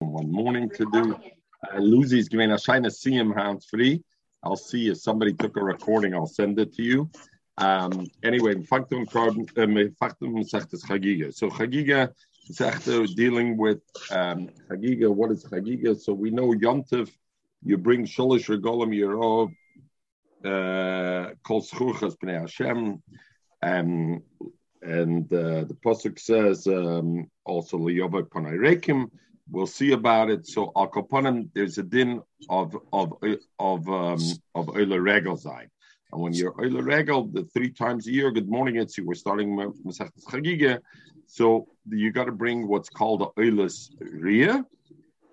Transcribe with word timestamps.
one 0.00 0.30
morning 0.30 0.68
to 0.70 0.86
do. 0.92 1.16
Uh, 1.72 1.78
Lucy's 1.78 2.28
giving 2.28 2.52
a 2.52 2.58
shine 2.58 2.82
to 2.82 2.90
see 2.90 3.12
him 3.12 3.32
hands 3.32 3.66
free. 3.66 4.02
I'll 4.42 4.56
see 4.56 4.88
if 4.88 4.98
somebody 4.98 5.32
took 5.32 5.56
a 5.56 5.64
recording. 5.64 6.14
I'll 6.14 6.26
send 6.26 6.58
it 6.58 6.74
to 6.74 6.82
you. 6.82 7.10
Um, 7.58 8.06
anyway, 8.22 8.54
Faktum 8.56 9.06
Faktum 9.06 9.96
Chagiga. 9.98 11.34
So 11.34 11.48
Chagiga 11.48 12.12
is 12.48 13.14
dealing 13.14 13.56
with 13.56 13.80
um, 14.10 14.50
Chagiga. 14.70 15.12
What 15.12 15.32
is 15.32 15.44
Chagiga? 15.44 15.98
So 15.98 16.12
we 16.12 16.30
know 16.30 16.52
Yontif. 16.52 17.10
You 17.64 17.78
bring 17.78 18.04
Sholish 18.04 18.48
Regolim 18.54 18.94
Yerov, 18.94 19.50
uh, 20.44 21.34
Kol 21.42 21.62
Schurchas 21.62 22.16
Bnei 22.18 22.40
Hashem, 22.40 23.02
um, 23.62 24.22
and 24.82 25.32
uh, 25.32 25.64
the 25.64 25.76
pasuk 25.84 26.18
says 26.20 26.66
um, 26.66 27.28
also 27.44 27.78
Liyova 27.78 28.28
Panayrekim. 28.28 29.10
We'll 29.50 29.66
see 29.66 29.92
about 29.92 30.30
it. 30.30 30.46
So 30.46 30.72
Al 30.76 30.88
Kapanim, 30.88 31.48
there's 31.54 31.78
a 31.78 31.82
din 31.82 32.20
of 32.48 32.76
of 32.92 33.14
of 33.58 33.88
um, 33.88 34.20
of 34.54 34.68
Euler 34.76 35.00
Regelzai. 35.00 35.68
And 36.12 36.20
when 36.20 36.32
you're 36.32 36.54
Euler 36.60 36.82
Regel, 36.82 37.26
the 37.26 37.44
three 37.54 37.70
times 37.70 38.06
a 38.06 38.12
year, 38.12 38.30
good 38.30 38.48
morning, 38.48 38.76
it's 38.76 38.96
you. 38.96 39.04
We're 39.04 39.14
starting 39.14 39.56
Masechtas 39.56 40.24
Chagiga. 40.24 40.80
So 41.26 41.66
you 41.90 42.12
got 42.12 42.24
to 42.24 42.32
bring 42.32 42.68
what's 42.68 42.88
called 42.88 43.20
the 43.20 43.42
Euler's 43.42 43.90
Ria. 44.00 44.64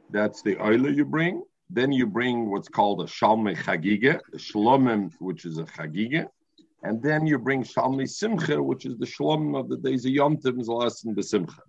That's 0.09 0.41
the 0.41 0.57
Euler 0.57 0.89
you 0.89 1.05
bring. 1.05 1.43
Then 1.69 1.91
you 1.91 2.05
bring 2.05 2.51
what's 2.51 2.67
called 2.67 3.01
a 3.01 3.05
Shalme 3.05 3.55
Chagiga, 3.55 4.19
a 4.33 4.37
Shlomim, 4.37 5.11
which 5.19 5.45
is 5.45 5.57
a 5.57 5.63
Chagiga. 5.63 6.27
And 6.83 7.01
then 7.01 7.25
you 7.25 7.39
bring 7.39 7.63
Shalmi 7.63 8.07
Simcha, 8.07 8.61
which 8.61 8.85
is 8.85 8.97
the 8.97 9.05
Shlom 9.05 9.57
of 9.57 9.69
the 9.69 9.77
days 9.77 10.05
of 10.05 10.11
Yom 10.11 10.37
Tov, 10.37 11.03
and 11.05 11.15
the 11.15 11.23
Simcha. 11.23 11.61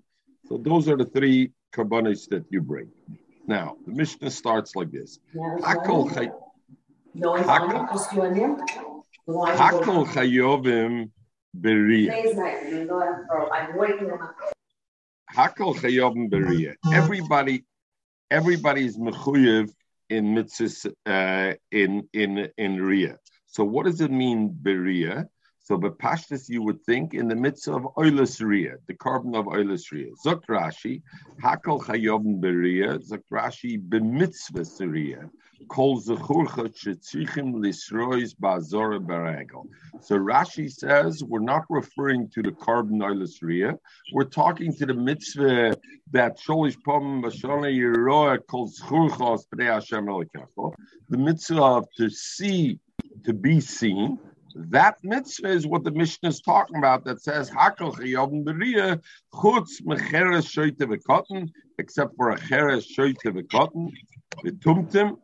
So 0.48 0.58
those 0.58 0.88
are 0.88 0.96
the 0.96 1.06
three 1.06 1.52
karbanis 1.72 2.28
that 2.28 2.44
you 2.50 2.60
bring. 2.60 2.90
Now, 3.46 3.76
the 3.86 3.92
Mishnah 3.92 4.30
starts 4.30 4.74
like 4.76 4.90
this. 4.90 5.18
Hakol 5.34 6.10
chayovim 10.06 11.10
beriya. 11.58 12.12
Hakol 15.32 15.74
chayovim 15.76 16.30
beriya. 16.30 16.74
Everybody, 16.92 17.64
everybody 18.30 18.86
is 18.86 18.98
mechuyev 18.98 19.70
in 20.10 20.34
mitzvahs 20.34 20.86
uh, 21.06 21.54
in 21.70 22.08
in 22.12 22.48
in 22.58 22.82
riya. 22.82 23.18
So 23.46 23.64
what 23.64 23.86
does 23.86 24.00
it 24.00 24.10
mean 24.10 24.50
beriya? 24.62 25.26
So 25.64 25.78
Bepashtis, 25.78 26.50
you 26.50 26.60
would 26.60 26.84
think 26.84 27.14
in 27.14 27.26
the 27.26 27.34
midst 27.34 27.68
of 27.68 27.88
Oilus 27.96 28.42
Ria, 28.44 28.74
the 28.86 28.92
carbon 28.92 29.34
of 29.34 29.46
Oilus 29.46 29.90
Ria. 29.90 30.10
Zok 30.22 30.44
Rashi, 30.44 31.00
Hakol 31.42 31.80
Chayovn 31.82 32.38
Beria, 32.38 32.98
Zok 32.98 33.22
Rashi 33.32 33.80
Bemitzvah 33.80 34.66
Ria, 34.86 35.30
Kol 35.70 36.02
Zechurcha 36.02 36.68
Chetzichim 36.68 37.54
Lisrois 37.54 38.34
Bazora 38.38 39.00
Baragel. 39.00 39.64
So 40.02 40.18
Rashi 40.18 40.70
says 40.70 41.24
we're 41.24 41.38
not 41.38 41.62
referring 41.70 42.28
to 42.34 42.42
the 42.42 42.52
carbon 42.52 42.98
Oilus 42.98 43.40
Ria, 43.40 43.78
we're 44.12 44.24
talking 44.24 44.70
to 44.74 44.84
the 44.84 44.92
mitzvah 44.92 45.78
that 46.12 46.38
Sholish 46.46 46.76
Pom 46.84 47.22
Bashona 47.22 47.72
Yeroa 47.74 48.38
Kol 48.50 48.68
Zechurcha 48.68 49.42
Hashem 49.60 50.04
The 51.08 51.16
mitzvah 51.16 51.62
of 51.62 51.86
to 51.96 52.10
see, 52.10 52.80
to 53.24 53.32
be 53.32 53.62
seen, 53.62 54.18
that 54.54 54.96
mitzvah 55.02 55.48
is 55.48 55.66
what 55.66 55.84
the 55.84 55.90
Mishnah 55.90 56.28
is 56.28 56.40
talking 56.40 56.76
about 56.76 57.04
that 57.04 57.20
says 57.20 57.50
Hakol 57.50 57.94
Chayovim 57.94 58.44
Beriya 58.44 59.02
Chutz 59.32 59.82
Mecheres 59.82 60.46
Shoyte 60.46 60.78
V'Kotten 60.78 61.50
except 61.78 62.16
for 62.16 62.30
a 62.30 62.38
Cheres 62.38 62.86
Shoyte 62.96 63.16
V'Kotten 63.24 63.90
the 64.42 64.52
Tumtim 64.52 65.16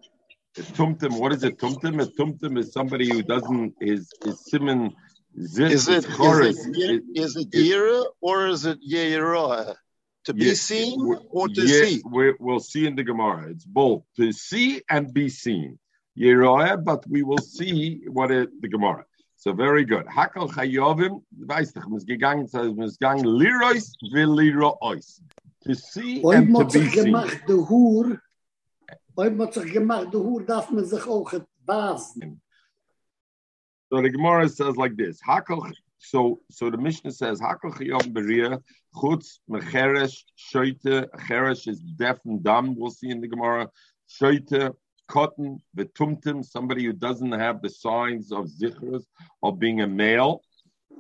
the 0.54 0.62
Tumtim 0.62 1.18
what 1.18 1.32
is 1.32 1.44
it 1.44 1.58
Tumtim? 1.58 2.02
A 2.02 2.06
Tumtim 2.06 2.58
is 2.58 2.72
somebody 2.72 3.08
who 3.08 3.22
doesn't 3.22 3.74
is 3.80 4.10
is 4.24 4.44
Simon 4.46 4.94
Zit 5.40 5.70
is 5.70 5.88
it 5.88 6.04
is 6.04 6.66
it, 6.66 7.02
is 7.14 7.36
it 7.36 7.50
Yira 7.52 8.04
or 8.20 8.48
is 8.48 8.66
it 8.66 8.78
Yeira 8.82 9.76
to 10.24 10.34
be 10.34 10.46
yeah, 10.46 10.54
seen 10.54 11.00
or 11.30 11.48
to 11.48 11.62
yeah, 11.62 11.84
see? 11.84 12.02
we 12.10 12.34
will 12.38 12.60
see 12.60 12.86
in 12.86 12.94
the 12.94 13.04
Gemara. 13.04 13.50
It's 13.50 13.64
both 13.64 14.02
to 14.16 14.32
see 14.32 14.82
and 14.90 15.12
be 15.12 15.28
seen. 15.28 15.78
Yeroah, 16.18 16.84
but 16.84 17.04
we 17.08 17.22
will 17.22 17.38
see 17.38 18.02
what 18.06 18.30
it, 18.30 18.50
the 18.60 18.68
Gemara. 18.68 19.04
So 19.42 19.54
very 19.54 19.86
good. 19.86 20.04
Hakal 20.04 20.50
chayovim, 20.52 21.24
weißt 21.46 21.74
du, 21.74 21.88
muss 21.88 22.04
gegangen, 22.04 22.46
muss 22.76 22.98
gegangen, 22.98 23.24
lirois 23.24 23.90
will 24.12 24.36
lirois. 24.36 25.22
To 25.64 25.74
see 25.74 26.22
and 26.24 26.54
to 26.54 26.64
be 26.66 26.86
seen. 26.90 27.06
gemacht, 27.06 27.46
de 27.46 27.54
hoer, 27.54 28.22
ooit 29.14 29.36
moet 29.36 29.54
zich 29.54 29.72
gemacht, 29.72 30.12
de 30.12 30.18
hoer, 30.18 30.44
darf 30.44 30.70
man 30.70 30.84
sich 30.84 31.06
auch 31.06 31.30
het 31.30 31.46
basen. 31.64 32.42
So 33.90 34.02
the 34.02 34.10
Gemara 34.10 34.46
says 34.46 34.76
like 34.76 34.98
this, 34.98 35.22
Hakal, 35.26 35.72
so, 35.96 36.40
so 36.50 36.68
the 36.70 36.76
Mishnah 36.76 37.12
says, 37.12 37.40
Hakal 37.40 37.72
chayovim 37.72 38.12
beria, 38.12 38.62
chutz, 38.94 39.38
mecheresh, 39.50 40.22
shoite, 40.36 41.08
cheresh 41.16 41.66
is 41.66 41.80
deaf 41.80 42.18
and 42.26 42.42
dumb, 42.42 42.76
we'll 42.76 42.90
see 42.90 43.08
in 43.08 43.22
the 43.22 43.28
Gemara, 43.28 43.70
shoite, 44.06 44.74
cotton, 45.10 45.58
the 45.74 45.86
tumtum, 45.98 46.44
somebody 46.44 46.84
who 46.84 46.92
doesn't 46.92 47.32
have 47.32 47.60
the 47.60 47.68
signs 47.68 48.30
of 48.30 48.46
zichrus 48.46 49.04
of 49.42 49.58
being 49.58 49.80
a 49.80 49.86
male, 49.86 50.42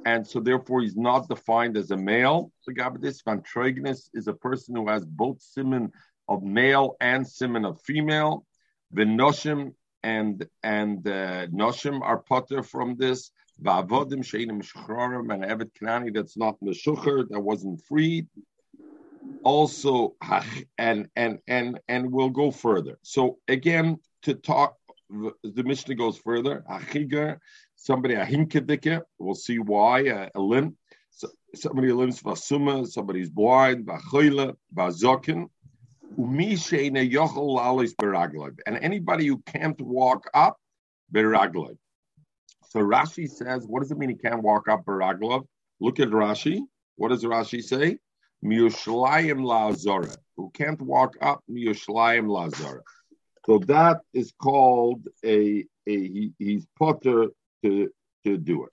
and 0.04 0.26
so 0.26 0.40
therefore 0.40 0.80
he's 0.80 0.96
not 0.96 1.28
defined 1.28 1.76
as 1.76 1.90
a 1.92 1.96
male. 1.96 2.50
The 2.66 2.74
Gabadis 2.74 3.22
van 3.24 3.40
Troignis 3.42 4.10
is 4.12 4.26
a 4.26 4.32
person 4.32 4.74
who 4.74 4.88
has 4.88 5.04
both 5.04 5.40
simon 5.40 5.92
of 6.28 6.42
male 6.42 6.96
and 7.00 7.26
simon 7.26 7.64
of 7.64 7.80
female. 7.82 8.44
The 8.92 9.04
noshim 9.04 9.74
and 10.02 10.36
and 10.62 11.06
uh, 11.06 11.46
noshim 11.62 12.00
are 12.02 12.18
potter 12.18 12.62
from 12.62 12.96
this. 12.96 13.30
Va'avodim 13.62 14.22
sheinim 14.30 14.60
shchrorim 14.68 15.32
and 15.32 15.44
evet 15.44 15.70
knani 15.80 16.12
that's 16.14 16.36
not 16.36 16.58
meshucher 16.64 17.28
that 17.28 17.40
wasn't 17.40 17.78
freed 17.86 18.26
also 19.42 20.14
and 20.78 21.08
and 21.16 21.38
and 21.46 21.80
and 21.88 22.12
we'll 22.12 22.30
go 22.30 22.50
further. 22.50 22.98
So 23.02 23.38
again, 23.48 23.98
to 24.22 24.34
talk, 24.34 24.76
the 25.08 25.62
Mishnah 25.64 25.94
goes 25.94 26.18
further. 26.18 26.64
Achiger, 26.68 27.40
somebody 27.76 28.14
a 28.14 28.24
himkedike. 28.24 29.02
We'll 29.18 29.34
see 29.34 29.58
why 29.58 30.08
uh, 30.08 30.28
a, 30.34 30.38
a 30.38 30.40
limb. 30.40 30.76
So, 31.10 31.28
somebody 31.54 31.92
limbs 31.92 32.22
vasuma. 32.22 32.86
Somebody's 32.86 33.30
blind. 33.30 33.86
Vachoyle, 33.86 34.54
vazokin. 34.74 35.48
And 38.66 38.76
anybody 38.82 39.26
who 39.26 39.38
can't 39.46 39.80
walk 39.80 40.28
up, 40.34 40.56
beraglov. 41.12 41.76
So 42.68 42.80
Rashi 42.80 43.28
says, 43.28 43.66
what 43.66 43.80
does 43.80 43.90
it 43.90 43.98
mean 43.98 44.10
he 44.10 44.14
can't 44.16 44.42
walk 44.42 44.68
up 44.68 44.84
beraglov? 44.84 45.46
Look 45.80 45.98
at 46.00 46.08
Rashi. 46.08 46.60
What 46.96 47.08
does 47.08 47.24
Rashi 47.24 47.62
say? 47.62 47.98
Miyushlayim 48.44 49.40
Lazara, 49.42 50.16
who 50.36 50.50
can't 50.54 50.80
walk 50.80 51.16
up 51.20 51.42
Miyushlayim 51.50 52.26
Lazara. 52.26 52.80
So 53.46 53.58
that 53.66 54.00
is 54.12 54.32
called 54.40 55.08
a, 55.24 55.64
a 55.86 55.96
he, 56.14 56.32
he's 56.38 56.66
potter 56.78 57.28
to 57.62 57.90
to 58.24 58.36
do 58.36 58.64
it. 58.64 58.70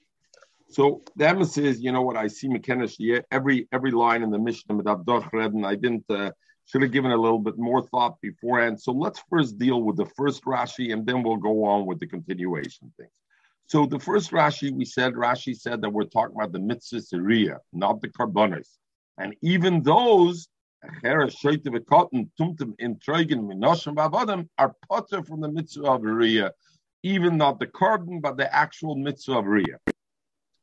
So 0.69 1.01
the 1.15 1.29
is, 1.57 1.81
you 1.81 1.91
know 1.91 2.01
what 2.01 2.17
I 2.17 2.27
see 2.27 2.47
McKenna 2.49 2.87
every 3.31 3.67
every 3.71 3.91
line 3.91 4.23
in 4.23 4.31
the 4.31 4.39
Mishnah 4.39 4.77
and 4.77 5.65
I 5.65 5.75
didn't 5.75 6.05
uh, 6.09 6.31
should 6.65 6.81
have 6.81 6.91
given 6.91 7.11
a 7.11 7.17
little 7.17 7.39
bit 7.39 7.57
more 7.57 7.81
thought 7.81 8.19
beforehand. 8.21 8.81
So 8.81 8.91
let's 8.91 9.21
first 9.29 9.57
deal 9.57 9.81
with 9.81 9.95
the 9.95 10.05
first 10.17 10.43
Rashi 10.43 10.91
and 10.91 11.05
then 11.05 11.23
we'll 11.23 11.37
go 11.37 11.63
on 11.63 11.85
with 11.85 11.99
the 11.99 12.07
continuation 12.07 12.91
things. 12.97 13.11
So 13.67 13.85
the 13.85 13.99
first 13.99 14.31
Rashi 14.31 14.71
we 14.71 14.83
said 14.83 15.13
Rashi 15.13 15.55
said 15.55 15.81
that 15.81 15.89
we're 15.89 16.03
talking 16.03 16.35
about 16.35 16.51
the 16.51 16.59
mitzvah 16.59 17.01
Syria, 17.01 17.59
not 17.71 18.01
the 18.01 18.09
carbonis. 18.09 18.67
And 19.17 19.35
even 19.41 19.81
those 19.81 20.47
are 20.83 21.01
potter 24.89 25.23
from 25.23 25.41
the 25.41 25.51
mitzvah 25.51 25.87
of 25.87 26.01
Riyah, 26.01 26.51
even 27.03 27.37
not 27.37 27.59
the 27.59 27.67
carbon, 27.67 28.21
but 28.21 28.37
the 28.37 28.55
actual 28.55 28.95
mitzvah 28.95 29.39
of 29.39 29.45
Riyah. 29.45 29.77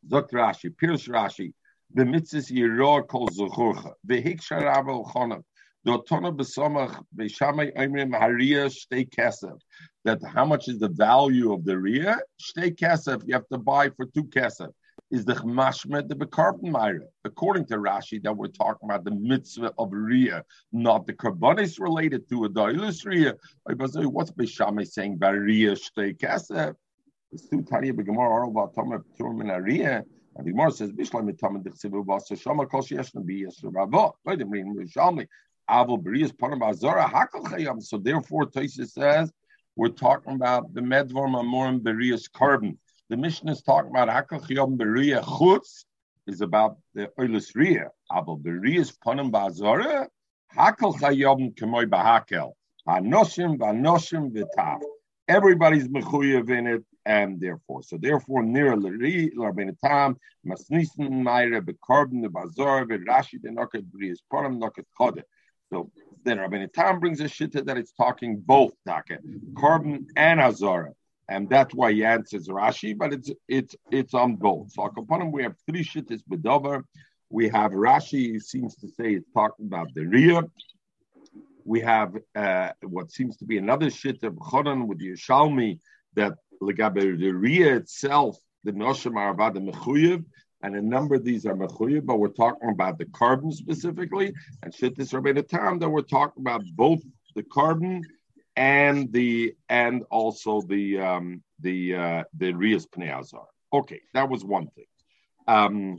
Dr. 0.06 0.36
Rashi, 0.36 0.70
Pirush 0.70 1.08
Rashi, 1.08 1.52
the 1.92 2.04
mitzvah 2.04 2.38
Yirah 2.38 3.08
kol 3.08 3.28
zuchurcha, 3.28 3.92
the 4.04 4.22
hiksha 4.22 4.62
rabel 4.62 5.04
chonav, 5.04 5.42
the 5.84 5.98
otona 5.98 6.36
besomach, 6.36 7.02
beshamay 7.16 7.74
oimrim 7.76 8.12
hariyah 8.16 8.70
shtei 8.70 9.08
kesef, 9.08 9.58
that 10.04 10.20
how 10.24 10.44
much 10.44 10.68
is 10.68 10.78
the 10.78 10.90
value 10.90 11.52
of 11.52 11.64
the 11.64 11.72
Riyah? 11.72 12.18
Shtei 12.40 12.76
kesef, 12.78 13.22
you 13.26 13.34
have 13.34 13.48
to 13.48 13.58
buy 13.58 13.88
for 13.90 14.06
two 14.06 14.24
kesef 14.24 14.70
is 15.14 15.24
the 15.24 15.34
mashmet 15.34 16.08
the 16.08 16.16
bekarban 16.16 16.70
myra. 16.70 17.06
According 17.24 17.66
to 17.66 17.76
Rashi, 17.76 18.20
that 18.24 18.36
we're 18.36 18.48
talking 18.48 18.88
about 18.90 19.04
the 19.04 19.12
mitzvah 19.12 19.72
of 19.78 19.90
Riyah, 19.90 20.42
not 20.72 21.06
the 21.06 21.12
karbanis 21.12 21.78
related 21.78 22.28
to 22.30 22.44
a 22.44 22.48
dailus 22.50 23.06
Riyah. 23.06 23.36
What's 24.10 24.32
Bishame 24.32 24.86
saying 24.86 25.14
about 25.14 25.34
Riyah 25.34 25.78
shtei 25.78 26.18
kasef? 26.18 26.74
It's 27.30 27.48
too 27.48 27.62
tiny 27.62 27.90
of 27.90 27.98
a 27.98 28.02
gemara 28.02 28.48
about 28.48 28.74
Tomer 28.74 29.02
Turim 29.18 29.40
and. 29.40 30.04
And 30.36 30.46
the 30.46 30.50
Gemara 30.50 30.72
says, 30.72 30.90
mitam 30.90 31.62
dichsivu 31.62 32.04
basa 32.04 32.36
kol 32.68 32.82
sheyesh 32.82 33.14
nabi 33.14 33.42
yes 33.42 33.60
rabba. 33.62 34.10
Wait 34.24 34.42
a 34.42 34.44
minute, 34.44 34.88
Rishalmi. 34.88 35.28
Berias 35.70 36.32
Panam 36.32 36.60
Hakal 36.60 37.44
Chayam. 37.44 37.80
So 37.82 37.98
therefore, 37.98 38.46
Tosis 38.46 38.90
says 38.90 39.32
we're 39.76 39.88
talking 39.88 40.34
about 40.34 40.74
the 40.74 40.80
Medvar 40.80 41.28
Mamorim 41.28 41.80
Berias 41.80 42.30
carbon. 42.30 42.78
The 43.10 43.18
mission 43.18 43.50
is 43.50 43.60
talking 43.60 43.90
about 43.90 44.08
Hakal 44.08 44.40
Chayam 44.48 44.78
Beria 44.78 45.22
Chutz 45.22 45.84
is 46.26 46.40
about 46.40 46.78
the 46.94 47.10
Oilis 47.18 47.54
Ria. 47.54 47.90
Aval 48.10 48.40
Berias 48.40 48.96
Panam 49.06 49.30
Bazara 49.30 50.08
Hakal 50.56 50.94
Chayam 50.94 51.54
Kemoy 51.54 51.84
Bahakel. 51.84 52.52
Hanoshim 52.88 53.58
Vanoshim 53.58 54.32
V'Tav. 54.32 54.80
Everybody's 55.28 55.86
mechuyev 55.88 56.48
in 56.48 56.66
it, 56.66 56.84
and 57.04 57.38
therefore, 57.38 57.82
so 57.82 57.98
therefore, 57.98 58.42
near 58.42 58.74
Rabbeinu 58.74 59.76
Tam, 59.84 60.16
Masnisen 60.46 61.22
Meire, 61.22 61.60
Bekarbon, 61.60 62.22
the 62.22 62.30
Bazar, 62.30 62.86
Rashi, 62.86 63.40
the 63.42 63.50
Noket 63.50 63.84
Brias 63.90 64.20
Param, 64.32 64.58
Noket 64.58 64.84
Chode. 64.98 65.22
So 65.70 65.90
then 66.24 66.38
Rabbeinu 66.38 66.72
Tam 66.72 67.00
brings 67.00 67.20
a 67.20 67.24
shita 67.24 67.66
that 67.66 67.76
it's 67.76 67.92
talking 67.92 68.38
both 68.38 68.72
Taka, 68.86 69.18
carbon 69.58 70.06
and 70.16 70.40
Azara. 70.40 70.92
And 71.28 71.48
that's 71.48 71.74
why 71.74 71.92
he 71.92 72.04
answers 72.04 72.48
Rashi, 72.48 72.96
but 72.96 73.12
it's 73.12 73.30
it's 73.48 73.74
it's 73.90 74.14
on 74.14 74.36
both. 74.36 74.72
So 74.72 74.84
upon 74.84 75.32
we 75.32 75.42
have 75.42 75.54
three 75.66 75.84
shittas 75.84 76.22
bedover. 76.30 76.84
We 77.30 77.48
have 77.48 77.72
Rashi 77.72 78.40
seems 78.42 78.76
to 78.76 78.88
say 78.88 79.14
it's 79.14 79.30
talking 79.32 79.66
about 79.66 79.88
the 79.94 80.02
Riyah 80.02 80.50
we 81.64 81.80
have 81.80 82.16
uh, 82.34 82.70
what 82.82 83.10
seems 83.10 83.36
to 83.38 83.44
be 83.44 83.58
another 83.58 83.90
shit 83.90 84.22
of 84.22 84.34
Choron 84.34 84.86
with 84.86 84.98
the 84.98 85.12
Yishalmi 85.12 85.80
that 86.14 86.34
Legabe 86.62 87.18
the 87.18 87.32
Ria 87.32 87.76
itself, 87.76 88.36
the 88.64 88.72
Noshim 88.72 89.16
are 89.16 89.30
about 89.30 89.54
the 89.54 89.60
Mechuyev, 89.60 90.24
and 90.62 90.76
a 90.76 90.82
number 90.82 91.16
of 91.16 91.24
these 91.24 91.46
are 91.46 91.54
Mechuyev, 91.54 92.06
but 92.06 92.18
we're 92.18 92.28
talking 92.28 92.70
about 92.70 92.98
the 92.98 93.06
carbon 93.06 93.50
specifically, 93.50 94.32
and 94.62 94.74
shit 94.74 94.96
this 94.96 95.12
Rabbeinu 95.12 95.48
Tam 95.48 95.78
that 95.78 95.88
we're 95.88 96.02
talking 96.02 96.42
about 96.42 96.62
both 96.74 97.02
the 97.34 97.42
carbon 97.42 98.02
and 98.56 99.12
the 99.12 99.54
and 99.68 100.04
also 100.10 100.62
the 100.62 101.00
um, 101.00 101.42
the 101.60 101.94
uh, 101.94 102.24
the 102.36 102.52
Rias 102.52 102.86
Pneazar. 102.86 103.46
Okay, 103.72 104.00
that 104.12 104.28
was 104.28 104.44
one 104.44 104.68
thing. 104.68 104.84
Um, 105.48 105.96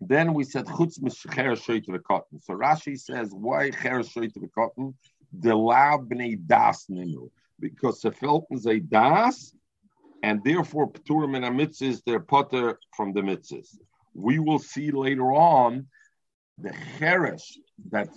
then 0.00 0.34
we 0.34 0.44
said 0.44 0.66
chutz 0.66 1.00
mischer 1.00 1.28
shoyt 1.56 2.02
cotton. 2.04 2.40
So 2.40 2.54
Rashi 2.54 2.98
says 2.98 3.30
why 3.32 3.70
cher 3.70 4.00
shoyt 4.00 4.32
cotton? 4.54 4.94
The 5.32 5.54
la 5.54 5.98
bnei 5.98 6.38
das 6.46 6.86
ninu 6.90 7.30
because 7.58 8.00
the 8.00 8.10
felten 8.10 8.64
a 8.66 8.80
das 8.80 9.54
and 10.22 10.42
therefore 10.44 10.90
pturim 10.92 11.36
and 11.36 11.44
amitzis 11.44 12.02
they're 12.04 12.20
potter 12.20 12.78
from 12.94 13.12
the 13.12 13.20
mitzvahs. 13.22 13.76
We 14.14 14.38
will 14.38 14.58
see 14.58 14.90
later 14.90 15.32
on 15.32 15.86
the 16.58 16.70
cheresh 16.98 17.56
that 17.90 18.08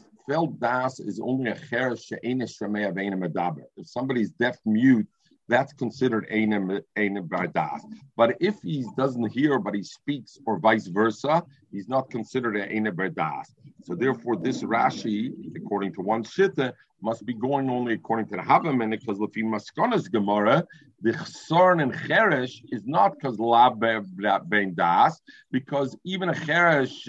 das 0.60 1.00
is 1.00 1.20
only 1.20 1.50
a 1.52 1.56
cheresh 1.56 2.12
shemei. 2.24 3.64
If 3.76 3.88
somebody's 3.88 4.30
deaf 4.32 4.58
mute 4.66 5.08
that's 5.50 5.74
considered 5.74 6.26
Einem 6.32 6.82
Bardas. 6.96 7.82
But 8.16 8.38
if 8.40 8.56
he 8.62 8.86
doesn't 8.96 9.30
hear 9.30 9.60
but 9.60 9.76
he 9.76 9.84
speaks 9.84 10.38
or 10.46 10.60
vice 10.60 10.88
versa, 10.88 11.44
he's 11.72 11.90
not 11.90 12.10
considered 12.10 12.56
Einem 12.56 12.96
Bardas. 12.96 13.48
So 13.84 13.96
therefore, 13.96 14.38
this 14.38 14.64
Rashi, 14.64 15.34
according 15.56 15.94
to 15.96 16.02
one 16.02 16.24
Shitta, 16.24 16.74
must 17.02 17.26
be 17.26 17.34
going 17.34 17.70
only 17.70 17.94
according 17.94 18.28
to 18.28 18.36
the 18.36 18.42
Havamin, 18.42 18.92
because 18.92 19.20
Lefi 19.20 19.44
Maskona's 19.44 20.08
Gemara, 20.10 20.66
the 21.02 21.14
Chsorn 21.14 21.82
and 21.82 21.94
Cheresh 21.94 22.62
is 22.72 22.86
not 22.86 23.14
because 23.16 23.40
La 23.40 23.70
Ben 23.70 24.74
Das, 24.76 25.22
because 25.50 25.98
even 26.04 26.28
a 26.30 26.34
Cheresh, 26.34 27.08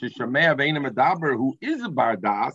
Shishamea 0.00 0.56
Veina 0.56 0.80
Medaber, 0.84 1.36
who 1.36 1.56
is 1.60 1.82
a 1.82 1.88
Bardas, 1.88 2.52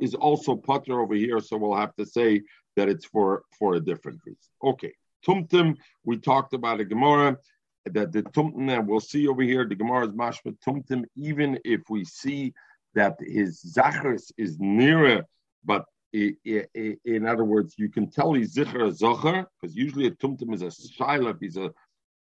is 0.00 0.14
also 0.14 0.56
putter 0.56 1.00
over 1.00 1.14
here, 1.14 1.40
so 1.40 1.56
we'll 1.56 1.76
have 1.76 1.94
to 1.94 2.04
say 2.04 2.42
that 2.76 2.88
it's 2.88 3.06
for 3.06 3.42
for 3.58 3.74
a 3.74 3.80
different 3.80 4.20
reason. 4.24 4.40
Okay, 4.62 4.92
tumtum. 5.26 5.76
We 6.04 6.18
talked 6.18 6.54
about 6.54 6.80
a 6.80 6.84
Gemara 6.84 7.38
that 7.86 8.12
the 8.12 8.22
tumtum 8.22 8.68
that 8.68 8.86
we'll 8.86 9.00
see 9.00 9.28
over 9.28 9.42
here. 9.42 9.66
The 9.66 9.74
Gemara 9.74 10.06
is 10.06 10.12
mashma 10.12 10.56
tumtum. 10.66 11.04
Even 11.16 11.58
if 11.64 11.82
we 11.88 12.04
see 12.04 12.54
that 12.94 13.16
his 13.20 13.62
zachars 13.62 14.32
is 14.38 14.58
nearer, 14.58 15.24
but 15.64 15.84
in 16.12 17.26
other 17.26 17.44
words, 17.44 17.74
you 17.76 17.90
can 17.90 18.10
tell 18.10 18.32
he's 18.32 18.54
zichar 18.54 18.90
zachar 18.92 19.46
because 19.60 19.76
usually 19.76 20.06
a 20.06 20.12
tumtum 20.12 20.54
is 20.54 20.62
a 20.62 20.66
shilaf. 20.66 21.38
He's 21.40 21.56
a 21.56 21.72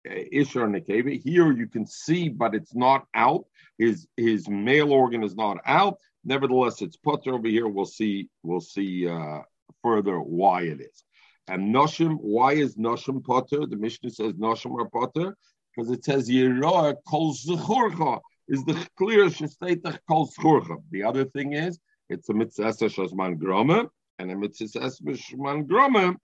Isher 0.06 0.68
Nekeva. 0.68 1.20
Here 1.22 1.52
you 1.52 1.66
can 1.66 1.86
see, 1.86 2.28
but 2.28 2.54
it's 2.54 2.74
not 2.74 3.06
out. 3.14 3.46
His 3.78 4.06
his 4.16 4.48
male 4.48 4.92
organ 4.92 5.22
is 5.22 5.36
not 5.36 5.58
out. 5.66 5.98
Nevertheless, 6.24 6.82
it's 6.82 6.96
putter 6.96 7.34
over 7.34 7.48
here. 7.48 7.68
We'll 7.68 7.84
see. 7.84 8.28
We'll 8.42 8.60
see 8.60 9.08
uh, 9.08 9.40
further 9.86 10.18
why 10.18 10.62
it 10.62 10.80
is. 10.80 11.04
And 11.46 11.72
Noshim, 11.72 12.16
why 12.20 12.52
is 12.54 12.74
Noshim 12.74 13.24
Potter? 13.24 13.66
The 13.66 13.76
Mishnah 13.76 14.10
says 14.10 14.32
Noshim 14.32 14.72
are 14.80 14.90
Potter 14.90 15.36
because 15.70 15.92
it 15.92 16.04
says 16.04 16.28
Yeroa 16.28 16.96
Kol 17.08 17.32
Zechurcha 17.32 18.20
is 18.48 18.64
the 18.64 18.74
clear 18.98 19.26
Shestetach 19.26 19.98
Kol 20.08 20.28
Zechurcha. 20.28 20.78
The 20.90 21.04
other 21.04 21.24
thing 21.24 21.52
is 21.52 21.78
it's 22.08 22.28
a 22.28 22.34
mitzvah 22.34 22.72
Shazman 22.96 23.38
Groma, 23.38 23.88
and 24.18 24.32
a 24.32 24.36
mitzvah 24.36 24.80
Shazman 24.80 25.68
Groma 25.68 26.16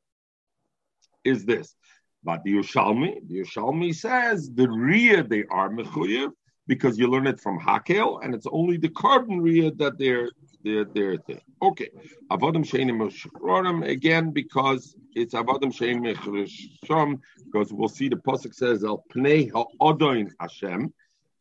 is 1.25 1.45
this. 1.45 1.77
But 2.25 2.43
the 2.43 2.55
Yushalmi, 2.55 3.29
the 3.29 3.37
Yushalmi 3.43 3.95
says 3.95 4.51
the 4.53 4.69
Ria 4.69 5.23
they 5.23 5.45
are 5.53 5.71
mechuyev 5.71 6.31
because 6.67 6.99
you 6.99 7.07
learn 7.07 7.29
it 7.29 7.41
from 7.41 7.61
Hakel, 7.61 8.25
and 8.25 8.35
it's 8.35 8.47
only 8.51 8.77
the 8.77 8.89
carbon 8.89 9.41
Ria 9.41 9.71
that 9.83 9.99
they're 9.99 10.31
their 10.65 10.85
their 10.85 11.17
thing. 11.19 11.41
Okay, 11.61 11.91
avodim 12.31 12.65
sheinim 12.65 12.99
meshrorim 13.01 13.87
again 13.89 14.31
because 14.31 14.95
it's 15.15 15.35
avodim 15.35 15.73
sheinim 15.73 16.03
meshrorim 16.15 17.21
because 17.45 17.73
we'll 17.73 17.89
see 17.89 18.09
the 18.09 18.17
pasuk 18.17 18.55
says 18.55 18.85
al 18.85 19.05
pnei 19.15 19.51
ha'odoin 19.53 20.31
Hashem. 20.41 20.93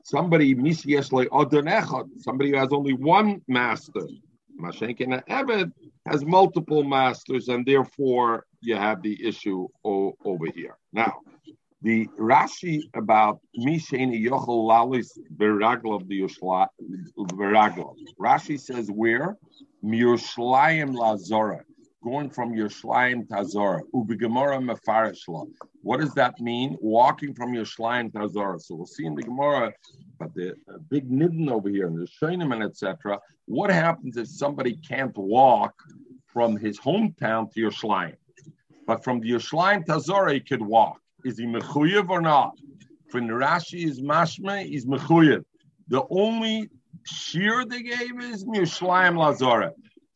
Somebody 0.04 0.56
misyesh 0.56 1.12
odon 1.32 1.66
echad. 1.66 2.10
Somebody 2.18 2.52
who 2.52 2.58
has 2.58 2.70
only 2.72 2.94
one 2.94 3.42
master. 3.48 4.08
Mashenkin 4.60 5.24
Eved 5.28 5.72
has 6.08 6.24
multiple 6.26 6.84
masters, 6.84 7.48
and 7.48 7.66
therefore 7.66 8.46
you 8.62 8.76
have 8.76 9.02
the 9.02 9.28
issue 9.28 9.68
o- 9.84 10.16
over 10.26 10.48
here. 10.48 10.78
Now, 10.94 11.22
the 11.82 12.08
Rashi 12.20 12.82
about 12.94 13.40
Misheni 13.58 14.24
Yochel 14.24 14.68
Lalis 14.68 15.18
Veraglov 15.36 16.08
the 16.08 16.22
Yoshla, 16.22 16.68
Veraglov. 17.18 17.96
Rashi 18.20 18.60
says 18.60 18.92
where 18.92 19.38
Mirushlayim 19.84 20.96
Lazora, 20.96 21.62
going 22.04 22.30
from 22.30 22.54
Yerushalayim 22.54 23.28
to 23.30 23.38
Azora. 23.40 23.82
Ubigemora 23.96 24.60
Mefarishla. 24.62 25.48
What 25.82 26.00
does 26.00 26.14
that 26.14 26.40
mean? 26.40 26.78
Walking 26.80 27.34
from 27.34 27.54
Yerushalayim 27.54 28.14
to 28.14 28.22
Azora. 28.22 28.60
So 28.60 28.76
we'll 28.76 28.86
see 28.86 29.06
in 29.06 29.16
the 29.16 29.24
Gemara, 29.24 29.74
but 30.20 30.34
the 30.36 30.56
big 30.90 31.10
nidden 31.10 31.50
over 31.50 31.70
here 31.70 31.88
in 31.88 31.96
the 31.96 32.08
Shainim 32.22 32.54
and 32.54 32.64
etc. 32.64 33.20
What 33.46 33.72
happens 33.72 34.18
if 34.18 34.28
somebody 34.28 34.76
can't 34.88 35.18
walk 35.18 35.74
from 36.28 36.58
his 36.58 36.80
hometown 36.80 37.52
to 37.52 37.60
Yerushalayim? 37.60 38.16
But 38.86 39.04
from 39.04 39.20
the 39.20 39.32
Yerushalayim 39.32 39.86
to 39.86 39.96
Azora, 39.96 40.34
he 40.34 40.40
could 40.40 40.62
walk. 40.62 41.01
Is 41.24 41.38
he 41.38 41.46
mechuyev 41.46 42.10
or 42.10 42.22
not? 42.22 42.58
When 43.12 43.28
Rashi 43.28 43.86
is 43.86 44.02
mashma, 44.02 44.66
he's 44.66 44.86
mechuyev. 44.86 45.44
The 45.88 46.04
only 46.10 46.70
shear 47.04 47.66
they 47.66 47.82
gave 47.82 48.20
is 48.22 48.46
Yerushalayim 48.46 49.16
Lazara. 49.16 49.72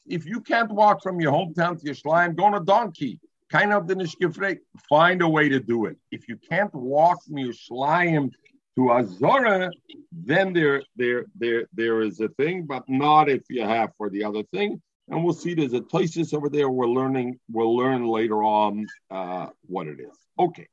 If 0.07 0.25
you 0.25 0.39
can't 0.41 0.71
walk 0.71 1.01
from 1.01 1.19
your 1.19 1.31
hometown 1.31 1.79
to 1.79 1.85
your 1.85 1.95
Yerushalayim, 1.95 2.35
go 2.35 2.45
on 2.45 2.55
a 2.55 2.63
donkey. 2.63 3.19
Kind 3.51 3.73
of 3.73 3.87
the 3.87 3.95
nishkifrei. 3.95 4.57
Find 4.89 5.21
a 5.21 5.29
way 5.29 5.49
to 5.49 5.59
do 5.59 5.85
it. 5.85 5.97
If 6.11 6.27
you 6.27 6.37
can't 6.49 6.73
walk 6.73 7.23
from 7.23 7.35
Yerushalayim 7.35 8.31
to 8.75 8.91
Azora, 8.91 9.71
then 10.11 10.53
there, 10.53 10.83
there, 10.95 11.25
there, 11.35 11.67
there 11.73 12.01
is 12.01 12.19
a 12.19 12.29
thing, 12.29 12.65
but 12.65 12.83
not 12.87 13.29
if 13.29 13.43
you 13.49 13.63
have 13.63 13.91
for 13.97 14.09
the 14.09 14.23
other 14.23 14.43
thing. 14.43 14.81
And 15.07 15.23
we'll 15.23 15.33
see 15.33 15.53
there's 15.53 15.73
a 15.73 15.81
thesis 15.81 16.33
over 16.33 16.49
there. 16.49 16.69
We're 16.69 16.87
learning. 16.87 17.39
We'll 17.51 17.75
learn 17.75 18.07
later 18.07 18.43
on 18.43 18.87
uh, 19.11 19.47
what 19.67 19.87
it 19.87 19.99
is. 19.99 20.17
Okay. 20.39 20.67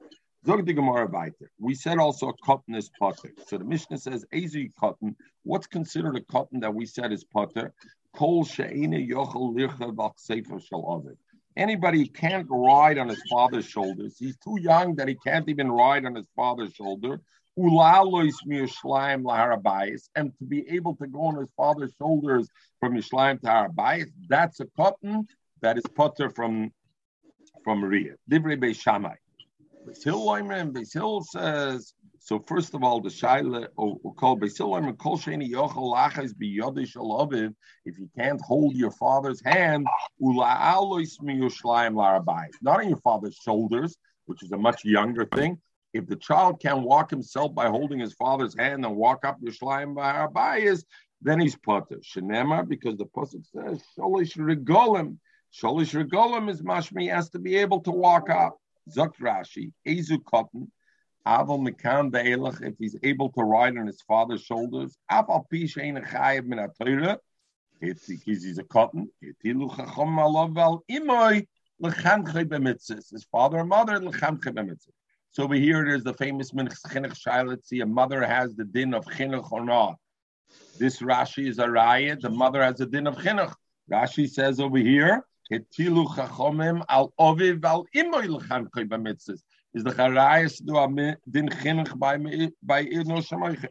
We 0.45 1.75
said 1.75 1.99
also 1.99 2.29
a 2.29 2.35
cotton 2.45 2.75
is 2.75 2.91
potter. 2.99 3.33
So 3.47 3.59
the 3.59 3.65
Mishnah 3.65 3.99
says, 3.99 4.25
Ezi 4.33 4.71
cotton. 4.79 5.15
What's 5.45 5.67
considered 5.67 6.17
a 6.17 6.21
cotton 6.21 6.61
that 6.61 6.75
we 6.75 6.87
said 6.87 7.13
is 7.13 7.25
potter? 7.25 7.73
Anybody 11.57 12.07
can't 12.09 12.47
ride 12.51 12.99
on 12.99 13.09
his 13.09 13.23
father's 13.31 13.67
shoulders. 13.67 14.17
He's 14.19 14.37
too 14.39 14.59
young 14.61 14.97
that 14.97 15.09
he 15.09 15.15
can't 15.15 15.49
even 15.49 15.71
ride 15.71 16.05
on 16.05 16.15
his 16.15 16.27
father's 16.35 16.75
shoulder. 16.75 17.21
And 17.55 17.69
to 20.39 20.45
be 20.49 20.69
able 20.71 20.97
to 20.97 21.07
go 21.07 21.23
on 21.23 21.37
his 21.37 21.51
father's 21.57 21.93
shoulders 21.99 22.49
from 22.81 22.95
Yishlayim 22.95 23.41
to 23.43 23.47
Harabayis, 23.47 24.11
that's 24.29 24.61
a 24.61 24.67
cotton 24.77 25.27
that 25.61 25.77
is 25.77 25.85
potter 25.95 26.31
from 26.31 26.73
from 27.63 27.83
Riyah. 27.83 28.17
Divrei 28.31 28.57
Beishamai. 28.59 29.17
Beis 29.87 30.93
Hill 30.93 31.23
says 31.23 31.95
So 32.21 32.39
first 32.47 32.75
of 32.75 32.85
all, 32.85 33.01
the 33.01 33.09
shaila 33.09 33.67
oh, 33.77 33.99
called 34.17 34.41
Basilim 34.41 34.97
Kol 34.97 35.19
Sheni 35.19 35.51
Yochel 35.51 35.93
Lachas 35.93 36.33
Biyodish 36.35 36.97
Alaviv. 36.97 37.55
If 37.85 37.99
you 37.99 38.09
can't 38.17 38.41
hold 38.41 38.77
your 38.77 38.93
father's 38.93 39.43
hand, 39.45 39.87
Ula'alois 40.21 41.19
Miyushlayim 41.21 41.95
Larabai. 41.95 42.47
Not 42.63 42.81
on 42.81 42.89
your 42.89 43.01
father's 43.01 43.37
shoulders, 43.37 43.97
which 44.27 44.43
is 44.43 44.53
a 44.53 44.57
much 44.59 44.85
younger 44.85 45.27
thing. 45.27 45.61
If 45.93 46.07
the 46.07 46.17
child 46.17 46.61
can 46.61 46.85
walk 46.85 47.11
himself 47.11 47.55
by 47.55 47.67
holding 47.67 47.99
his 47.99 48.15
father's 48.15 48.57
hand 48.57 48.85
and 48.85 48.97
walk 48.97 49.25
up 49.25 49.41
Yishlayim 49.41 49.97
Larabai, 49.97 50.83
then 51.21 51.41
he's 51.41 51.57
potter. 51.57 51.99
Shenema, 51.99 52.69
because 52.69 52.97
the 52.97 53.07
pasuk 53.07 53.45
says 53.55 53.83
Sholish 53.99 54.37
Regolim. 54.37 55.19
Sholish 55.53 55.93
Regolim 55.93 56.49
is 56.49 56.63
mashmi 56.63 57.13
has 57.13 57.31
to 57.31 57.39
be 57.39 57.57
able 57.57 57.81
to 57.81 57.91
walk 57.91 58.31
up. 58.31 58.57
Zok 58.91 59.17
Rashi, 59.21 59.73
Ezu 59.87 60.23
Cotton. 60.25 60.71
Aval 61.25 61.61
Mekan 61.65 62.11
Be'elach, 62.11 62.61
if 62.63 62.75
he's 62.79 62.97
able 63.05 63.31
to 63.31 63.43
ride 63.43 63.79
on 63.79 63.87
his 63.87 64.03
father's 64.03 64.43
shoulders, 64.43 64.99
Afal 65.11 65.49
Pish 65.49 65.79
Ein 65.79 66.03
Chayev 66.03 66.47
Min 66.47 66.59
HaTorah, 66.59 67.19
if 67.81 68.03
he's 68.07 68.59
a 68.59 68.65
cotton, 68.65 69.09
his 69.21 69.37
father 73.31 73.59
and 73.59 73.69
mother. 73.69 74.01
So 75.31 75.43
over 75.45 75.55
here, 75.55 75.85
there's 75.85 76.05
the 76.05 76.15
famous 76.15 76.53
Chinuch 76.53 77.17
Shailet, 77.17 77.65
see, 77.65 77.81
a 77.81 77.87
mother 77.87 78.23
has 78.25 78.55
the 78.55 78.65
din 78.65 78.95
of 78.95 79.05
Chinuch 79.05 79.51
or 79.51 79.65
not. 79.65 79.97
This 80.79 81.01
Rashi 81.01 81.49
is 81.49 81.59
a 81.59 81.71
riot, 81.71 82.21
the 82.23 82.31
mother 82.31 82.63
has 82.63 82.81
a 82.81 82.87
din 82.87 83.07
of 83.07 83.17
Chinuch. 83.17 83.55
Rashi 83.91 84.29
says 84.29 84.61
over 84.61 84.79
here, 84.79 85.25
Itilu 85.53 86.07
Chachomim 86.09 86.83
Al 86.89 87.13
Oviv 87.21 87.61
Val 87.61 87.85
Imoy 87.95 88.27
Lechamche 88.27 88.89
B'mitzis 88.89 89.41
is 89.75 89.85
the 89.85 89.91
charayas 89.91 90.65
do 90.65 90.77
a 90.79 90.89
din 91.31 91.49
chinuch 91.49 91.99
by 91.99 92.17
by 92.63 92.83
no 92.83 93.17
shamayche. 93.17 93.69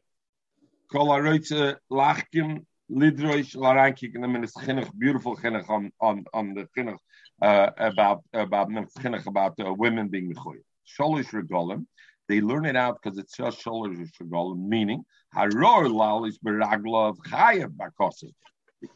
Kol 0.92 1.08
aroitze 1.08 1.78
lachkim 1.92 2.66
lidroish 2.92 3.56
laranki 3.56 4.14
in 4.14 4.22
the 4.22 4.28
minutes 4.28 4.54
chinuch 4.58 4.92
beautiful 4.98 5.36
chinuch 5.36 5.68
on 5.70 5.92
on 6.00 6.24
on 6.34 6.54
the 6.54 6.68
chinuch 6.78 6.98
uh, 7.42 7.72
about 7.78 8.22
about 8.34 8.70
chinuch 8.70 9.26
about 9.26 9.60
uh, 9.60 9.74
women 9.74 10.08
being 10.08 10.32
mechoy. 10.32 10.58
Sholish 10.88 11.32
regolim. 11.32 11.88
They 12.30 12.42
learn 12.42 12.66
it 12.66 12.76
out 12.76 13.00
because 13.02 13.18
it's 13.18 13.36
just 13.36 13.64
sholish 13.64 14.12
regolim, 14.22 14.68
meaning 14.68 15.04
haror 15.34 15.90
lal 15.90 16.26
is 16.26 16.38
beragla 16.38 17.10
of 17.10 17.18
chayev 17.20 17.76
bakosim. 17.76 18.34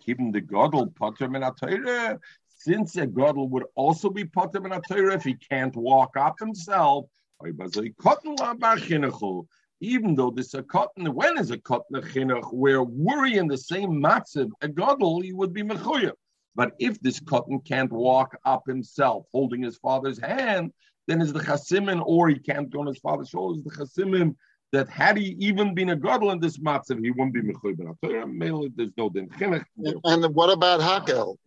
Keeping 0.03 0.31
the 0.31 0.41
godel 0.41 0.95
potter 0.95 1.27
min 1.29 1.43
since 2.65 2.95
a 2.95 3.05
gadol 3.05 3.48
would 3.50 3.65
also 3.75 4.10
be 4.10 4.24
a 4.24 4.25
Torah 4.25 5.13
if 5.13 5.24
he 5.24 5.36
can't 5.36 5.75
walk 5.75 6.17
up 6.17 6.39
himself, 6.39 7.05
even 9.81 10.15
though 10.15 10.31
this 10.31 10.48
is 10.48 10.53
a 10.55 10.63
cotton, 10.63 11.13
when 11.13 11.38
is 11.38 11.51
a 11.51 11.60
cotton 11.60 12.01
chinuch, 12.01 12.51
where 12.51 12.81
worry 12.84 13.38
in 13.38 13.48
the 13.48 13.57
same 13.57 14.01
matziv, 14.01 14.50
a 14.62 14.67
gadol, 14.67 15.22
he 15.22 15.31
would 15.31 15.53
be 15.53 15.62
mechuyev. 15.62 16.13
But 16.55 16.72
if 16.79 17.00
this 17.01 17.19
cotton 17.19 17.60
can't 17.60 17.91
walk 17.91 18.36
up 18.45 18.63
himself, 18.65 19.27
holding 19.31 19.62
his 19.62 19.77
father's 19.77 20.17
hand, 20.17 20.72
then 21.07 21.22
is 21.22 21.34
the 21.34 21.41
chasimin, 21.41 22.01
or 22.03 22.29
he 22.29 22.39
can't 22.39 22.72
go 22.72 22.79
on 22.79 22.88
his 22.88 22.98
father's 22.98 23.29
shoulders, 23.29 23.63
the 23.63 23.69
chasimin 23.69 24.36
that 24.72 24.89
had 24.89 25.17
he 25.17 25.36
even 25.38 25.75
been 25.75 25.89
a 25.89 25.95
gadol 25.95 26.31
in 26.31 26.39
this 26.39 26.57
matziv, 26.57 27.03
he 27.03 27.12
wouldn't 27.12 27.34
be 27.34 27.41
mechuyev. 27.41 28.75
There's 28.75 28.93
no 28.98 29.10
din 29.10 29.29
chinuch. 29.29 29.65
And 30.03 30.34
what 30.34 30.50
about 30.50 30.79
hakel? 30.81 31.38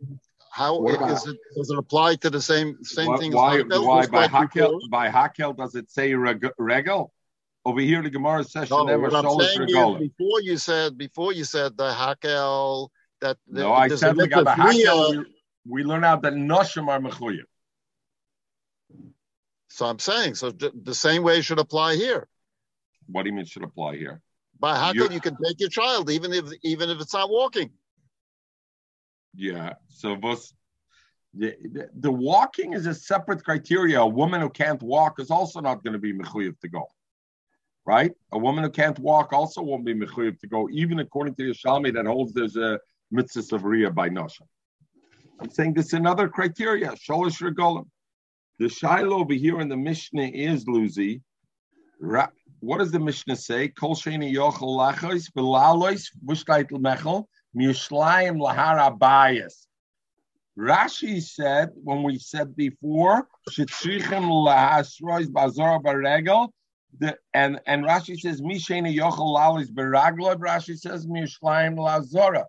How 0.51 0.87
is 0.87 1.27
it? 1.27 1.39
Does 1.57 1.71
it 1.71 1.79
apply 1.79 2.17
to 2.17 2.31
the 2.31 2.41
same 2.41 2.83
same 2.83 3.09
why, 3.09 3.19
thing? 3.19 3.33
Why, 3.33 3.63
why 3.63 4.07
by 4.07 4.27
Hakel? 4.27 4.81
By 4.91 5.09
Hakel, 5.09 5.57
does 5.57 5.75
it 5.75 5.91
say 5.91 6.15
regal? 6.15 7.13
Over 7.65 7.81
here, 7.81 8.03
the 8.03 8.11
Gemara 8.11 8.45
says 8.45 8.71
no, 8.71 8.85
what 8.85 9.15
I'm 9.15 9.41
saying 9.41 9.67
before 9.99 10.41
you 10.41 10.57
said 10.57 10.97
before 10.97 11.33
you 11.33 11.45
said 11.45 11.77
the 11.77 11.93
Hakel 11.93 12.89
that 13.21 13.37
the, 13.47 13.61
no, 13.61 13.73
I 13.73 13.89
said 13.89 14.17
we 14.17 14.27
got 14.27 14.45
the 14.45 14.51
Hakel. 14.51 15.19
We, 15.19 15.25
we 15.67 15.85
learn 15.85 16.05
out 16.05 16.23
that 16.23 16.33
Noshim 16.33 16.89
are 16.89 16.99
mechuyev. 16.99 17.43
So 19.69 19.87
I'm 19.87 19.99
saying 19.99 20.37
so 20.37 20.51
the 20.51 20.95
same 20.95 21.23
way 21.23 21.41
should 21.43 21.59
apply 21.59 21.97
here. 21.97 22.27
What 23.07 23.25
do 23.25 23.29
you 23.29 23.35
mean 23.35 23.45
should 23.45 23.65
apply 23.65 23.97
here? 23.97 24.23
By 24.59 24.77
Hakel, 24.77 25.13
you 25.13 25.21
can 25.21 25.37
take 25.45 25.61
your 25.61 25.69
child 25.69 26.11
even 26.11 26.33
if 26.33 26.47
even 26.63 26.91
if 26.91 27.01
it's 27.01 27.15
not 27.15 27.31
walking. 27.31 27.71
Yeah. 29.35 29.75
So 29.89 30.15
was 30.15 30.55
the, 31.35 31.55
the, 31.73 31.91
the, 31.99 32.11
walking 32.11 32.73
is 32.73 32.87
a 32.87 32.95
separate 32.95 33.45
criteria. 33.45 34.01
A 34.01 34.07
woman 34.07 34.41
who 34.41 34.51
can't 34.51 34.83
walk 34.83 35.21
is 35.21 35.31
also 35.31 35.61
not 35.61 35.85
going 35.85 35.93
to 35.93 35.99
be 35.99 36.13
mechuyev 36.13 36.59
to 36.61 36.69
go. 36.69 36.87
Right? 37.87 38.13
A 38.33 38.39
woman 38.39 38.65
who 38.65 38.71
can't 38.71 38.99
walk 38.99 39.33
also 39.33 39.63
won't 39.63 39.85
be 39.85 39.95
mechuyev 39.95 40.39
to 40.41 40.47
go, 40.47 40.69
even 40.71 40.99
according 40.99 41.35
to 41.37 41.47
the 41.47 41.55
Shalmi 41.55 41.93
that 41.95 42.07
holds 42.07 42.33
there's 42.33 42.57
a 42.57 42.79
mitzvah 43.11 43.57
of 43.57 43.63
Riyah 43.63 43.95
by 43.95 44.09
Nosha. 44.09 44.45
I'm 45.41 45.51
saying 45.51 45.75
this 45.75 45.87
is 45.87 45.93
another 45.95 46.29
criteria. 46.29 46.91
Sholish 46.93 47.41
regolim. 47.41 47.87
The 48.59 48.69
Shiloh 48.69 49.21
over 49.21 49.35
here 49.35 49.61
in 49.61 49.69
the 49.69 49.77
Mishnah 49.77 50.31
is 50.35 50.65
Luzi. 50.65 51.23
What 52.01 52.79
does 52.79 52.91
the 52.91 52.99
Mishnah 52.99 53.37
say? 53.37 53.69
Kol 53.69 53.95
sheni 53.95 54.35
yochel 54.35 54.77
lachos 54.77 55.31
mechel 56.25 57.25
Mishlayim 57.57 58.39
lahara 58.39 58.97
bias. 58.97 59.67
Rashi 60.59 61.23
said 61.23 61.71
when 61.75 62.03
we 62.03 62.19
said 62.19 62.57
before, 62.57 63.29
Shetrichim 63.51 64.29
lahasrois 64.47 65.33
bazar 65.33 65.81
baregel. 65.81 66.49
And 67.35 67.61
and 67.67 67.85
Rashi 67.85 68.19
says 68.19 68.41
Mishena 68.41 68.95
yochel 68.95 69.35
lalis 69.37 69.71
beraglod. 69.71 70.39
Rashi 70.39 70.77
says 70.77 71.07
Mishlayim 71.07 71.77
lazora. 71.77 72.45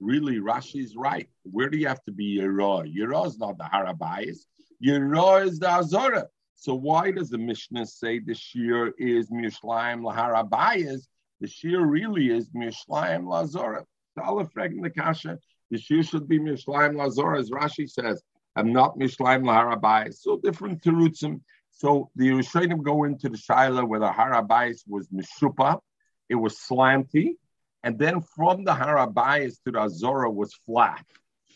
Really, 0.00 0.38
Rashi's 0.38 0.96
right. 0.96 1.28
Where 1.42 1.68
do 1.68 1.76
you 1.76 1.86
have 1.86 2.02
to 2.04 2.12
be 2.12 2.38
Yero? 2.38 2.90
Yero 2.90 3.26
is 3.26 3.38
not 3.38 3.58
the 3.58 3.64
Harabayas. 3.64 4.38
Yero 4.82 5.44
is 5.46 5.58
the 5.58 5.68
Azora. 5.68 6.26
So 6.56 6.74
why 6.74 7.10
does 7.10 7.28
the 7.30 7.38
Mishnah 7.38 7.86
say 7.86 8.18
the 8.18 8.34
shear 8.34 8.88
is 8.98 9.30
Mishlayim 9.30 10.02
laharabayas? 10.02 11.06
The 11.40 11.48
shear 11.48 11.84
really 11.84 12.30
is 12.30 12.48
Mishlayim 12.50 13.24
lazora. 13.24 13.84
Alle 14.22 14.44
fragen 14.46 14.82
the 14.82 14.90
kasha. 14.90 15.38
The 15.70 15.78
shir 15.78 16.02
should 16.02 16.28
be 16.28 16.38
Mishlaim 16.38 16.94
Lazor, 16.94 17.38
as 17.38 17.50
Rashi 17.50 17.88
says. 17.88 18.22
I'm 18.56 18.72
not 18.72 18.98
Mishlaim 18.98 19.42
Laharabai. 19.42 20.12
So 20.12 20.38
different 20.38 20.82
terutzim. 20.82 21.40
So 21.70 22.10
the 22.16 22.28
Yerushalayim 22.28 22.82
go 22.82 23.04
into 23.04 23.28
the 23.28 23.38
Shaila 23.38 23.86
where 23.88 24.00
the 24.00 24.10
Harabais 24.10 24.82
was 24.86 25.08
Mishupa. 25.08 25.80
It 26.28 26.34
was 26.34 26.56
slanty. 26.56 27.36
And 27.82 27.98
then 27.98 28.20
from 28.20 28.64
the 28.64 28.72
Harabais 28.72 29.54
to 29.64 29.72
the 29.72 29.80
Azora 29.80 30.30
was 30.30 30.52
flat. 30.66 31.04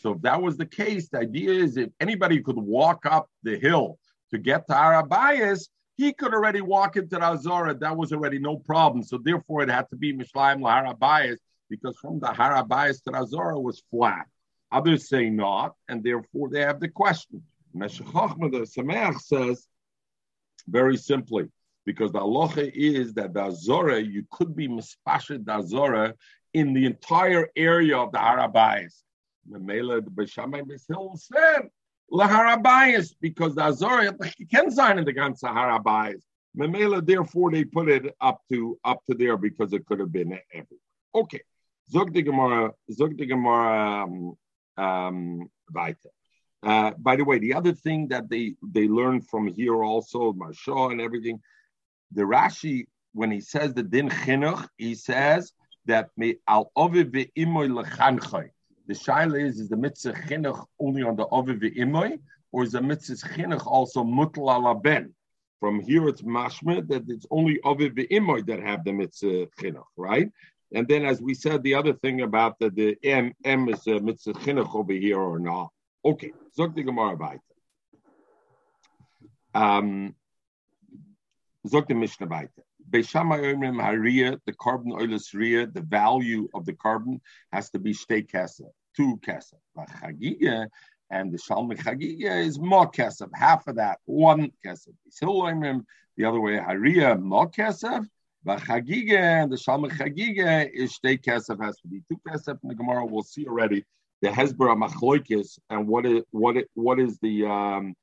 So 0.01 0.13
if 0.13 0.23
that 0.23 0.41
was 0.41 0.57
the 0.57 0.67
case, 0.67 1.09
the 1.09 1.19
idea 1.19 1.51
is 1.51 1.77
if 1.77 1.91
anybody 2.01 2.41
could 2.41 2.57
walk 2.57 3.05
up 3.07 3.29
the 3.43 3.59
hill 3.59 3.99
to 4.31 4.39
get 4.39 4.67
to 4.69 4.73
Harabais, 4.73 5.69
he 5.97 6.13
could 6.13 6.33
already 6.33 6.61
walk 6.61 6.97
into 6.97 7.17
the 7.17 7.25
Azora. 7.25 7.75
That 7.75 7.97
was 7.97 8.13
already 8.13 8.39
no 8.39 8.57
problem. 8.57 9.03
So 9.03 9.19
therefore, 9.19 9.63
it 9.63 9.71
had 9.71 9.89
to 9.91 9.97
be 9.97 10.13
Mishlaim 10.13 10.61
Laharabayas 10.61 11.37
because 11.69 11.97
from 11.99 12.21
the 12.21 12.27
Harabayas 12.27 13.03
to 13.05 13.61
was 13.61 13.83
flat. 13.91 14.27
Others 14.73 15.09
say 15.09 15.31
not, 15.31 15.75
and 15.89 16.03
therefore 16.03 16.49
they 16.49 16.61
have 16.61 16.81
the 16.81 16.89
question. 16.89 17.43
Meshech 17.75 18.07
the 18.07 18.67
Sameach 18.77 19.21
says 19.21 19.67
very 20.69 20.97
simply, 20.97 21.49
because 21.85 22.13
the 22.13 22.21
halacha 22.21 22.71
is 22.75 23.15
that 23.15 23.35
the 23.35 23.45
Azora, 23.45 24.01
you 24.01 24.25
could 24.31 24.57
be 24.57 24.69
mispashed 24.69 25.45
the 25.45 25.53
Azora 25.53 26.15
in 26.53 26.73
the 26.73 26.87
entire 26.87 27.49
area 27.57 27.97
of 27.99 28.13
the 28.13 28.19
Harabayas. 28.19 29.03
The 29.51 29.59
Mela, 29.59 30.01
the 30.01 30.11
Beshamay 30.11 30.63
Bishil 30.63 31.19
said, 31.19 31.69
Laharabayas, 32.13 33.15
because 33.21 33.55
the 33.55 33.65
Azora, 33.65 34.17
can 34.51 34.71
sign 34.71 34.99
in 34.99 35.05
the 35.05 35.13
ganze 35.13 35.43
Harabayas. 35.43 36.23
Memela, 36.57 37.05
therefore, 37.05 37.51
they 37.51 37.65
put 37.65 37.89
it 37.89 38.15
up 38.21 38.41
to 38.51 38.79
up 38.85 39.05
to 39.07 39.15
there 39.15 39.37
because 39.37 39.73
it 39.73 39.85
could 39.87 39.99
have 39.99 40.13
been 40.13 40.39
everywhere. 40.53 40.79
Okay. 41.15 41.41
Zog 41.91 42.13
the 42.13 42.23
Gemara, 42.23 42.73
zog 42.91 43.17
the 43.17 43.27
Gemara 43.27 44.05
um, 44.05 44.37
um, 44.77 45.51
weiter. 45.73 46.11
Uh, 46.63 46.93
by 46.99 47.17
the 47.17 47.25
way, 47.25 47.39
the 47.39 47.55
other 47.55 47.73
thing 47.73 48.09
that 48.09 48.31
they 48.31 48.55
they 48.63 48.89
learn 48.89 49.21
from 49.21 49.49
here 49.49 49.85
also, 49.85 50.33
Marshaw 50.33 50.93
and 50.93 51.01
everything, 51.01 51.41
the 52.13 52.23
Rashi 52.23 52.87
when 53.15 53.31
he 53.31 53.41
says 53.41 53.73
the 53.73 53.83
din 53.83 54.09
chinuch, 54.11 54.69
he 54.77 54.95
says 54.95 55.53
that 55.87 56.11
me 56.17 56.37
al 56.49 56.71
oviv 56.77 57.11
ve'imoy 57.13 57.69
lechanchoy. 57.71 58.51
The 58.87 58.95
shaila 58.95 59.41
is 59.41 59.61
is 59.61 59.69
the 59.69 59.77
mitzvah 59.77 60.13
chinuch 60.13 60.67
only 60.79 61.03
on 61.03 61.17
the 61.17 61.27
oviv 61.27 61.63
ve'imoy, 61.63 62.19
or 62.53 62.65
is 62.65 62.73
the 62.73 62.83
mitzvah 62.83 63.29
chinuch 63.29 63.67
also 63.67 64.03
mutl 64.05 64.53
ala 64.53 64.75
ben? 64.75 65.15
From 65.61 65.81
here 65.81 66.09
it's 66.09 66.23
mashma 66.23 66.87
that 66.89 67.05
it's 67.09 67.27
only 67.31 67.61
oviv 67.65 67.97
ve'imoy 67.97 68.45
that 68.47 68.61
have 68.61 68.85
the 68.85 68.93
mitzvah 68.93 69.47
chinuch, 69.59 69.87
right? 69.97 70.29
And 70.75 70.89
then, 70.89 71.05
as 71.05 71.23
we 71.23 71.35
said, 71.35 71.63
the 71.63 71.75
other 71.75 71.93
thing 71.93 72.23
about 72.23 72.59
the, 72.59 72.69
the 72.71 72.97
M, 73.05 73.33
M 73.45 73.69
is 73.69 73.87
a 73.87 74.01
mitzvah 74.01 74.33
chinuch 74.35 74.75
over 74.75 74.93
here 74.93 75.21
or 75.21 75.39
not. 75.39 75.71
Okay, 76.05 76.33
zog 76.55 76.75
the 76.75 76.83
Gemara 76.83 77.15
weiter. 77.15 77.41
Um, 79.55 80.15
zog 81.67 81.89
the 81.89 81.95
Mishnah 81.95 82.27
weiter. 82.27 82.51
Beishamay 82.91 83.81
Haria, 83.81 84.39
the 84.47 84.53
carbon 84.53 84.93
oilus 84.93 85.33
Ria, 85.33 85.67
the 85.67 85.81
value 85.81 86.49
of 86.55 86.67
the 86.67 86.75
carbon 86.75 87.21
has 87.53 87.71
to 87.71 87.79
be 87.79 87.93
state 87.93 88.31
kasa, 88.31 88.65
two 88.97 89.19
kasa. 89.25 89.57
Chagiga 89.79 90.69
and 91.11 91.33
the 91.33 91.39
Shalmi 91.39 91.77
Chagiga 91.79 92.45
is 92.45 92.59
more 92.59 92.91
kesef, 92.91 93.31
half 93.35 93.67
of 93.67 93.77
that, 93.77 93.99
one 94.05 94.51
kesef. 94.65 94.93
The 96.17 96.25
other 96.25 96.41
way, 96.41 96.57
Haria 96.57 97.17
more 97.17 97.51
kesef, 97.51 98.07
and 98.47 99.53
the 99.53 99.57
Shalmi 99.57 99.91
Chagiga 99.91 100.69
is 100.73 100.95
state 100.95 101.23
kesef 101.23 101.63
has 101.65 101.77
to 101.81 101.89
be 101.89 102.03
two 102.09 102.19
kesef. 102.27 102.59
In 102.63 102.69
the 102.69 102.75
Gemara, 102.75 103.07
we'll 103.07 103.23
see 103.23 103.47
already 103.47 103.85
the 104.23 104.29
Hezbollah 104.29 104.89
Machloikis 104.89 105.59
and 105.71 105.87
what 105.89 106.07
is 106.07 106.23
what 106.31 106.57
it, 106.57 106.69
what 106.75 106.99
is 106.99 107.19
the 107.21 107.47
um, 107.47 107.95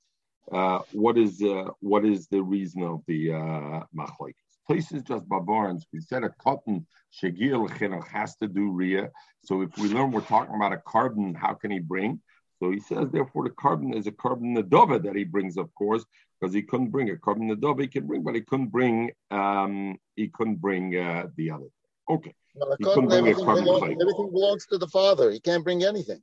uh, 0.51 0.79
what 0.93 1.17
is 1.17 1.41
uh, 1.41 1.65
what 1.79 2.05
is 2.05 2.27
the 2.27 2.41
reason 2.41 2.83
of 2.83 3.01
the 3.07 3.33
uh, 3.33 3.83
Machloikis? 3.95 4.35
Places 4.67 5.03
just 5.03 5.27
barbarans. 5.27 5.85
We 5.93 6.01
said 6.01 6.23
a 6.23 6.29
cotton 6.29 6.85
shegir 7.11 8.07
has 8.07 8.35
to 8.37 8.47
do 8.47 8.71
ria. 8.71 9.09
So 9.43 9.61
if 9.61 9.77
we 9.77 9.89
learn 9.89 10.11
we're 10.11 10.21
talking 10.21 10.55
about 10.55 10.73
a 10.73 10.77
carbon, 10.77 11.33
how 11.33 11.53
can 11.53 11.71
he 11.71 11.79
bring? 11.79 12.21
So 12.61 12.69
he 12.69 12.79
says, 12.79 13.09
therefore, 13.11 13.45
the 13.45 13.49
carbon 13.49 13.93
is 13.93 14.05
a 14.05 14.11
carbon 14.11 14.55
nadova 14.55 15.01
that 15.03 15.15
he 15.15 15.23
brings, 15.23 15.57
of 15.57 15.73
course, 15.73 16.05
because 16.41 16.53
he 16.53 16.61
couldn't 16.61 16.89
bring 16.89 17.09
a 17.11 17.17
carbon 17.17 17.49
nadova 17.49 17.81
he 17.81 17.87
can 17.87 18.07
bring, 18.07 18.23
but 18.23 18.35
he 18.35 18.41
couldn't 18.41 18.67
bring 18.67 19.11
um, 19.29 19.97
he 20.15 20.27
couldn't 20.27 20.55
bring 20.55 20.97
uh, 20.97 21.27
the 21.35 21.51
other. 21.51 21.67
Okay. 22.09 22.33
Well, 22.55 22.75
he 22.77 22.83
couldn't 22.83 23.07
bring 23.07 23.19
everything, 23.19 23.43
a 23.43 23.45
carbon 23.45 23.63
belongs, 23.63 23.97
everything 24.01 24.31
belongs 24.31 24.65
to 24.67 24.77
the 24.77 24.87
father. 24.87 25.31
He 25.31 25.39
can't 25.39 25.63
bring 25.63 25.83
anything. 25.83 26.21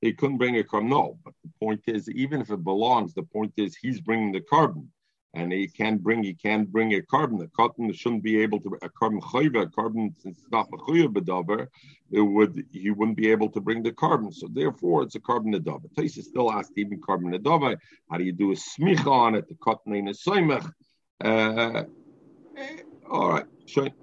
He 0.00 0.12
couldn't 0.12 0.38
bring 0.38 0.56
a 0.56 0.64
carbon. 0.64 0.90
No, 0.90 1.18
but 1.24 1.34
the 1.44 1.50
point 1.60 1.82
is, 1.86 2.08
even 2.10 2.40
if 2.40 2.50
it 2.50 2.64
belongs, 2.64 3.14
the 3.14 3.22
point 3.22 3.52
is 3.56 3.76
he's 3.76 4.00
bringing 4.00 4.32
the 4.32 4.40
carbon 4.40 4.90
and 5.34 5.52
he 5.52 5.68
can't 5.68 6.02
bring 6.02 6.22
he 6.22 6.34
can't 6.34 6.70
bring 6.70 6.94
a 6.94 7.02
carbon. 7.02 7.40
A 7.42 7.48
cotton 7.48 7.92
shouldn't 7.92 8.22
be 8.22 8.40
able 8.40 8.60
to 8.60 8.78
a 8.82 8.88
carbon 8.88 9.20
chayva, 9.20 9.62
a 9.62 9.66
carbon 9.68 10.14
since 10.18 10.38
it's 10.38 10.50
not 10.50 10.68
a 10.72 10.76
bedover, 11.08 11.68
it 12.10 12.20
would 12.20 12.64
he 12.72 12.90
wouldn't 12.90 13.16
be 13.16 13.30
able 13.30 13.50
to 13.50 13.60
bring 13.60 13.82
the 13.82 13.92
carbon. 13.92 14.32
So 14.32 14.48
therefore 14.50 15.02
it's 15.02 15.14
a 15.14 15.20
carbon 15.20 15.54
adover. 15.54 15.92
Taisa 15.94 16.22
still 16.22 16.50
asked 16.50 16.72
even 16.76 17.00
carbon 17.00 17.32
adover, 17.32 17.76
how 18.10 18.16
do 18.16 18.24
you 18.24 18.32
do 18.32 18.52
a 18.52 18.54
smicha 18.54 19.06
on 19.06 19.34
it? 19.34 19.48
The 19.48 19.56
cotton 19.56 19.94
ain't 19.94 20.08
a 20.08 20.12
soimach. 20.12 20.72
Uh, 21.22 21.84
all 23.10 23.30
right. 23.30 23.46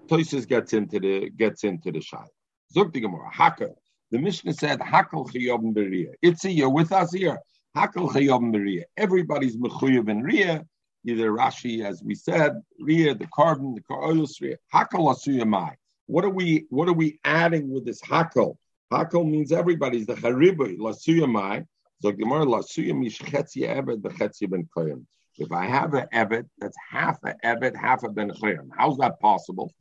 Toises 0.07 0.45
gets 0.45 0.73
into 0.73 0.99
the 0.99 1.29
gets 1.31 1.63
into 1.63 1.91
the 1.91 2.01
shai. 2.01 2.25
Zog 2.71 2.93
the 2.93 2.99
Gemara. 2.99 3.31
Hakel. 3.31 3.73
The 4.11 4.19
Mishnah 4.19 4.53
said 4.53 4.79
Hakel 4.79 5.27
chayobim 5.31 5.73
beria. 5.73 6.13
It's 6.21 6.45
a 6.45 6.51
you're 6.51 6.69
with 6.69 6.91
us 6.91 7.13
here. 7.13 7.39
Hakel 7.75 8.11
chayobim 8.11 8.53
beria. 8.53 8.83
Everybody's 8.95 9.57
mechuyev 9.57 10.07
in 10.07 10.21
ria 10.21 10.63
either 11.05 11.31
Rashi, 11.31 11.85
as 11.85 12.01
we 12.03 12.15
said, 12.15 12.61
Ria, 12.79 13.15
the 13.15 13.27
carbon, 13.27 13.75
the 13.75 13.81
Karolus 13.81 14.41
Ria, 14.41 14.57
Hakal 14.73 15.13
Asuyamai. 15.13 15.73
What 16.07 16.25
are 16.25 16.29
we 16.29 16.65
what 16.69 16.87
are 16.87 16.93
we 16.93 17.19
adding 17.23 17.71
with 17.71 17.85
this 17.85 18.01
Hakal? 18.01 18.57
Hakal 18.91 19.29
means 19.29 19.51
everybody's 19.51 20.05
the 20.05 20.15
Haribu, 20.15 20.77
Lasuyamai. 20.77 21.65
So 22.01 22.11
Gemara 22.11 22.45
Lasuyam 22.45 23.05
Ishchetzi 23.05 24.01
the 24.01 24.09
Bechetzi 24.09 24.49
Ben 24.49 24.67
Koyim. 24.75 25.05
If 25.37 25.51
I 25.51 25.65
have 25.65 25.93
an 25.93 26.07
Evet, 26.13 26.45
that's 26.59 26.77
half 26.89 27.17
an 27.23 27.35
Evet, 27.43 27.75
half 27.75 28.03
a 28.03 28.09
Ben 28.09 28.29
Koyim. 28.29 28.69
How's 28.77 28.97
that 28.97 29.19
possible? 29.19 29.73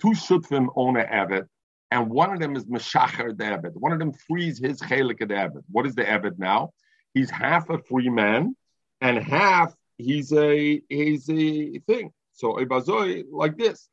Two 0.00 0.10
Shutfim 0.10 0.68
own 0.76 0.96
an 0.96 1.06
Evet, 1.12 1.46
and 1.90 2.08
one 2.08 2.32
of 2.32 2.40
them 2.40 2.56
is 2.56 2.66
Meshacher 2.66 3.36
the 3.36 3.44
Evet. 3.44 3.72
One 3.74 3.92
of 3.92 3.98
them 3.98 4.12
frees 4.12 4.58
his 4.58 4.80
Chelik 4.80 5.18
the 5.18 5.34
Evet. 5.34 5.62
What 5.70 5.86
is 5.86 5.94
the 5.94 6.04
Evet 6.04 6.38
now? 6.38 6.72
He's 7.14 7.30
half 7.30 7.68
a 7.68 7.78
free 7.78 8.08
man 8.08 8.56
and 9.00 9.18
half 9.18 9.74
he's 9.98 10.32
a 10.32 10.80
he's 10.88 11.28
a 11.30 11.78
thing. 11.86 12.12
So 12.32 12.54
Ibazoi 12.54 13.24
like 13.30 13.56
this. 13.56 13.88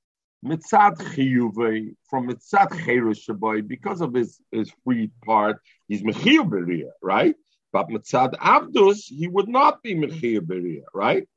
Mitzad 0.46 0.96
chiyuve 0.98 1.96
from 2.10 2.30
mitzad 2.30 3.68
because 3.68 4.00
of 4.00 4.14
his 4.14 4.40
his 4.52 4.72
free 4.86 5.12
part, 5.26 5.62
he's 5.90 6.02
mechiyuv 6.02 6.50
beria, 6.50 6.92
right? 7.02 7.36
But 7.74 7.90
mitzad 7.90 8.36
abdus, 8.38 9.04
he 9.10 9.28
would 9.28 9.50
not 9.50 9.84
be 9.84 9.96
mechiyuv 9.96 10.42
beria, 10.42 10.84
right? 10.94 11.28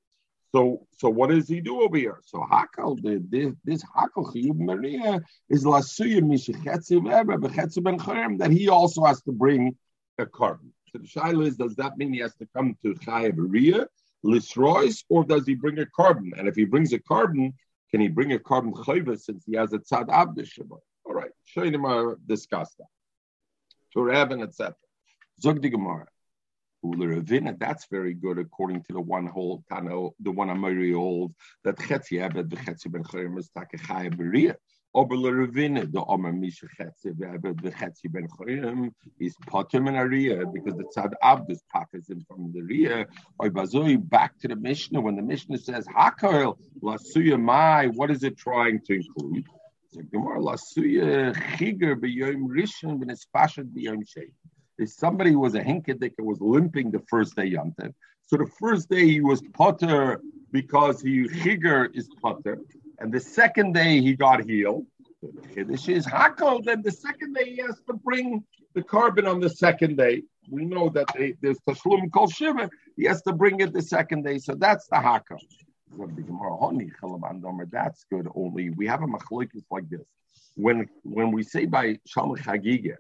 So 0.52 0.87
so 0.99 1.09
what 1.09 1.31
does 1.31 1.49
he 1.49 1.61
do 1.61 1.80
over 1.80 1.97
here? 1.97 2.21
So 2.25 2.47
hakal 2.49 3.00
this 3.02 3.52
this 3.65 3.82
hakal 3.82 4.32
chiyuv 4.32 4.56
beria 4.56 5.21
is 5.49 5.65
lasuya 5.65 6.21
mishichetzi 6.21 7.00
bechetzi 7.00 7.82
ben 7.82 7.99
chayim 7.99 8.39
that 8.39 8.52
he 8.52 8.69
also 8.69 9.02
has 9.04 9.21
to 9.23 9.32
bring 9.32 9.76
a 10.19 10.26
carbon. 10.26 10.73
So 10.93 10.99
the 10.99 11.08
shaila 11.08 11.49
is, 11.49 11.56
does 11.56 11.75
that 11.75 11.99
mean 11.99 12.13
he 12.13 12.21
has 12.21 12.37
to 12.37 12.47
come 12.54 12.76
to 12.84 12.95
chayav 12.95 13.32
beria? 13.32 13.87
Lisrois, 14.25 15.04
or 15.08 15.25
does 15.25 15.47
he 15.47 15.54
bring 15.54 15.78
a 15.78 15.87
carbon? 15.87 16.32
And 16.37 16.49
if 16.49 16.54
he 16.54 16.65
brings 16.65 16.93
a 16.93 16.99
carbon, 16.99 17.54
can 17.91 18.00
he 18.00 18.08
bring 18.08 18.32
a 18.32 18.39
carbon 18.39 18.73
chayva 18.73 19.19
since 19.19 19.45
he 19.45 19.56
has 19.56 19.73
a 19.73 19.78
tzad 19.78 20.08
abdish? 20.08 20.58
All 21.04 21.15
right, 21.15 21.30
show 21.45 21.63
Shainim 21.63 22.17
discuss 22.26 22.75
that. 22.78 22.87
To 23.93 23.99
Rabban, 23.99 24.43
etc. 24.43 24.75
Zog 25.41 25.61
the 25.61 25.69
Gemara. 25.69 26.06
That's 26.85 27.87
very 27.91 28.15
good 28.15 28.39
according 28.39 28.82
to 28.85 28.93
the 28.93 29.00
one 29.00 29.26
whole 29.26 29.63
Tano, 29.71 30.13
the 30.19 30.32
one 30.32 30.50
Amari 30.50 30.95
old 30.95 31.35
that 31.63 31.76
Chetzi 31.76 32.21
Abed 32.25 32.50
the 32.50 32.56
Chetzi 32.56 32.91
Ben 32.91 33.04
Chayim 33.04 33.39
is 33.39 33.50
Takechaya 33.56 34.13
Beria. 34.13 34.56
Obel 34.95 35.23
Ravina, 35.33 35.91
the 35.91 36.05
Omer 36.05 36.33
Misha 36.33 36.67
Chetzi 36.78 37.17
the 37.17 37.71
Chetzi 37.71 38.13
Ben 38.13 38.28
Chorim 38.28 38.93
is 39.19 39.35
Potem 39.47 39.89
and 39.89 39.97
Aria 39.97 40.45
because 40.52 40.75
the 40.75 40.85
Tzad 40.95 41.13
Abdus 41.25 41.61
packers 41.73 42.11
him 42.11 42.23
from 42.28 42.52
the 42.52 42.61
Ria. 42.61 43.07
Oibazoi 43.41 43.97
back 44.11 44.39
to 44.41 44.49
the 44.49 44.57
Mishnah 44.57 45.00
when 45.00 45.17
the 45.17 45.23
Mishnah 45.23 45.59
says 45.59 45.87
Hakoil 45.87 46.59
Lasuya 46.83 47.41
Mai, 47.41 47.87
what 47.87 48.11
is 48.11 48.23
it 48.23 48.37
trying 48.37 48.81
to 48.87 48.97
include? 48.97 49.47
Gemara 50.11 50.41
Lasuya 50.41 51.35
Chiger 51.57 51.97
B'Yom 51.97 52.49
Rishon 52.49 53.02
B'Nespashat 53.02 53.73
B'Yom 53.75 54.02
Shein. 54.05 54.31
If 54.76 54.91
somebody 54.91 55.35
was 55.37 55.55
a 55.55 55.61
hinkedik 55.61 56.13
was 56.19 56.39
limping 56.41 56.91
the 56.91 57.02
first 57.09 57.35
day 57.35 57.47
Yom 57.47 57.75
so 58.26 58.37
the 58.37 58.50
first 58.61 58.89
day 58.91 59.07
he 59.07 59.21
was 59.21 59.43
potter 59.55 60.21
because 60.50 61.00
he 61.00 61.28
Chiger 61.28 61.89
is 61.95 62.09
potter. 62.21 62.59
And 62.99 63.13
the 63.13 63.21
second 63.21 63.73
day 63.73 64.00
he 64.00 64.15
got 64.15 64.45
healed. 64.45 64.87
This 65.55 65.89
is 65.89 66.07
Hakol. 66.07 66.65
Then 66.65 66.83
the 66.83 66.91
second 66.91 67.35
day 67.35 67.55
he 67.55 67.63
has 67.63 67.81
to 67.87 67.95
bring 67.95 68.45
the 68.75 68.83
carbon 68.83 69.26
on 69.26 69.41
the 69.41 69.50
second 69.50 69.97
day. 69.97 70.23
We 70.50 70.65
know 70.65 70.89
that 70.91 71.07
they, 71.17 71.35
there's 71.41 71.59
Tashlum 71.69 72.11
called 72.11 72.35
Shiva. 72.35 72.69
He 72.97 73.05
has 73.05 73.23
to 73.23 73.33
bring 73.33 73.61
it 73.61 73.73
the 73.73 73.83
second 73.83 74.25
day. 74.25 74.39
So 74.39 74.55
that's 74.55 74.87
the 74.89 74.97
Hakol. 74.97 75.39
That's 77.71 78.05
good. 78.11 78.28
Only 78.35 78.71
we 78.71 78.87
have 78.87 79.02
a 79.02 79.07
machlokes 79.07 79.63
like 79.71 79.89
this. 79.89 80.07
When 80.57 80.89
when 81.02 81.31
we 81.33 81.43
say 81.43 81.67
by 81.67 81.99
Shalom 82.07 82.37
Chagiga 82.37 82.97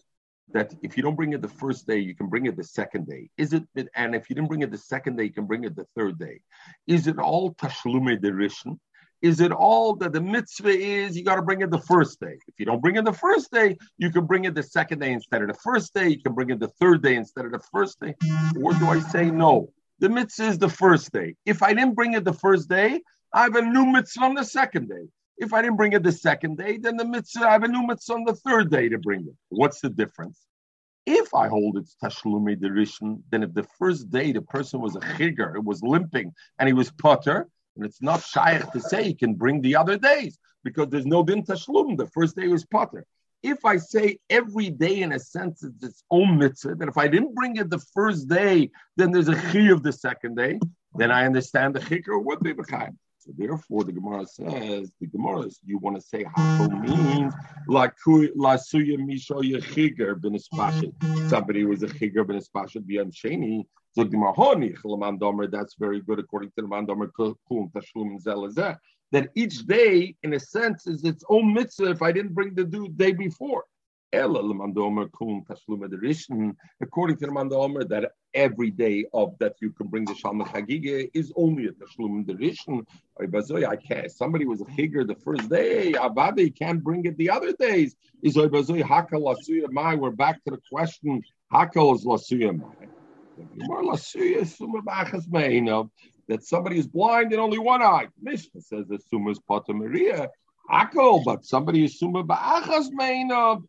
that 0.52 0.74
if 0.82 0.96
you 0.96 1.02
don't 1.02 1.16
bring 1.16 1.32
it 1.32 1.40
the 1.40 1.48
first 1.48 1.86
day, 1.86 1.98
you 1.98 2.14
can 2.14 2.28
bring 2.28 2.46
it 2.46 2.56
the 2.56 2.64
second 2.64 3.06
day. 3.06 3.30
Is 3.38 3.52
it? 3.52 3.64
And 3.94 4.14
if 4.14 4.28
you 4.28 4.36
didn't 4.36 4.48
bring 4.48 4.62
it 4.62 4.70
the 4.70 4.78
second 4.78 5.16
day, 5.16 5.24
you 5.24 5.32
can 5.32 5.46
bring 5.46 5.64
it 5.64 5.74
the 5.74 5.86
third 5.96 6.18
day. 6.18 6.40
Is 6.86 7.06
it 7.06 7.18
all 7.18 7.54
Tashlume 7.54 8.20
Derishin? 8.20 8.78
Is 9.22 9.40
it 9.40 9.52
all 9.52 9.94
that 9.96 10.12
the 10.12 10.20
mitzvah 10.20 10.68
is 10.68 11.16
you 11.16 11.24
got 11.24 11.36
to 11.36 11.42
bring 11.42 11.60
it 11.60 11.70
the 11.70 11.78
first 11.78 12.18
day? 12.18 12.36
If 12.48 12.54
you 12.58 12.66
don't 12.66 12.82
bring 12.82 12.96
it 12.96 13.04
the 13.04 13.12
first 13.12 13.52
day, 13.52 13.78
you 13.96 14.10
can 14.10 14.26
bring 14.26 14.46
it 14.46 14.54
the 14.56 14.64
second 14.64 14.98
day 14.98 15.12
instead 15.12 15.42
of 15.42 15.48
the 15.48 15.54
first 15.54 15.94
day. 15.94 16.08
You 16.08 16.20
can 16.20 16.34
bring 16.34 16.50
it 16.50 16.58
the 16.58 16.72
third 16.80 17.02
day 17.02 17.14
instead 17.14 17.44
of 17.44 17.52
the 17.52 17.62
first 17.72 18.00
day. 18.00 18.16
Or 18.60 18.74
do 18.74 18.86
I 18.86 18.98
say 18.98 19.30
no? 19.30 19.70
The 20.00 20.08
mitzvah 20.08 20.48
is 20.48 20.58
the 20.58 20.68
first 20.68 21.12
day. 21.12 21.36
If 21.46 21.62
I 21.62 21.72
didn't 21.72 21.94
bring 21.94 22.14
it 22.14 22.24
the 22.24 22.32
first 22.32 22.68
day, 22.68 23.00
I 23.32 23.44
have 23.44 23.54
a 23.54 23.62
new 23.62 23.86
mitzvah 23.86 24.24
on 24.24 24.34
the 24.34 24.44
second 24.44 24.88
day. 24.88 25.06
If 25.38 25.52
I 25.52 25.62
didn't 25.62 25.76
bring 25.76 25.92
it 25.92 26.02
the 26.02 26.10
second 26.10 26.58
day, 26.58 26.78
then 26.78 26.96
the 26.96 27.04
mitzvah, 27.04 27.46
I 27.46 27.52
have 27.52 27.62
a 27.62 27.68
new 27.68 27.86
mitzvah 27.86 28.14
on 28.14 28.24
the 28.24 28.34
third 28.34 28.72
day 28.72 28.88
to 28.88 28.98
bring 28.98 29.20
it. 29.20 29.34
What's 29.50 29.80
the 29.80 29.90
difference? 29.90 30.40
If 31.06 31.32
I 31.32 31.46
hold 31.46 31.78
it's 31.78 31.96
Tashlumi 32.02 32.56
Derishin, 32.56 33.22
then 33.30 33.44
if 33.44 33.54
the 33.54 33.66
first 33.78 34.10
day 34.10 34.32
the 34.32 34.42
person 34.42 34.80
was 34.80 34.96
a 34.96 35.00
chigger, 35.00 35.54
it 35.54 35.64
was 35.64 35.80
limping, 35.82 36.32
and 36.58 36.68
he 36.68 36.72
was 36.72 36.90
putter, 36.90 37.48
and 37.76 37.84
it's 37.84 38.02
not 38.02 38.22
shaykh 38.22 38.70
to 38.72 38.80
say 38.80 39.04
he 39.04 39.14
can 39.14 39.34
bring 39.34 39.60
the 39.60 39.76
other 39.76 39.96
days 39.96 40.38
because 40.64 40.88
there's 40.88 41.06
no 41.06 41.22
din 41.22 41.42
tashlum. 41.42 41.96
The 41.96 42.06
first 42.06 42.36
day 42.36 42.48
was 42.48 42.64
potter. 42.64 43.06
If 43.42 43.64
I 43.64 43.76
say 43.76 44.18
every 44.30 44.70
day 44.70 45.00
in 45.02 45.12
a 45.12 45.18
sense 45.18 45.64
it's 45.64 45.82
its 45.82 46.04
own 46.10 46.38
mitzvah, 46.38 46.76
that 46.76 46.88
if 46.88 46.96
I 46.96 47.08
didn't 47.08 47.34
bring 47.34 47.56
it 47.56 47.70
the 47.70 47.84
first 47.92 48.28
day, 48.28 48.70
then 48.96 49.10
there's 49.10 49.28
a 49.28 49.34
chi 49.34 49.70
of 49.70 49.82
the 49.82 49.92
second 49.92 50.36
day, 50.36 50.60
then 50.96 51.10
I 51.10 51.26
understand 51.26 51.74
the 51.74 51.80
chikr 51.80 52.22
would 52.22 52.40
be 52.40 52.54
b'chaim. 52.54 52.96
So 53.18 53.30
therefore, 53.36 53.84
the 53.84 53.92
Gemara 53.92 54.26
says 54.26 54.92
the 55.00 55.06
Gemara 55.06 55.42
is 55.42 55.60
you 55.64 55.78
want 55.78 55.96
to 55.96 56.02
say 56.02 56.24
hako 56.24 56.70
means 56.70 57.34
lasuya 57.68 58.96
misho 58.98 59.42
yechiger 59.42 60.20
ben 60.20 60.36
Somebody 61.22 61.64
was 61.64 61.82
a 61.82 61.88
chiger 61.88 62.24
ben 62.24 62.40
espashit 62.40 62.82
b'yam 62.82 63.12
sheni. 63.12 63.64
That's 63.94 65.74
very 65.74 66.00
good 66.00 66.18
according 66.18 66.50
to 66.50 66.62
the 66.62 66.68
man 66.68 66.86
domer 66.86 67.10
kum 67.16 67.70
tashlum 67.74 68.22
zelazeh. 68.22 68.76
That 69.10 69.28
each 69.34 69.66
day, 69.66 70.16
in 70.22 70.32
a 70.32 70.40
sense, 70.40 70.86
is 70.86 71.04
its 71.04 71.22
own 71.28 71.52
mitzvah. 71.52 71.90
If 71.90 72.00
I 72.00 72.12
didn't 72.12 72.32
bring 72.32 72.54
the 72.54 72.64
due 72.64 72.88
day 72.88 73.12
before. 73.12 73.64
According 74.14 74.36
to 77.16 77.26
the 77.26 77.32
Mandomer, 77.32 77.88
that 77.88 78.12
every 78.34 78.70
day 78.70 79.06
of 79.14 79.34
that 79.38 79.54
you 79.62 79.70
can 79.70 79.86
bring 79.86 80.04
the 80.04 80.14
Shalom 80.14 80.44
Chagiga 80.44 81.10
is 81.14 81.32
only 81.34 81.66
a 81.66 81.72
Tashlum 81.72 82.26
Derishon. 82.26 82.86
I 83.66 83.76
can't. 83.76 84.10
Somebody 84.10 84.44
was 84.44 84.60
a 84.60 84.64
Chigger 84.64 85.06
the 85.06 85.14
first 85.14 85.48
day. 85.48 85.92
Avadi 85.92 86.54
can't 86.54 86.84
bring 86.84 87.06
it 87.06 87.16
the 87.16 87.30
other 87.30 87.54
days. 87.54 87.96
Is. 88.22 88.36
We're 88.36 88.50
back 90.10 90.44
to 90.44 90.50
the 90.50 90.60
question. 90.70 91.22
Hakal 91.50 91.94
is 91.94 92.04
Lasuya 92.04 92.58
Mai. 92.58 92.88
That 96.28 96.44
somebody 96.44 96.78
is 96.78 96.86
blind 96.86 97.32
in 97.32 97.40
only 97.40 97.58
one 97.58 97.82
eye. 97.82 98.08
Mishnah 98.20 98.60
says 98.60 98.86
the 98.88 98.98
Summa 99.10 99.30
is 99.30 99.40
Pata 99.40 99.72
Maria. 99.74 100.28
Hakal, 100.70 101.24
but 101.24 101.44
somebody 101.44 101.84
is 101.84 101.98
Summa 101.98 102.22
Ba'achas 102.24 102.88
Meinav 102.98 103.64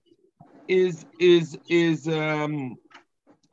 is 0.68 1.06
is 1.20 1.58
is 1.68 2.08
um 2.08 2.76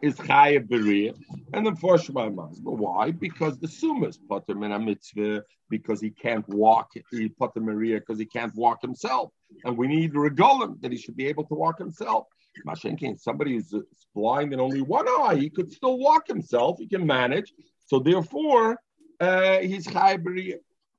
is 0.02 0.14
chayav 0.16 0.66
beria, 0.68 1.12
and 1.52 1.66
then 1.66 1.76
for 1.76 1.98
Shema 1.98 2.30
But 2.30 2.54
why? 2.62 3.11
Because 3.11 3.59
the 3.59 3.66
sumas 3.66 4.18
pater 4.28 4.54
min 4.54 4.72
mitzvah 4.85 5.42
because 5.68 6.00
he 6.00 6.11
can't 6.11 6.48
walk. 6.48 6.90
He 7.11 7.28
pater 7.28 7.61
Maria 7.61 8.00
because 8.00 8.18
he 8.18 8.24
can't 8.26 8.54
walk 8.54 8.80
himself, 8.83 9.30
and 9.64 9.76
we 9.76 9.88
need 9.88 10.14
regolim 10.14 10.80
that 10.80 10.92
he 10.92 10.98
should 10.98 11.16
be 11.16 11.26
able 11.26 11.44
to 11.46 11.54
walk 11.54 11.78
himself. 11.78 12.26
Mashenkin, 12.66 13.18
somebody 13.18 13.54
who's 13.54 13.74
blind 14.14 14.52
in 14.52 14.60
only 14.60 14.82
one 14.82 15.08
eye, 15.08 15.36
he 15.36 15.50
could 15.50 15.72
still 15.72 15.98
walk 15.98 16.26
himself. 16.26 16.78
He 16.78 16.86
can 16.86 17.06
manage. 17.06 17.52
So 17.86 17.98
therefore, 17.98 18.78
uh, 19.20 19.58
he's 19.58 19.86
beria. 19.86 20.56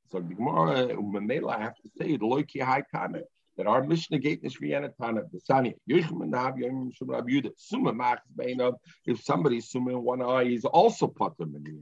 So 0.09 0.19
the 0.19 0.33
Gemara, 0.35 0.93
uh, 0.93 1.49
I 1.49 1.59
have 1.59 1.75
to 1.75 1.89
say, 1.97 2.17
the 2.17 2.25
loiki 2.25 2.61
high 2.61 2.83
kana 2.93 3.21
that 3.57 3.67
our 3.67 3.83
Mishnah 3.83 4.19
gate 4.19 4.39
is 4.43 4.57
Riyanatana, 4.57 5.29
the 5.31 5.39
Sani, 5.39 5.75
if 9.05 9.23
somebody's 9.23 9.69
Summa 9.69 9.91
in 9.91 10.03
one 10.03 10.21
eye, 10.21 10.45
he's 10.45 10.65
also 10.65 11.07
Patam 11.07 11.55
in 11.55 11.63
the 11.63 11.79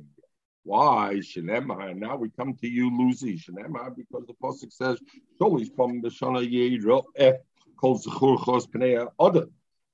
Why? 0.63 1.15
Shinema, 1.21 1.95
now 1.95 2.17
we 2.17 2.29
come 2.31 2.55
to 2.55 2.67
you, 2.67 2.89
Lucy, 2.95 3.37
Shinema, 3.37 3.95
because 3.95 4.25
the 4.27 4.33
Pasuk 4.43 4.73
says, 4.73 4.99
Sholi's 5.39 5.69
from 5.75 6.01
the 6.01 6.09
Shana 6.09 6.99
eh, 7.15 7.33
called 7.77 8.03
Zechur 8.03 8.43
Chos 8.43 8.67
Pnea, 8.67 9.07
other. 9.19 9.45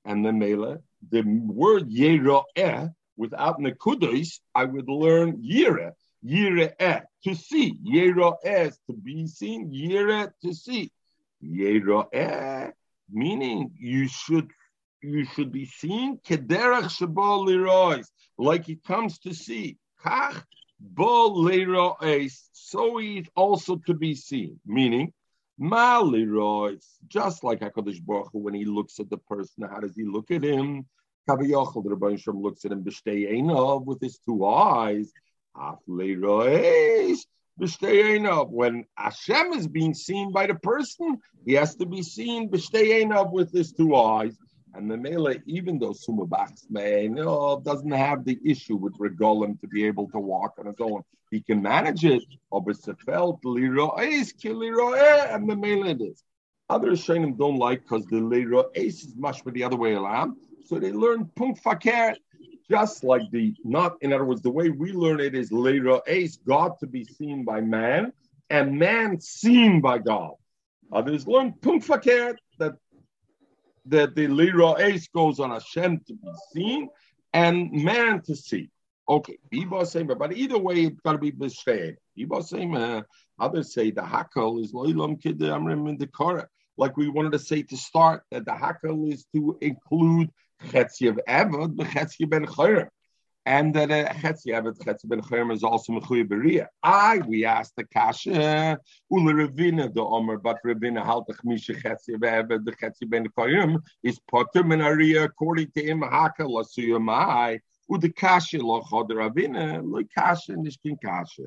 And 0.06 0.24
the 0.24 0.32
Mela, 0.32 0.78
the 1.10 1.22
word 1.22 1.90
Yero, 1.90 2.44
eh, 2.54 2.88
without 3.16 3.58
Nekudos, 3.58 4.40
I 4.54 4.64
would 4.64 4.88
learn 4.88 5.38
Yere. 5.40 5.92
Yire 6.24 6.72
eh, 6.78 7.00
to 7.24 7.34
see. 7.34 7.76
Yero 7.84 8.36
eh, 8.44 8.70
to 8.86 8.92
be 8.92 9.26
seen. 9.26 9.72
Yere 9.72 10.32
to 10.42 10.54
see 10.54 10.90
meaning 13.12 13.70
you 13.78 14.08
should 14.08 14.50
you 15.02 15.24
should 15.24 15.52
be 15.52 15.66
seen 15.66 16.18
kederach 16.18 16.88
shabal 16.90 17.46
lirois, 17.46 18.06
like 18.38 18.68
it 18.68 18.82
comes 18.84 19.18
to 19.18 19.34
see. 19.34 19.76
Kach 20.04 20.42
bol 20.80 21.48
so 22.52 22.98
he's 22.98 23.26
also 23.34 23.76
to 23.86 23.94
be 23.94 24.14
seen, 24.14 24.60
meaning 24.66 25.12
ma 25.58 26.00
lirois, 26.02 26.84
just 27.08 27.44
like 27.44 27.60
Hakadosh 27.60 28.04
Baruch 28.04 28.30
Hu, 28.32 28.38
when 28.38 28.54
he 28.54 28.64
looks 28.64 29.00
at 29.00 29.10
the 29.10 29.18
person, 29.18 29.68
how 29.68 29.80
does 29.80 29.96
he 29.96 30.04
look 30.04 30.30
at 30.30 30.44
him? 30.44 30.86
Kaviyachol, 31.28 31.82
the 31.82 31.90
Rebbeinu 31.90 32.18
Shem 32.20 32.40
looks 32.40 32.64
at 32.64 32.72
him 32.72 32.84
b'shtei 32.84 33.84
with 33.84 34.00
his 34.00 34.18
two 34.18 34.46
eyes. 34.46 35.12
Af 35.58 35.78
lirois, 35.88 37.18
when 37.58 38.84
Hashem 38.96 39.52
is 39.54 39.66
being 39.66 39.94
seen 39.94 40.30
by 40.30 40.46
the 40.46 40.56
person, 40.56 41.18
he 41.46 41.54
has 41.54 41.74
to 41.76 41.86
be 41.86 42.02
seen 42.02 42.50
with 42.50 43.52
his 43.52 43.72
two 43.72 43.96
eyes. 43.96 44.36
And 44.76 44.90
the 44.90 44.96
Mele, 44.98 45.36
even 45.46 45.78
though 45.78 45.92
Sumabachs 45.92 46.68
may 46.68 47.08
no, 47.08 47.28
oh, 47.28 47.60
doesn't 47.60 47.90
have 47.90 48.26
the 48.26 48.38
issue 48.44 48.76
with 48.76 48.98
Regolim 48.98 49.58
to 49.62 49.66
be 49.66 49.86
able 49.86 50.10
to 50.10 50.18
walk 50.18 50.56
on 50.58 50.66
his 50.66 50.76
own, 50.80 51.02
he 51.30 51.40
can 51.40 51.62
manage 51.62 52.04
it. 52.04 52.22
And 52.52 52.66
the 55.48 55.56
Mele 55.56 55.86
it 55.86 56.02
is. 56.02 56.22
Other 56.68 56.90
Shainim 56.90 57.38
don't 57.38 57.56
like 57.56 57.82
because 57.82 58.04
the 58.06 58.20
Liro 58.20 58.70
Ace 58.74 59.04
is 59.04 59.16
much 59.16 59.42
for 59.42 59.50
the 59.50 59.64
other 59.64 59.76
way 59.76 59.94
around. 59.94 60.36
So 60.66 60.78
they 60.78 60.92
learn 60.92 61.30
Punk 61.34 61.62
Fakir 61.62 62.16
just 62.68 63.04
like 63.04 63.22
the 63.30 63.54
not 63.64 63.96
in 64.00 64.12
other 64.12 64.24
words 64.24 64.42
the 64.42 64.50
way 64.50 64.68
we 64.70 64.92
learn 64.92 65.20
it 65.20 65.34
is 65.34 65.52
ace 66.06 66.36
god 66.46 66.72
to 66.80 66.86
be 66.86 67.04
seen 67.04 67.44
by 67.44 67.60
man 67.60 68.12
and 68.50 68.76
man 68.76 69.20
seen 69.20 69.80
by 69.80 69.98
god 69.98 70.32
others 70.92 71.28
learn 71.28 71.52
punkt 71.62 71.86
that 71.86 72.36
that 73.88 74.14
the 74.14 74.28
later 74.28 74.74
ace 74.78 75.08
goes 75.08 75.40
on 75.40 75.50
Hashem 75.50 76.00
to 76.06 76.14
be 76.14 76.30
seen 76.52 76.88
and 77.32 77.70
man 77.72 78.22
to 78.22 78.34
see. 78.34 78.70
Okay 79.08 79.38
same 79.84 80.06
but 80.06 80.32
either 80.32 80.58
way 80.58 80.84
it's 80.84 81.00
got 81.00 81.12
to 81.12 81.18
be 81.18 81.30
b'shtein 81.30 81.96
same 82.42 82.74
uh, 82.74 83.02
others 83.38 83.72
say 83.72 83.90
the 83.92 84.00
hakol 84.00 84.60
is 84.60 84.72
loilam 84.72 85.20
kid 85.22 85.38
amrim 85.38 85.88
in 85.88 85.96
the 85.96 86.08
korah 86.08 86.48
like 86.76 86.96
we 86.96 87.08
wanted 87.08 87.30
to 87.30 87.38
say 87.38 87.62
to 87.62 87.76
start 87.76 88.22
that 88.32 88.44
the 88.44 88.50
hakol 88.50 89.12
is 89.12 89.26
to 89.32 89.56
include 89.60 90.28
Chetzi 90.64 91.08
of 91.08 91.20
Evod, 91.28 91.76
Chetzi 91.76 92.28
ben 92.28 92.46
Chayrim. 92.46 92.88
And 93.46 93.72
that 93.74 93.92
uh, 93.92 94.12
Chetzi 94.14 94.48
Evod, 94.48 94.76
Chetzi 94.78 95.08
ben 95.08 95.20
Chayrim 95.20 95.54
is 95.54 95.62
also 95.62 95.92
Mechuya 95.92 96.26
Beria. 96.26 96.66
I, 96.82 97.18
we 97.18 97.44
asked 97.44 97.76
the 97.76 97.84
Kasha, 97.84 98.80
Ula 99.08 99.32
Ravina, 99.32 99.94
the 99.94 100.02
Omer, 100.02 100.36
but 100.38 100.58
Ravina, 100.66 101.04
Haltach 101.04 101.38
Misha 101.44 101.74
Chetzi 101.74 102.16
Evod, 102.16 102.64
the 102.64 102.72
Chetzi 102.72 103.08
ben 103.08 103.28
Chayrim, 103.38 103.80
is 104.02 104.18
Potter 104.28 104.64
Menaria, 104.64 105.22
according 105.22 105.70
to 105.76 105.84
him, 105.84 106.02
Haka, 106.02 106.42
Lasuyamai, 106.42 107.60
Uda 107.88 108.16
Kasha, 108.16 108.58
Lo 108.58 108.82
Chod 108.82 109.10
Ravina, 109.10 109.80
Lo 109.80 110.02
Kasha, 110.12 110.54
Nishkin 110.54 111.00
Kasha. 111.00 111.44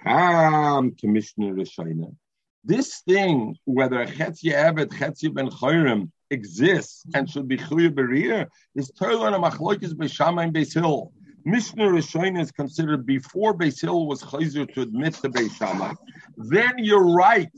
Kam, 0.00 0.92
Commissioner 0.92 1.54
Rishayna. 1.54 2.14
This 2.62 3.00
thing, 3.00 3.56
whether 3.64 4.06
Chetzi 4.06 4.52
Eved, 4.52 4.90
Chetzi 4.90 5.34
ben 5.34 5.48
Chayrim, 5.50 6.12
exists 6.30 7.04
and 7.14 7.28
should 7.28 7.48
be 7.48 7.56
Chuya 7.56 7.90
Berir 7.90 8.46
is 8.74 8.90
Toilan 8.92 9.34
and 9.34 9.44
Machloikis 9.44 9.94
Beishama 9.94 10.44
and 10.44 10.54
Beis 10.54 10.74
Hill. 10.74 11.12
Mishnah 11.44 11.84
Rishoin 11.84 12.40
is 12.40 12.50
considered 12.50 13.06
before 13.06 13.56
Beis 13.56 13.80
Hill 13.80 14.06
was 14.06 14.22
Chayzer 14.22 14.72
to 14.74 14.82
admit 14.82 15.14
to 15.14 15.30
Beishama. 15.30 15.94
Then 16.36 16.74
you're 16.78 17.14
right. 17.14 17.50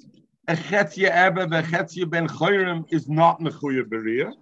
Echetzia 0.47 1.11
Ebe 1.11 1.51
Vechetzia 1.51 2.09
Ben 2.09 2.29
Chayrim 2.29 2.85
is 2.91 3.09
not 3.09 3.41
Mechuya 3.41 3.85
Berir. 3.85 4.33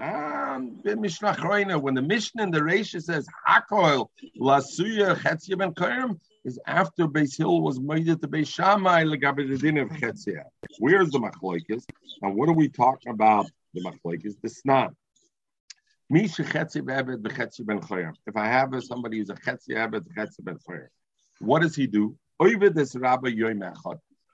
Um, 0.00 0.78
when 0.82 1.94
the 1.94 2.02
Mishnah 2.02 2.42
and 2.42 2.54
the 2.54 2.60
Reisha 2.60 3.02
says 3.02 3.26
Hakoil 3.46 4.08
Lasuya 4.40 5.16
Chetzia 5.16 5.58
Ben 5.58 5.72
Chayrim, 5.72 6.18
is 6.44 6.58
after 6.66 7.06
Beis 7.06 7.36
Hill 7.36 7.60
was 7.60 7.78
made 7.80 8.06
to 8.06 8.16
Beis 8.16 8.48
Shammai 8.48 9.04
legabe 9.04 9.46
of 9.82 9.90
Chetzia. 9.90 10.44
Where's 10.78 11.10
the 11.10 11.18
machlokes? 11.18 11.84
And 12.22 12.34
what 12.34 12.48
are 12.48 12.54
we 12.54 12.68
talking 12.68 13.12
about? 13.12 13.46
The 13.74 13.82
machlokes, 13.82 14.34
the 14.42 14.48
snan. 14.48 14.94
If 16.14 16.38
I 18.36 18.46
have 18.46 18.84
somebody 18.84 19.16
who's 19.18 19.30
a 19.30 19.34
chetzi 19.34 19.70
eved, 19.70 20.06
chetzi 20.14 20.42
ben 20.42 20.58
what 21.38 21.62
does 21.62 21.74
he 21.74 21.86
do? 21.86 22.14
this 22.38 22.94
rabbi 22.96 23.30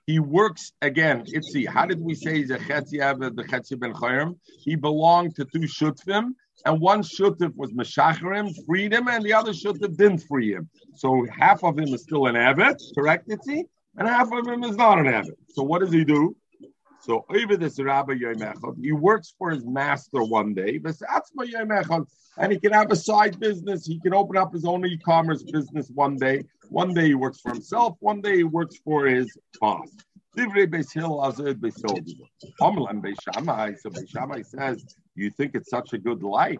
He 0.09 0.17
works 0.17 0.71
again. 0.81 1.23
Itzi. 1.25 1.67
How 1.67 1.85
did 1.85 2.01
we 2.01 2.15
say 2.15 2.37
he's 2.37 2.49
a 2.49 2.57
chetzi 2.57 2.95
eved, 2.95 3.35
the 3.35 3.43
chetzi 3.43 3.79
ben 3.79 3.93
chayim? 3.93 4.39
He 4.57 4.73
belonged 4.75 5.35
to 5.35 5.45
two 5.45 5.67
shutfim, 5.77 6.31
and 6.65 6.81
one 6.81 7.03
shutif 7.03 7.55
was 7.55 7.71
Meshacharim, 7.73 8.49
freed 8.65 8.91
him, 8.91 9.07
and 9.07 9.23
the 9.23 9.33
other 9.33 9.51
shutif 9.51 9.95
didn't 9.97 10.23
free 10.27 10.53
him. 10.53 10.67
So 10.95 11.27
half 11.29 11.63
of 11.63 11.77
him 11.77 11.93
is 11.93 12.01
still 12.01 12.25
an 12.25 12.35
Abbot, 12.35 12.81
correct, 12.95 13.29
Itzi? 13.29 13.65
And 13.97 14.07
half 14.07 14.31
of 14.31 14.47
him 14.47 14.63
is 14.63 14.75
not 14.77 14.97
an 14.97 15.05
Abbot. 15.05 15.37
So 15.49 15.61
what 15.61 15.81
does 15.81 15.93
he 15.93 16.03
do? 16.03 16.35
So 17.01 17.25
over 17.29 17.55
this 17.55 17.79
Rabbi 17.79 18.13
Yomechad, 18.15 18.75
he 18.81 18.91
works 18.91 19.33
for 19.37 19.51
his 19.51 19.65
master 19.65 20.21
one 20.23 20.53
day, 20.53 20.81
and 22.37 22.51
he 22.51 22.59
can 22.59 22.73
have 22.73 22.91
a 22.91 22.95
side 22.95 23.39
business. 23.39 23.85
He 23.85 23.99
can 23.99 24.13
open 24.13 24.37
up 24.37 24.53
his 24.53 24.65
own 24.65 24.85
e-commerce 24.85 25.43
business 25.43 25.89
one 25.93 26.17
day. 26.17 26.43
One 26.69 26.93
day 26.93 27.07
he 27.07 27.15
works 27.15 27.39
for 27.39 27.51
himself. 27.51 27.95
One 27.99 28.21
day 28.21 28.37
he 28.37 28.43
works 28.43 28.77
for 28.83 29.05
his 29.05 29.35
boss. 29.59 29.89
So 30.37 30.45
Beis 30.45 30.91
Shammai 34.09 34.41
says, 34.43 34.85
you 35.15 35.31
think 35.31 35.55
it's 35.55 35.69
such 35.69 35.93
a 35.93 35.97
good 35.97 36.21
life. 36.21 36.59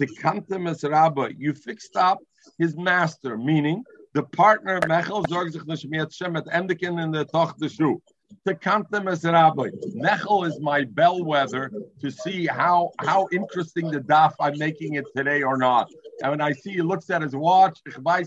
To 0.00 0.06
Kantem 0.06 0.68
as 0.70 0.84
Rabba, 0.84 1.30
you 1.36 1.52
fixed 1.54 1.96
up 1.96 2.18
his 2.58 2.76
master, 2.76 3.36
meaning 3.36 3.82
the 4.14 4.22
partner 4.22 4.80
Mechel 4.82 5.24
Zorg 5.26 5.50
sich 5.52 5.64
nicht 5.66 5.90
mehr 5.90 6.06
Endikin 6.06 7.02
in 7.02 7.10
the 7.10 7.24
Toch 7.24 7.56
Shu. 7.68 8.00
To 8.46 8.54
count 8.54 8.90
them 8.90 9.08
as 9.08 9.24
Rabbi. 9.24 9.68
Mechel 9.94 10.46
is 10.46 10.60
my 10.60 10.84
bellwether 10.84 11.70
to 12.00 12.10
see 12.10 12.46
how 12.46 12.90
how 12.98 13.28
interesting 13.32 13.90
the 13.90 14.00
daf 14.00 14.34
I'm 14.40 14.58
making 14.58 14.94
it 14.94 15.04
today 15.16 15.42
or 15.42 15.56
not. 15.56 15.90
And 16.22 16.30
when 16.30 16.40
I 16.40 16.52
see 16.52 16.72
he 16.72 16.82
looks 16.82 17.10
at 17.10 17.22
his 17.22 17.34
watch, 17.36 17.78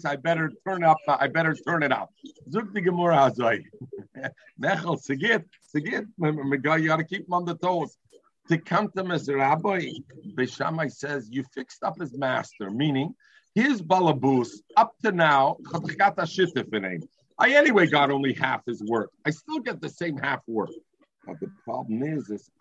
I 0.05 0.15
better 0.15 0.51
turn 0.67 0.83
up. 0.83 0.97
I 1.07 1.27
better 1.27 1.55
turn 1.55 1.83
it 1.83 1.91
up. 1.91 2.11
Zuk 2.49 2.71
the 2.73 2.81
Gemara 2.81 3.31
Mechel, 4.59 4.97
Sigit, 5.07 5.45
Sigit. 5.73 6.07
You 6.81 6.87
got 6.87 6.97
to 6.97 7.03
keep 7.03 7.27
him 7.27 7.33
on 7.33 7.45
the 7.45 7.55
toes. 7.55 7.97
to 8.49 8.57
count 8.57 8.93
them 8.93 9.11
as 9.11 9.29
rabbi, 9.29 9.87
Beishamai 10.35 10.91
says, 10.91 11.29
you 11.31 11.43
fixed 11.53 11.83
up 11.83 11.99
his 11.99 12.13
master, 12.17 12.69
meaning 12.69 13.15
his 13.55 13.81
balabus 13.81 14.49
up 14.77 14.93
to 15.03 15.11
now, 15.11 15.57
I 17.41 17.53
anyway 17.53 17.87
got 17.87 18.11
only 18.11 18.33
half 18.33 18.63
his 18.67 18.83
work. 18.83 19.09
I 19.25 19.31
still 19.31 19.59
get 19.59 19.81
the 19.81 19.89
same 19.89 20.15
half 20.15 20.41
work. 20.45 20.69
But 21.25 21.39
the 21.39 21.49
problem 21.63 22.03
is, 22.03 22.29
is 22.29 22.51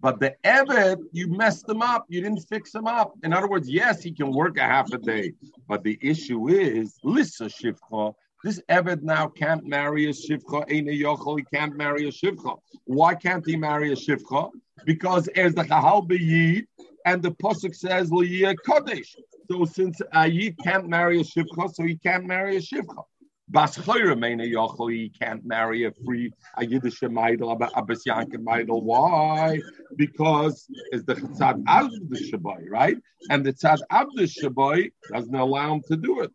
but 0.00 0.18
the 0.18 0.34
Evet, 0.44 0.98
you 1.12 1.28
messed 1.28 1.68
him 1.68 1.80
up. 1.80 2.06
You 2.08 2.20
didn't 2.22 2.40
fix 2.48 2.74
him 2.74 2.88
up. 2.88 3.14
In 3.22 3.32
other 3.32 3.48
words, 3.48 3.70
yes, 3.70 4.02
he 4.02 4.10
can 4.10 4.32
work 4.32 4.58
a 4.58 4.62
half 4.62 4.92
a 4.92 4.98
day. 4.98 5.32
But 5.68 5.84
the 5.84 5.96
issue 6.02 6.48
is, 6.48 6.98
Lissa 7.04 7.44
Shivcha, 7.44 8.14
this 8.42 8.60
Evet 8.68 9.02
now 9.02 9.28
can't 9.28 9.64
marry 9.64 10.06
a 10.06 10.12
Shivcha. 10.12 10.64
Eine 10.68 10.92
Yochel, 10.92 11.38
he 11.38 11.44
can't 11.56 11.76
marry 11.76 12.08
a 12.08 12.10
Shivcha. 12.10 12.58
Why 12.84 13.14
can't 13.14 13.46
he 13.46 13.56
marry 13.56 13.92
a 13.92 13.96
Shivcha? 13.96 14.50
Because 14.84 15.28
there's 15.36 15.54
the 15.54 15.62
Chahal 15.62 16.04
B'Yid, 16.08 16.66
and 17.04 17.22
the 17.22 17.30
Pasuk 17.30 17.76
says, 17.76 18.10
Liyah 18.10 18.56
Kodesh. 18.66 19.14
So 19.50 19.64
since 19.64 20.00
a 20.12 20.26
Yid 20.28 20.58
can't 20.62 20.88
marry 20.88 21.20
a 21.20 21.24
Shivcha, 21.24 21.74
so 21.74 21.84
he 21.84 21.96
can't 21.96 22.26
marry 22.26 22.56
a 22.56 22.60
Shivcha. 22.60 23.02
Bas 23.50 23.78
Yochel, 23.78 24.92
he 24.92 25.08
can't 25.08 25.42
marry 25.46 25.84
a 25.84 25.92
free 26.04 26.30
a 26.58 26.66
Yiddish 26.66 27.00
Meidel, 27.00 27.52
a 27.52 27.82
Besyankin 27.82 28.44
Meidel. 28.44 28.82
Why? 28.82 29.58
Because 29.96 30.66
it's 30.92 31.04
the 31.04 31.14
Tzad 31.14 31.64
Avd 31.64 32.10
Shabai, 32.30 32.68
right? 32.68 32.98
And 33.30 33.46
the 33.46 33.54
Tzad 33.54 33.78
Avd 33.90 34.18
Shabai 34.18 34.92
doesn't 35.10 35.34
allow 35.34 35.72
him 35.72 35.82
to 35.88 35.96
do 35.96 36.20
it. 36.20 36.30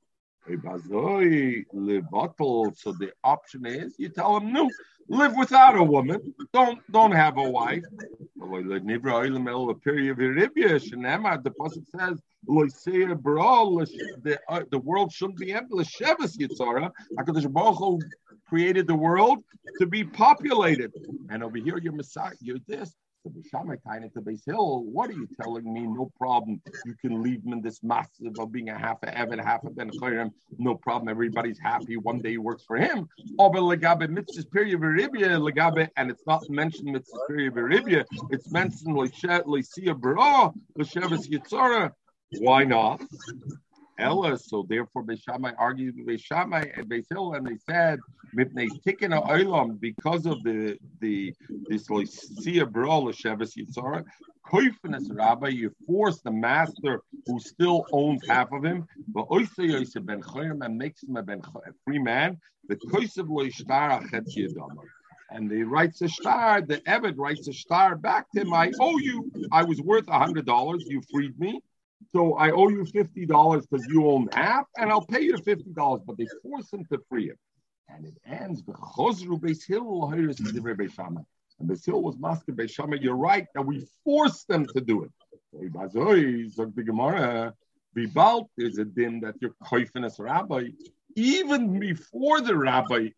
So 0.45 0.55
the 2.93 3.11
option 3.23 3.65
is 3.65 3.95
you 3.99 4.09
tell 4.09 4.35
him 4.37 4.51
no, 4.51 4.69
live 5.07 5.35
without 5.35 5.77
a 5.77 5.83
woman. 5.83 6.33
Don't 6.53 6.79
don't 6.91 7.11
have 7.11 7.37
a 7.37 7.49
wife. 7.49 7.83
The 8.35 8.81
pasuk 11.59 11.85
says 11.95 12.19
the, 12.45 14.39
the 14.71 14.79
world 14.79 15.11
shouldn't 15.11 15.39
be 15.39 15.51
yitzara. 15.51 16.91
Hakadosh 17.17 17.51
Baruch 17.51 17.77
Hu 17.77 17.99
created 18.47 18.87
the 18.87 18.95
world 18.95 19.43
to 19.79 19.85
be 19.85 20.03
populated, 20.03 20.91
and 21.29 21.43
over 21.43 21.57
here 21.57 21.77
you're 21.77 21.93
Messiah. 21.93 22.31
You're 22.41 22.59
this. 22.67 22.93
The 23.25 23.29
Bishamai 23.29 23.77
kind 23.87 24.03
of 24.03 24.13
the 24.13 24.21
base 24.21 24.43
hill. 24.45 24.83
What 24.83 25.09
are 25.09 25.13
you 25.13 25.29
telling 25.41 25.71
me? 25.71 25.81
No 25.81 26.11
problem. 26.17 26.61
You 26.85 26.93
can 27.01 27.23
leave 27.23 27.41
him 27.45 27.53
in 27.53 27.61
this 27.61 27.81
massive 27.81 28.33
of 28.37 28.51
being 28.51 28.67
a 28.67 28.77
half 28.77 29.01
a 29.03 29.17
Evan, 29.17 29.39
half 29.39 29.63
a 29.63 29.69
Ben 29.69 29.89
Chayim. 29.91 30.29
No 30.57 30.75
problem. 30.75 31.07
Everybody's 31.07 31.57
happy. 31.57 31.95
One 31.95 32.19
day 32.19 32.31
he 32.31 32.37
works 32.37 32.63
for 32.67 32.75
him. 32.75 33.07
Oh, 33.39 33.45
Over 33.45 33.59
Legabe 33.59 34.07
mitzvahs 34.09 34.51
period 34.51 34.81
Beribia 34.81 35.39
Legabe, 35.39 35.87
and 35.95 36.11
it's 36.11 36.23
not 36.27 36.49
mentioned 36.49 36.93
mitzvahs 36.93 37.27
period 37.29 37.53
Beribia. 37.53 38.03
It's 38.29 38.51
mentioned 38.51 38.95
Lysia 38.97 39.97
Bra, 39.97 40.51
Leshevis 40.77 41.29
Yitzara. 41.29 41.91
Why 42.39 42.65
not? 42.65 43.01
Ella, 43.97 44.31
mm-hmm. 44.31 44.37
so 44.37 44.65
therefore 44.67 45.03
Beishamai 45.03 45.53
argued 45.57 45.95
with 45.97 46.07
Beishamai 46.07 46.77
and 46.77 46.89
Beisil, 46.89 47.17
oh, 47.17 47.33
and 47.33 47.45
they 47.45 47.57
said 47.69 47.99
Mipnei 48.35 48.69
Tikkun 48.85 49.13
Olam 49.27 49.79
because 49.79 50.25
of 50.25 50.43
the 50.43 50.77
the 50.99 51.33
this 51.67 51.87
Lysia 51.87 52.69
Bra 52.69 52.99
Leshevis 52.99 53.55
Yitzara. 53.57 54.03
Koifenis 54.45 55.07
Rabbi, 55.09 55.47
you 55.47 55.73
force 55.87 56.19
the 56.21 56.31
master 56.31 57.01
who 57.25 57.39
still 57.39 57.85
owns 57.93 58.21
half 58.27 58.51
of 58.51 58.63
him, 58.63 58.85
but 59.07 59.27
Oysa 59.29 59.69
Yosef 59.69 60.05
ben 60.05 60.21
Chayim 60.21 60.65
and 60.65 60.77
makes 60.77 61.03
him 61.03 61.15
a 61.15 61.23
ben 61.23 61.41
a 61.55 61.71
free 61.85 61.99
man. 61.99 62.37
The 62.67 62.75
Koisev 62.75 63.29
Lo 63.29 63.43
Ishtar 63.45 64.01
Achetz 64.01 64.35
Yedamar 64.35 64.85
and 65.33 65.51
he 65.51 65.63
writes 65.63 66.01
a 66.01 66.07
star. 66.07 66.61
The 66.61 66.77
Evid 66.81 67.15
writes 67.17 67.47
a 67.47 67.53
star 67.53 67.95
back 67.95 68.31
to 68.31 68.41
him. 68.41 68.53
I 68.53 68.71
owe 68.79 68.97
you. 68.99 69.31
I 69.51 69.63
was 69.63 69.81
worth 69.81 70.07
a 70.07 70.17
hundred 70.17 70.45
dollars. 70.45 70.85
You 70.87 71.01
freed 71.11 71.37
me. 71.39 71.59
So 72.11 72.35
I 72.35 72.51
owe 72.51 72.69
you 72.69 72.85
fifty 72.85 73.25
dollars 73.25 73.65
because 73.65 73.85
you 73.87 74.07
own 74.07 74.29
half, 74.31 74.67
and 74.77 74.91
I'll 74.91 75.05
pay 75.05 75.21
you 75.21 75.37
fifty 75.37 75.71
dollars. 75.71 76.01
But 76.05 76.17
they 76.17 76.27
force 76.41 76.71
him 76.71 76.85
to 76.91 76.99
free 77.09 77.29
him, 77.29 77.37
and 77.89 78.05
it 78.05 78.17
ends 78.25 78.63
the 78.63 78.73
Chosru 78.73 79.39
Beis 79.39 79.65
Hill 79.65 80.11
and 80.11 81.69
Beis 81.69 81.85
Hill 81.85 82.01
was 82.01 82.17
master 82.17 82.51
Beis 82.51 82.71
Shammai. 82.71 82.97
You're 83.01 83.15
right 83.15 83.47
that 83.53 83.65
we 83.65 83.87
forced 84.03 84.47
them 84.47 84.65
to 84.75 84.81
do 84.81 85.03
it. 85.03 85.11
the 85.51 85.69
Bibalt 87.95 88.47
is 88.57 88.79
a 88.79 88.85
din 88.85 89.19
that 89.19 89.35
you're 89.39 89.53
koifin 89.63 90.03
as 90.05 90.19
rabbi. 90.19 90.69
Even 91.15 91.79
before 91.79 92.41
the 92.41 92.57
rabbi 92.57 93.09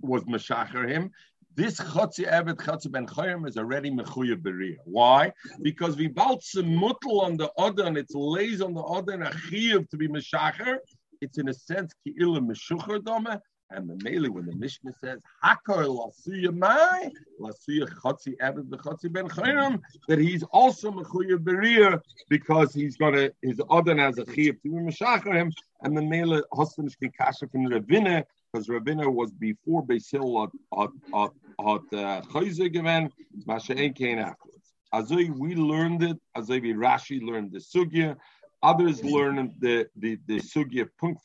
was 0.00 0.22
Meshacher 0.24 0.88
him, 0.88 1.10
this 1.56 1.80
Chotzi 1.80 2.26
Evet 2.26 2.58
Chotzi 2.58 2.90
Ben 2.90 3.06
Chayim 3.06 3.48
is 3.48 3.56
already 3.56 3.90
Mechuyev 3.90 4.42
Beria. 4.42 4.76
Why? 4.84 5.32
Because 5.62 5.96
we 5.96 6.12
some 6.40 6.66
mutal 6.66 7.22
on 7.22 7.38
the 7.38 7.50
other 7.56 7.84
and 7.84 8.06
lays 8.12 8.60
on 8.60 8.74
the 8.74 8.82
other 8.82 9.14
and 9.14 9.22
a 9.22 9.30
chiyuv 9.30 9.88
to 9.88 9.96
be 9.96 10.06
Meshacher. 10.06 10.76
It's 11.22 11.38
in 11.38 11.48
a 11.48 11.54
sense 11.54 11.94
Ki'ila 12.06 12.40
Meshucher 12.40 13.02
Dome. 13.02 13.40
And 13.70 13.88
the 13.88 13.96
Mele, 14.04 14.30
when 14.30 14.46
the 14.46 14.54
Mishnah 14.54 14.92
says 15.00 15.18
Hakar 15.42 15.86
Lasuya 15.86 16.56
Mai, 16.56 17.10
Lasuya 17.40 17.88
Chotzi 18.00 18.36
Evet 18.38 18.68
Chotzi 18.68 19.10
Ben 19.10 19.26
Chayim, 19.26 19.80
that 20.08 20.18
he's 20.18 20.42
also 20.52 20.92
Mechuyev 20.92 21.38
Beria 21.38 21.98
because 22.28 22.74
he's 22.74 22.98
got 22.98 23.16
a 23.16 23.32
his 23.40 23.60
other 23.70 23.96
has 23.96 24.18
a 24.18 24.24
chiyuv 24.24 24.60
to 24.60 24.68
be 24.68 24.70
Meshacher 24.70 25.34
him. 25.34 25.50
And 25.80 25.96
the 25.96 26.02
Mele 26.02 26.42
Hostam 26.52 26.94
Shkikasha 26.94 27.50
from 27.50 27.66
Ravina 27.68 28.24
because 28.52 28.68
Rabina 28.68 29.12
was 29.12 29.32
before 29.32 29.84
Basil 29.84 30.44
at 30.44 30.90
at 31.14 31.30
Chayze 31.60 32.72
given, 32.72 33.10
Masha'en 33.46 33.94
came 33.94 34.18
afterwards. 34.18 34.74
Azoi 34.94 35.30
we 35.36 35.54
learned 35.54 36.02
it. 36.02 36.18
Azoi 36.36 36.60
Rashi 36.74 37.22
learned 37.22 37.52
the 37.52 37.58
sugya. 37.58 38.16
Others 38.62 39.04
learned 39.04 39.52
the 39.60 39.86
the 39.96 40.18
the 40.26 40.40
sugya 40.40 40.88
punk 40.98 41.18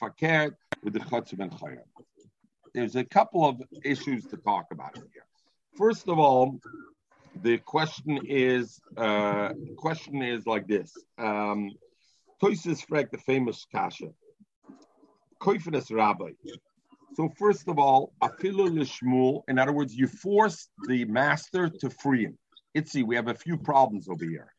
with 0.83 0.93
the 0.93 0.99
Chatzim 0.99 1.39
and 1.39 1.51
Chayim. 1.51 1.77
There's 2.73 2.95
a 2.95 3.03
couple 3.03 3.45
of 3.45 3.61
issues 3.83 4.25
to 4.27 4.37
talk 4.37 4.67
about 4.71 4.97
here. 4.97 5.25
First 5.77 6.07
of 6.07 6.19
all, 6.19 6.59
the 7.41 7.57
question 7.59 8.19
is 8.27 8.79
uh, 8.97 9.49
question 9.77 10.21
is 10.21 10.45
like 10.45 10.67
this. 10.67 10.91
Um, 11.17 11.71
Toises 12.41 12.83
Frek, 12.85 13.11
the 13.11 13.19
famous 13.19 13.65
kasha. 13.71 14.09
Koifenes 15.39 15.91
Rabbi. 15.91 16.31
So 17.13 17.29
first 17.37 17.67
of 17.67 17.77
all, 17.77 18.13
afilu 18.21 18.69
lishmul. 18.69 19.43
In 19.47 19.59
other 19.59 19.73
words, 19.73 19.93
you 19.93 20.07
force 20.07 20.69
the 20.87 21.05
master 21.05 21.69
to 21.69 21.89
free 21.89 22.25
him. 22.25 22.37
Itzi, 22.75 23.03
we 23.03 23.15
have 23.15 23.27
a 23.27 23.33
few 23.33 23.57
problems 23.57 24.07
over 24.07 24.23
here. 24.23 24.53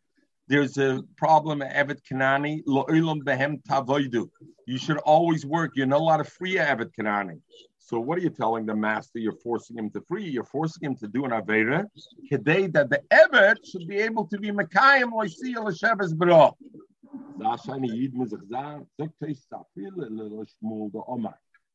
There's 0.48 0.76
a 0.76 1.02
problem 1.16 1.62
Evet 1.62 2.00
Kanani, 2.10 2.62
lo'ilam 2.64 3.22
behem 3.22 3.62
tavoidu. 3.62 4.28
You 4.66 4.76
should 4.76 4.98
always 4.98 5.46
work. 5.46 5.72
You're 5.76 5.86
not 5.86 6.00
allowed 6.00 6.18
to 6.18 6.24
free 6.24 6.58
Evet 6.58 6.90
Kanani. 6.98 7.40
So 7.78 7.98
what 7.98 8.18
are 8.18 8.20
you 8.20 8.30
telling 8.30 8.66
the 8.66 8.74
master? 8.76 9.18
You're 9.18 9.40
forcing 9.42 9.78
him 9.78 9.90
to 9.90 10.02
free. 10.02 10.28
You're 10.28 10.44
forcing 10.44 10.84
him 10.90 10.96
to 10.96 11.08
do 11.08 11.24
an 11.24 11.30
avera. 11.30 11.86
Today 12.30 12.66
that 12.68 12.90
the 12.90 13.00
Evet 13.10 13.56
should 13.64 13.88
be 13.88 13.96
able 13.96 14.26
to 14.26 14.38
be 14.38 14.50
mekayim 14.50 15.10
loisiya 15.10 15.64
l'sheves 15.64 16.14
bro. 16.14 16.54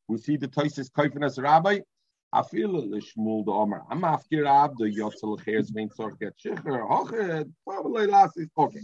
We 0.08 0.16
see 0.16 0.36
the 0.36 0.48
Toises 0.48 0.90
Koifenas 0.90 1.40
Rabbi. 1.40 1.80
I 2.32 2.42
feel 2.42 2.72
the 2.72 2.82
Lishmul 2.82 3.44
the 3.44 3.52
Omer. 3.52 3.82
I'm 3.90 4.04
after 4.04 4.44
Abdo 4.44 4.80
Yotzel 4.80 5.42
Cheres 5.44 5.70
Vein 5.70 5.90
Sorg 5.90 6.18
Get 6.18 6.34
Shicher. 6.42 6.88
Hochet. 6.88 7.50
Probably 7.66 8.06
last 8.06 8.38
is 8.38 8.48
okay. 8.56 8.80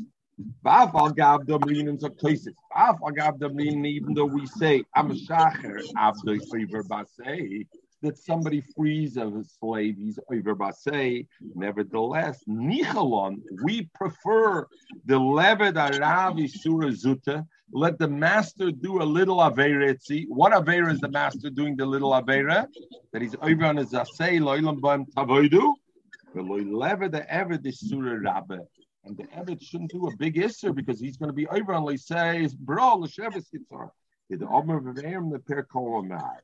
Baf 0.64 0.94
al 0.94 1.12
gab 1.12 1.46
dem 1.46 1.60
linen 1.60 1.98
so 1.98 2.08
Toises. 2.08 2.54
Baf 2.74 2.98
al 3.02 3.12
gab 3.12 3.38
dem 3.38 3.56
linen 3.56 3.86
even 3.86 4.12
though 4.12 4.26
we 4.26 4.46
say 4.46 4.82
I'm 4.94 5.10
a 5.10 5.14
Shacher 5.14 5.80
Abdo 5.96 6.38
Fever 6.50 6.82
Basei 6.84 7.66
that 8.04 8.18
somebody 8.18 8.62
frees 8.76 9.16
of 9.16 9.34
a 9.34 9.42
slave, 9.44 9.96
he's 9.96 10.18
over 10.30 10.54
basei. 10.54 11.26
Nevertheless, 11.54 12.38
nichalon, 12.46 13.36
we 13.62 13.88
prefer 13.94 14.66
the 15.06 15.18
leved 15.18 15.74
aravi 15.76 16.48
surah 16.48 16.88
zuta. 16.90 17.46
Let 17.76 17.98
the 17.98 18.06
master 18.06 18.70
do 18.70 19.02
a 19.02 19.04
little 19.18 19.38
avera. 19.38 19.98
What 20.28 20.52
avera 20.52 20.92
is 20.92 21.00
the 21.00 21.08
master 21.08 21.50
doing? 21.50 21.74
The 21.74 21.84
little 21.84 22.12
avera 22.12 22.68
that 23.12 23.20
he's 23.20 23.34
over 23.42 23.64
on 23.64 23.78
his 23.78 23.90
asay 23.90 24.38
loilam 24.38 24.80
bam 24.80 25.06
tavoidu. 25.06 25.72
The 26.32 27.26
ever 27.28 27.58
the 27.58 27.72
surah 27.72 28.20
rabbe. 28.22 28.60
And 29.04 29.16
the 29.16 29.24
Evet 29.24 29.60
shouldn't 29.60 29.90
do 29.90 30.06
a 30.06 30.16
big 30.16 30.36
isser 30.36 30.72
because 30.72 31.00
he's 31.00 31.16
going 31.16 31.30
to 31.30 31.34
be 31.34 31.48
over 31.48 31.74
on 31.74 31.98
say, 31.98 32.48
bro, 32.60 32.94
l'sheves 32.94 33.46
yitzar. 33.52 33.90
The 34.30 34.46
Omer 34.46 34.90
of 34.90 34.94
the 34.94 35.42
Per 35.44 35.64
Kolamar. 35.64 36.36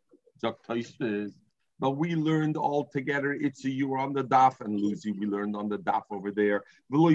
Zok 0.44 0.56
Toisves 0.68 1.34
but 1.80 1.92
we 1.92 2.14
learned 2.14 2.56
all 2.58 2.84
together. 2.84 3.32
It's 3.32 3.64
you 3.64 3.88
were 3.88 3.98
on 3.98 4.12
the 4.12 4.22
daf, 4.22 4.60
and 4.60 4.78
Lucy, 4.78 5.12
we 5.12 5.26
learned 5.26 5.56
on 5.56 5.68
the 5.68 5.78
daf 5.78 6.02
over 6.10 6.30
there. 6.30 6.62
What 6.88 7.14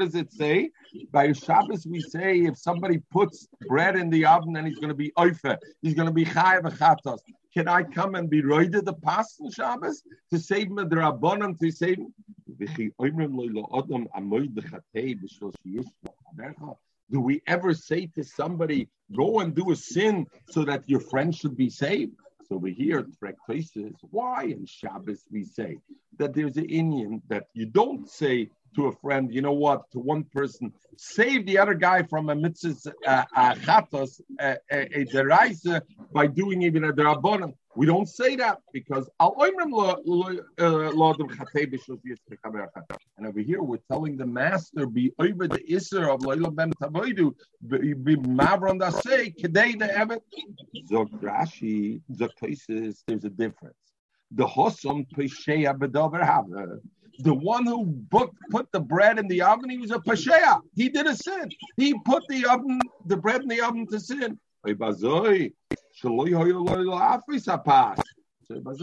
does 0.00 0.14
it 0.14 0.32
say? 0.32 0.70
By 1.12 1.32
Shabbos, 1.32 1.86
we 1.86 2.00
say 2.00 2.40
if 2.40 2.56
somebody 2.56 2.98
puts 3.12 3.46
bread 3.68 3.96
in 3.96 4.08
the 4.08 4.24
oven, 4.24 4.54
then 4.54 4.64
he's 4.64 4.78
going 4.78 4.88
to 4.88 4.94
be 4.94 5.12
oife. 5.18 5.58
He's 5.82 5.94
going 5.94 6.08
to 6.08 6.12
be 6.12 6.24
chayav 6.24 6.62
chatos. 6.78 7.18
Can 7.52 7.68
I 7.68 7.82
come 7.82 8.14
and 8.14 8.30
be 8.30 8.42
roided 8.42 8.84
the 8.84 8.94
past 8.94 9.40
in 9.40 9.50
Shabbos 9.50 10.02
to 10.30 10.38
save 10.38 10.70
me 10.70 10.84
the 10.84 10.96
rabbanim 10.96 11.58
to 11.60 11.70
save? 11.70 11.98
Do 17.10 17.20
we 17.20 17.42
ever 17.46 17.74
say 17.74 18.06
to 18.06 18.24
somebody, 18.24 18.88
go 19.16 19.40
and 19.40 19.54
do 19.54 19.70
a 19.70 19.76
sin 19.76 20.26
so 20.50 20.64
that 20.64 20.88
your 20.88 21.00
friend 21.00 21.34
should 21.34 21.56
be 21.56 21.70
saved? 21.70 22.12
So 22.48 22.56
we 22.56 22.56
over 22.56 22.68
here, 22.68 23.06
places, 23.44 23.94
why 24.10 24.44
in 24.44 24.64
Shabbos 24.64 25.24
we 25.30 25.44
say 25.44 25.76
that 26.18 26.32
there's 26.32 26.56
an 26.56 26.64
Indian 26.64 27.20
that 27.28 27.48
you 27.52 27.66
don't 27.66 28.08
say 28.08 28.50
to 28.74 28.86
a 28.86 28.92
friend, 28.92 29.32
you 29.32 29.42
know 29.42 29.52
what, 29.52 29.90
to 29.92 29.98
one 29.98 30.24
person, 30.24 30.72
save 30.96 31.46
the 31.46 31.58
other 31.58 31.74
guy 31.74 32.02
from 32.02 32.30
a 32.30 32.34
mitzvah 32.34 32.92
uh, 33.06 33.24
uh, 33.36 33.54
chatos, 33.54 34.20
uh, 34.40 34.54
a 34.70 35.04
deraisa, 35.06 35.82
by 36.12 36.26
doing 36.26 36.62
even 36.62 36.84
a 36.84 36.92
derabbanon. 36.92 37.52
We 37.78 37.86
don't 37.86 38.08
say 38.08 38.34
that 38.36 38.58
because 38.72 39.08
and 39.20 39.32
over 43.26 43.40
here 43.40 43.62
we're 43.62 43.76
telling 43.88 44.16
the 44.16 44.26
master 44.26 44.86
be 44.86 45.12
over 45.20 45.46
the 45.46 45.62
iser 45.72 46.10
of 46.10 46.24
Leila 46.24 46.50
ben 46.50 46.72
Tavoidu 46.72 47.34
be 47.68 48.16
mavron 48.16 48.80
da 48.80 48.90
say 48.90 49.30
kedei 49.30 49.78
the 49.78 49.86
evet. 49.96 50.20
Zok 50.90 51.08
Rashi 51.20 52.00
places 52.36 53.04
there's 53.06 53.24
a 53.24 53.30
difference. 53.30 53.76
The 54.32 54.46
hosom 54.46 55.06
pesheya 55.14 55.78
bedover 55.78 56.20
have 56.24 56.46
the 57.18 57.34
one 57.34 57.66
who 57.66 58.00
put, 58.10 58.30
put 58.50 58.70
the 58.72 58.80
bread 58.80 59.18
in 59.18 59.28
the 59.28 59.42
oven, 59.42 59.70
he 59.70 59.78
was 59.78 59.90
a 59.90 59.98
pasheya. 59.98 60.60
He 60.74 60.88
did 60.88 61.06
a 61.06 61.16
sin. 61.16 61.50
He 61.76 61.98
put 62.04 62.26
the 62.28 62.46
oven, 62.46 62.80
the 63.06 63.16
bread 63.16 63.42
in 63.42 63.48
the 63.48 63.60
oven 63.60 63.86
to 63.88 64.00
sin. 64.00 64.38
So 64.66 66.26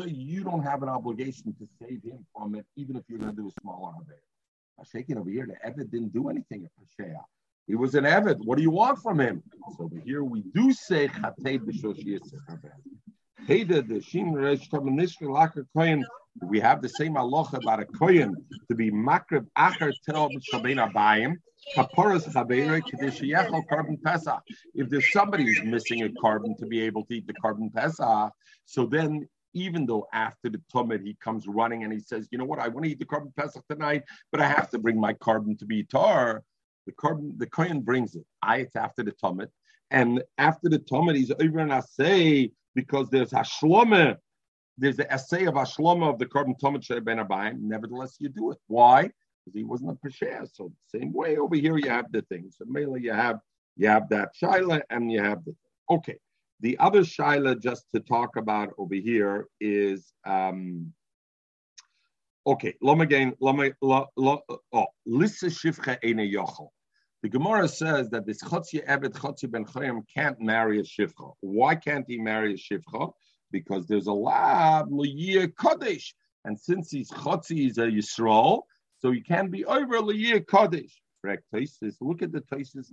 you 0.05 0.43
don't 0.43 0.63
have 0.63 0.83
an 0.83 0.89
obligation 0.89 1.55
to 1.59 1.67
save 1.81 2.03
him 2.03 2.25
from 2.35 2.55
it, 2.55 2.65
even 2.75 2.95
if 2.95 3.03
you're 3.07 3.19
going 3.19 3.31
to 3.31 3.41
do 3.41 3.47
a 3.47 3.51
smaller 3.61 3.93
Aver. 4.01 4.19
I'm 4.77 4.85
shaking 4.85 5.17
over 5.17 5.29
here. 5.29 5.47
The 5.47 5.55
Evid 5.69 5.89
didn't 5.91 6.13
do 6.13 6.29
anything 6.29 6.65
at 6.65 6.71
Pasheya. 6.77 7.23
He 7.67 7.75
was 7.75 7.95
an 7.95 8.03
Evid. 8.03 8.37
What 8.45 8.57
do 8.57 8.63
you 8.63 8.69
want 8.69 8.99
from 8.99 9.19
him? 9.19 9.41
So 9.77 9.85
over 9.85 9.99
here 10.05 10.23
we 10.23 10.43
do 10.53 10.71
say 10.73 11.07
Chatei 11.07 11.59
We 13.47 13.59
have 13.59 13.87
the 13.87 14.01
same 14.01 14.33
halacha 17.13 17.53
about 17.61 17.79
a 17.79 17.85
kohen 17.85 18.35
to 18.67 18.75
be 18.75 18.91
makrib 18.91 19.45
acher 19.57 19.93
tel 20.03 20.29
b'shabena 20.29 20.91
bayim. 20.91 21.35
Kaporas 21.75 22.27
chavera 22.33 22.81
kedishiyechol 22.81 23.67
korban 23.67 24.01
pesach. 24.03 24.41
If 24.73 24.89
there's 24.89 25.11
somebody 25.11 25.43
who's 25.45 25.63
missing 25.63 26.03
a 26.03 26.09
korban 26.09 26.57
to 26.57 26.65
be 26.65 26.81
able 26.81 27.05
to 27.05 27.15
eat 27.15 27.27
the 27.27 27.33
korban 27.33 27.71
pesach, 27.73 28.31
so 28.65 28.85
then 28.85 29.27
even 29.53 29.85
though 29.85 30.07
after 30.11 30.49
the 30.49 30.61
tumid 30.73 31.03
he 31.03 31.15
comes 31.21 31.47
running 31.47 31.83
and 31.83 31.93
he 31.93 31.99
says, 31.99 32.27
you 32.31 32.37
know 32.37 32.45
what, 32.45 32.59
I 32.59 32.67
want 32.67 32.85
to 32.85 32.91
eat 32.91 32.99
the 32.99 33.05
korban 33.05 33.35
pesach 33.35 33.63
tonight, 33.69 34.03
but 34.31 34.41
I 34.41 34.47
have 34.47 34.69
to 34.71 34.79
bring 34.79 34.99
my 34.99 35.13
korban 35.13 35.57
to 35.59 35.65
be 35.65 35.83
tar. 35.83 36.43
The 36.87 36.93
korban, 36.93 37.37
the 37.37 37.47
kohen 37.47 37.81
brings 37.81 38.15
it. 38.15 38.25
I 38.41 38.57
it's 38.57 38.75
after 38.75 39.03
the 39.03 39.11
tumid, 39.11 39.49
and 39.91 40.23
after 40.37 40.67
the 40.69 40.79
tumid 40.79 41.15
he's 41.15 41.31
over 41.31 41.59
and 41.59 41.73
I 41.73 41.81
say 41.81 42.51
because 42.75 43.09
there's 43.09 43.31
hashloma, 43.31 44.17
there's 44.77 44.97
the 44.97 45.11
essay 45.11 45.45
of 45.45 45.55
hashloma 45.55 46.09
of 46.13 46.19
the 46.19 46.25
korban 46.25 46.59
tumid 46.61 47.03
ben 47.05 47.17
abayim. 47.17 47.61
Nevertheless, 47.61 48.17
you 48.19 48.29
do 48.29 48.51
it. 48.51 48.57
Why? 48.67 49.09
because 49.45 49.57
he 49.57 49.63
wasn't 49.63 49.91
a 49.91 50.07
pesher. 50.07 50.47
So 50.51 50.71
same 50.87 51.13
way 51.13 51.37
over 51.37 51.55
here 51.55 51.77
you 51.77 51.89
have 51.89 52.11
the 52.11 52.21
thing. 52.23 52.49
So 52.51 52.65
mainly 52.67 53.01
you 53.01 53.13
have 53.13 53.39
you 53.77 53.87
have 53.87 54.09
that 54.09 54.29
shaila 54.41 54.81
and 54.89 55.11
you 55.11 55.21
have 55.21 55.43
the 55.45 55.55
okay. 55.89 56.17
The 56.61 56.77
other 56.79 57.01
shaila 57.01 57.61
just 57.61 57.85
to 57.93 57.99
talk 57.99 58.37
about 58.37 58.73
over 58.77 58.95
here 58.95 59.47
is 59.59 60.13
um 60.25 60.93
okay. 62.47 62.75
Lom 62.81 63.01
again. 63.01 63.33
Lom 63.39 63.71
oh 63.81 64.87
lissa 65.05 65.47
shivcha 65.47 66.03
ene 66.03 66.31
yochel. 66.31 66.69
The 67.25 67.29
Gemara 67.29 67.67
says 67.67 68.11
that 68.11 68.27
this 68.27 68.39
Chotzi 68.43 68.85
Evet 68.85 69.13
Chotzi 69.13 69.49
Ben 69.49 69.65
Chayim 69.65 70.03
can't 70.13 70.39
marry 70.39 70.79
a 70.79 70.83
Shivcha. 70.83 71.33
Why 71.39 71.73
can't 71.73 72.05
he 72.07 72.19
marry 72.19 72.53
a 72.53 72.55
Shivcha? 72.55 73.13
Because 73.49 73.87
there's 73.87 74.05
a 74.05 74.13
lab, 74.13 74.91
Liyah 74.91 75.51
Kodesh. 75.55 76.13
And 76.43 76.59
since 76.59 76.91
he's 76.91 77.09
Chotzi 77.09 77.67
is 77.67 77.79
a 77.79 77.87
Yisrael, 77.87 78.61
so 78.99 79.11
he 79.11 79.21
can 79.21 79.49
be 79.49 79.65
over 79.65 80.01
Liyir 80.01 80.45
Kodesh. 80.45 80.91
Correct 81.23 81.45
Tosis. 81.51 81.95
Look 81.99 82.21
at 82.21 82.31
the 82.31 82.41
Tosis. 82.41 82.91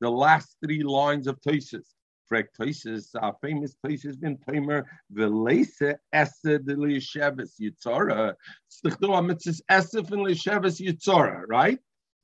The 0.00 0.10
last 0.10 0.56
three 0.60 0.82
lines 0.82 1.28
of 1.28 1.40
Tosis. 1.42 1.86
Correct 2.28 2.58
Tosis. 2.58 3.10
Our 3.14 3.36
famous 3.40 3.76
Tosis 3.86 4.18
been 4.18 4.36
Tamer 4.50 4.84
Velese 5.14 5.94
Esed 6.12 6.66
Lishevis 6.66 7.52
Yitzora. 7.60 8.34
Stichto 8.68 9.10
Amitzis 9.10 9.60
Esef 9.70 10.10
and 10.10 10.26
Lishevis 10.26 10.84
Yitzora. 10.84 11.44
Right. 11.46 11.78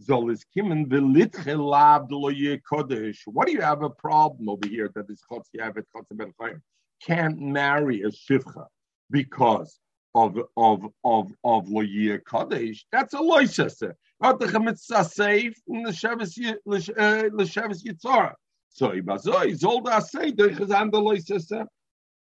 Kimen 0.08 0.86
Velitche 0.86 1.58
Lab 1.58 2.10
Loye 2.10 2.60
Kodesh. 2.70 3.18
What 3.26 3.46
do 3.46 3.52
you 3.52 3.60
have 3.60 3.82
a 3.82 3.90
problem 3.90 4.48
over 4.48 4.66
here 4.66 4.90
that 4.94 5.08
this 5.08 5.20
Chotz 5.30 5.46
Yavet 5.56 5.84
Chotz 5.94 6.06
Ben 6.12 6.62
can't 7.02 7.40
marry 7.40 8.02
a 8.02 8.08
Shivcha 8.08 8.66
because 9.10 9.80
of 10.14 10.38
of 10.56 10.84
of 11.04 11.32
of 11.44 11.66
loyir 11.66 12.20
kadesh. 12.24 12.84
That's 12.92 13.14
a 13.14 13.18
loisese. 13.18 13.92
Not 14.20 14.40
the 14.40 14.46
chemitzah 14.46 15.08
safe 15.08 15.56
in 15.68 15.82
the 15.82 15.90
shavis 15.90 16.36
l'shavis 16.66 16.96
uh, 16.98 17.92
yitzara. 17.92 18.34
So 18.68 18.90
ibazoi 18.90 19.58
zolda 19.58 20.02
say 20.02 20.32
the 20.32 20.48
chazan 20.48 20.90
the 20.90 21.00
loisese. 21.00 21.66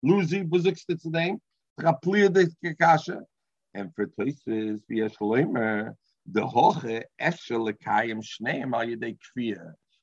Luzi 0.05 0.47
buzikst 0.47 0.85
its 0.89 1.05
name. 1.05 1.39
Raplir 1.79 2.31
de 2.31 2.47
kekasha. 2.63 3.21
And 3.73 3.93
for 3.95 4.07
places 4.07 4.81
via 4.89 5.09
shleimer 5.09 5.93
the 6.31 6.41
hoche 6.41 7.03
eshe 7.21 7.51
lekayim 7.51 8.23
shneim 8.23 8.73
al 8.73 8.87
yedei. 8.87 9.17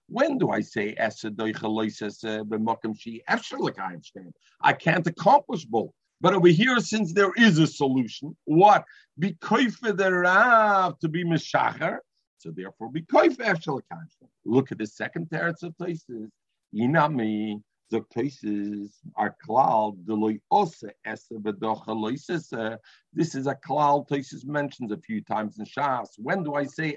When 0.09 0.39
do 0.39 0.51
I 0.51 0.61
say 0.61 0.95
esed 0.95 1.37
doicha 1.37 1.63
loisese 1.63 2.41
uh, 2.41 2.45
b'mokem 2.45 2.99
shi 2.99 3.23
eshe 3.29 3.53
lekayim 3.53 4.03
shneim? 4.03 4.33
I 4.61 4.73
can't 4.73 5.07
accomplish 5.07 5.65
both. 5.65 5.91
But 6.21 6.35
over 6.35 6.49
here, 6.49 6.81
since 6.81 7.13
there 7.13 7.33
is 7.37 7.59
a 7.59 7.67
solution, 7.67 8.37
what? 8.45 8.85
Be 9.19 9.35
koifa 9.35 9.97
the 9.97 10.13
Rav 10.13 10.99
to 11.01 11.09
be 11.09 11.25
Meshacher. 11.25 11.99
So 12.39 12.51
therefore, 12.51 12.91
be 12.91 13.03
koifa 13.03 13.37
Efshel 13.39 13.83
Look 14.45 14.73
at 14.73 14.79
the 14.79 14.87
second 14.87 15.29
teretz 15.29 15.63
of 15.63 15.77
places. 15.77 16.31
Inami, 16.75 17.61
places 18.11 18.99
are 19.15 19.37
klal, 19.47 19.97
bedocha 20.07 20.91
This 23.13 23.35
is 23.35 23.47
a 23.47 23.55
klal 23.55 24.07
places 24.07 24.45
mentions 24.45 24.93
a 24.93 24.99
few 24.99 25.23
times 25.23 25.59
in 25.59 25.65
Shas. 25.65 26.09
When 26.19 26.43
do 26.43 26.55
I 26.55 26.65
say 26.65 26.97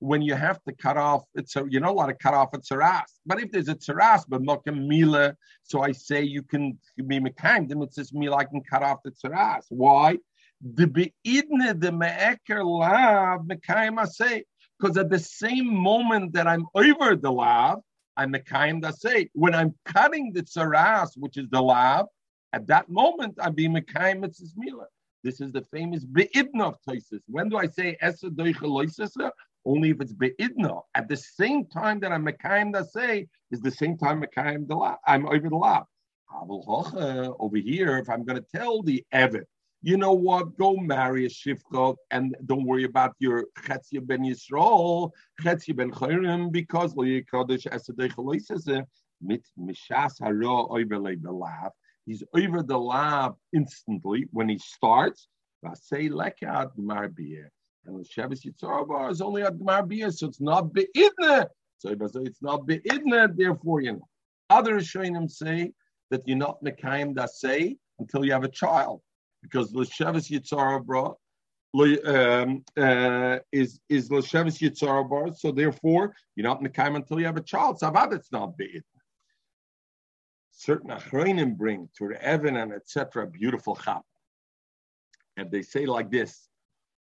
when 0.00 0.22
you 0.22 0.34
have 0.34 0.62
to 0.64 0.72
cut 0.72 0.96
off, 0.96 1.24
it's 1.34 1.54
a, 1.56 1.64
you're 1.68 1.82
not 1.82 1.90
allowed 1.90 2.06
to 2.06 2.14
cut 2.14 2.34
off 2.34 2.54
a 2.54 2.58
tzaras. 2.58 3.18
But 3.26 3.40
if 3.40 3.52
there's 3.52 3.68
a 3.68 3.74
tzaras, 3.74 4.24
but 4.26 4.42
mokem 4.42 4.86
mila, 4.86 5.36
so 5.62 5.82
I 5.82 5.92
say 5.92 6.22
you 6.22 6.42
can 6.42 6.78
be 7.06 7.20
mekayim, 7.20 7.68
then 7.68 7.82
it 7.82 7.94
says 7.94 8.12
mila, 8.12 8.38
I 8.38 8.44
can 8.44 8.62
cut 8.62 8.82
off 8.82 9.02
the 9.04 9.10
tzaras. 9.10 9.66
Why? 9.68 10.18
The 10.62 10.86
beidne 10.86 11.80
the 11.80 11.92
me'eker 11.92 12.64
lav 12.64 13.42
mekayim 13.42 14.06
say, 14.08 14.44
because 14.80 14.96
at 14.96 15.10
the 15.10 15.18
same 15.18 15.74
moment 15.74 16.32
that 16.32 16.46
I'm 16.46 16.66
over 16.74 17.14
the 17.16 17.30
lav, 17.30 17.80
I'm 18.16 18.32
mekayim 18.32 18.80
da 18.80 18.90
say. 18.90 19.28
When 19.34 19.54
I'm 19.54 19.74
cutting 19.84 20.32
the 20.32 20.42
tzaras, 20.42 21.16
which 21.16 21.36
is 21.36 21.48
the 21.50 21.60
lav, 21.60 22.06
at 22.52 22.66
that 22.68 22.88
moment 22.88 23.34
I'm 23.40 23.54
being 23.54 23.74
mekayim 23.74 24.24
it's 24.24 24.54
mila. 24.56 24.86
This 25.22 25.40
is 25.40 25.52
the 25.52 25.62
famous 25.70 26.04
be'idna 26.04 26.68
of 26.68 26.76
Toises. 26.88 27.20
When 27.26 27.50
do 27.50 27.58
I 27.58 27.66
say 27.66 27.96
doicha 28.02 29.30
only 29.66 29.90
if 29.90 30.00
it's 30.00 30.14
be'idna. 30.14 30.80
At 30.94 31.08
the 31.08 31.16
same 31.16 31.66
time 31.66 32.00
that 32.00 32.12
I'm 32.12 32.24
mekayim 32.24 32.72
da 32.72 32.82
say 32.82 33.28
is 33.50 33.60
the 33.60 33.70
same 33.70 33.98
time 33.98 34.22
mekayim 34.22 34.66
the 34.66 34.76
lab. 34.76 34.96
I'm 35.06 35.26
over 35.26 35.48
the 35.50 35.56
lab. 35.56 35.84
Over 36.32 37.56
here, 37.56 37.98
if 37.98 38.08
I'm 38.08 38.24
going 38.24 38.38
to 38.38 38.46
tell 38.56 38.82
the 38.82 39.04
Evid, 39.12 39.44
you 39.82 39.96
know 39.96 40.12
what? 40.12 40.56
Go 40.58 40.76
marry 40.76 41.26
a 41.26 41.28
shifcha 41.28 41.96
and 42.10 42.36
don't 42.46 42.64
worry 42.64 42.84
about 42.84 43.14
your 43.18 43.46
chetzia 43.62 44.06
ben 44.06 44.22
Yisrael, 44.22 45.10
chetzia 45.40 45.76
ben 45.76 45.90
Chayrim, 45.90 46.52
because 46.52 46.94
lo 46.94 47.04
yikadosh 47.04 47.66
chaloisese 47.66 48.84
mit 49.22 49.46
mishas 49.58 50.14
haro 50.20 50.68
the 50.68 51.32
lab. 51.32 51.72
He's 52.06 52.22
over 52.34 52.62
the 52.62 52.78
lab 52.78 53.36
instantly 53.54 54.26
when 54.32 54.48
he 54.48 54.58
starts. 54.58 55.28
I 55.64 55.74
Say 55.74 56.08
lekat 56.08 56.70
marbiyah. 56.78 57.48
And 57.86 57.98
the 57.98 58.04
Shabbos 58.04 58.42
Yitzhak 58.42 59.10
is 59.10 59.20
only 59.20 59.42
at 59.42 59.54
Gemar 59.54 60.12
so 60.12 60.26
it's 60.26 60.40
not 60.40 60.72
Be'idne 60.72 61.46
So 61.78 61.90
it's 61.90 62.42
not 62.42 62.66
beidna, 62.66 63.34
therefore 63.34 63.80
you 63.80 63.92
know. 63.92 64.08
Other 64.50 64.74
Rishonim 64.76 65.30
say 65.30 65.72
that 66.10 66.26
you're 66.26 66.36
not 66.36 66.62
mekayim 66.62 67.16
say 67.28 67.76
until 67.98 68.24
you 68.24 68.32
have 68.32 68.44
a 68.44 68.48
child, 68.48 69.00
because 69.42 69.74
l'sheves 69.74 70.30
yitzara 70.30 70.84
bra 70.84 71.14
um, 71.74 72.64
uh, 72.76 73.38
is 73.52 73.80
is 73.88 74.10
l'sheves 74.10 74.58
yitzara 74.58 75.08
bar. 75.08 75.32
So 75.34 75.52
therefore 75.52 76.14
you're 76.34 76.44
not 76.46 76.62
mekayim 76.62 76.96
until 76.96 77.20
you 77.20 77.26
have 77.26 77.36
a 77.36 77.42
child. 77.42 77.78
So 77.78 77.92
it's 78.12 78.32
not 78.32 78.56
beidna. 78.58 78.82
Certain 80.50 80.90
achronim 80.90 81.56
bring 81.56 81.88
to 81.96 82.08
the 82.08 82.22
Evan 82.22 82.56
and 82.56 82.72
etc. 82.72 83.26
beautiful 83.26 83.76
chap, 83.76 84.02
and 85.36 85.50
they 85.50 85.62
say 85.62 85.86
like 85.86 86.10
this: 86.10 86.48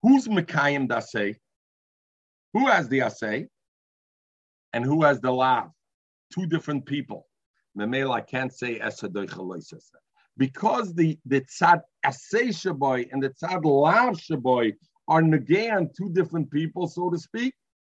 Who's 0.03 0.27
mekayim 0.27 1.01
say? 1.03 1.37
Who 2.53 2.67
has 2.67 2.87
the 2.89 3.01
assay? 3.01 3.47
And 4.73 4.83
who 4.83 5.03
has 5.03 5.21
the 5.21 5.31
lav? 5.31 5.69
Two 6.33 6.45
different 6.45 6.85
people. 6.85 7.27
Memel, 7.77 8.11
I 8.11 8.21
can't 8.21 8.53
say 8.53 8.79
because 10.37 10.93
the 10.93 11.17
the 11.25 11.41
tzad 11.41 11.81
asay 12.05 12.49
shaboy 12.49 13.07
and 13.11 13.21
the 13.21 13.29
tzad 13.29 13.63
lav 13.65 14.15
shaboy 14.17 14.73
are 15.07 15.21
negayan 15.21 15.93
two 15.95 16.09
different 16.09 16.49
people, 16.51 16.87
so 16.87 17.09
to 17.09 17.17
speak. 17.17 17.53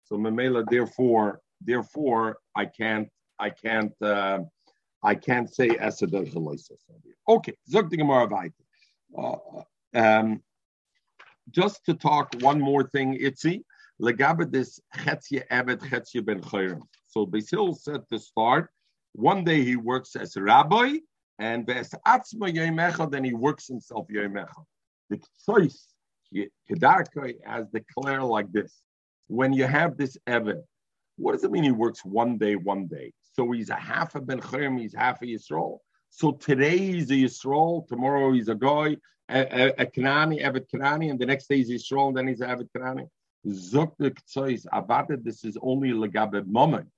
So 0.05 0.17
memela, 0.17 0.65
therefore, 0.69 1.41
therefore, 1.61 2.39
I 2.55 2.67
can't, 2.67 3.09
I 3.39 3.51
can't, 3.51 3.93
uh, 4.03 4.41
I 5.03 5.15
can't 5.15 5.53
say 5.53 5.69
esadoich 5.69 6.35
Okay, 7.29 7.55
zok 7.71 7.91
the 7.91 8.53
uh, 9.17 9.63
um, 9.95 10.43
Just 11.51 11.85
to 11.87 11.95
talk 11.95 12.35
one 12.41 12.61
more 12.61 12.85
thing, 12.89 13.19
Itzi. 13.19 13.63
Legabe 14.01 14.51
this 14.51 14.79
Chetzia 14.97 15.43
Evet 15.51 15.81
Chetzia 15.81 16.25
ben 16.25 16.41
Chayrim. 16.41 16.83
So 17.09 17.27
Basil 17.27 17.75
said 17.75 18.03
to 18.13 18.19
start, 18.19 18.71
one 19.13 19.45
day 19.45 19.65
he 19.65 19.77
works 19.77 20.15
as 20.15 20.37
a 20.37 20.43
rabbi, 20.43 20.99
and 21.39 21.67
Ves 21.67 21.95
Atzma 22.07 22.53
Yoimecha, 22.53 23.11
then 23.11 23.25
he 23.25 23.35
works 23.35 23.69
himself 23.69 24.07
Yoimecha. 24.09 24.65
The 25.11 25.21
choice, 25.47 25.89
Kedarkai 26.71 27.37
has 27.45 27.67
declared 27.69 28.23
like 28.23 28.51
this. 28.53 28.75
When 29.29 29.53
you 29.53 29.65
have 29.65 29.97
this 29.97 30.17
Evet, 30.27 30.63
what 31.17 31.33
does 31.33 31.45
it 31.45 31.51
mean 31.51 31.65
he 31.65 31.71
works 31.71 32.05
one 32.05 32.39
day, 32.39 32.57
one 32.57 32.87
day? 32.87 33.13
So 33.33 33.51
he's 33.53 33.71
a 33.71 33.77
half 33.77 34.15
a 34.15 34.21
Ben 34.21 34.41
he's 34.79 34.95
half 34.95 35.23
a 35.23 35.27
Yisrael. 35.27 35.79
So 36.11 36.33
today 36.33 36.79
he's 36.79 37.11
a 37.11 37.15
Yisrael, 37.15 37.87
tomorrow 37.87 38.33
he's 38.33 38.49
a 38.49 38.55
guy, 38.55 38.97
a, 39.29 39.41
a, 39.41 39.69
a 39.83 39.87
Kanani, 39.87 40.43
Evet 40.43 40.67
Kanani, 40.73 41.11
and 41.11 41.19
the 41.19 41.27
next 41.27 41.49
day 41.49 41.57
he's 41.59 41.71
Yisrael, 41.71 42.09
and 42.09 42.17
then 42.17 42.29
he's 42.29 42.41
Evet 42.41 42.69
Kanani. 42.77 43.09
Zoktik 43.47 44.19
tzois 44.27 44.67
abate, 44.73 45.23
this 45.23 45.45
is 45.45 45.57
only 45.63 45.91
legabe 45.91 46.45
moment. 46.47 46.89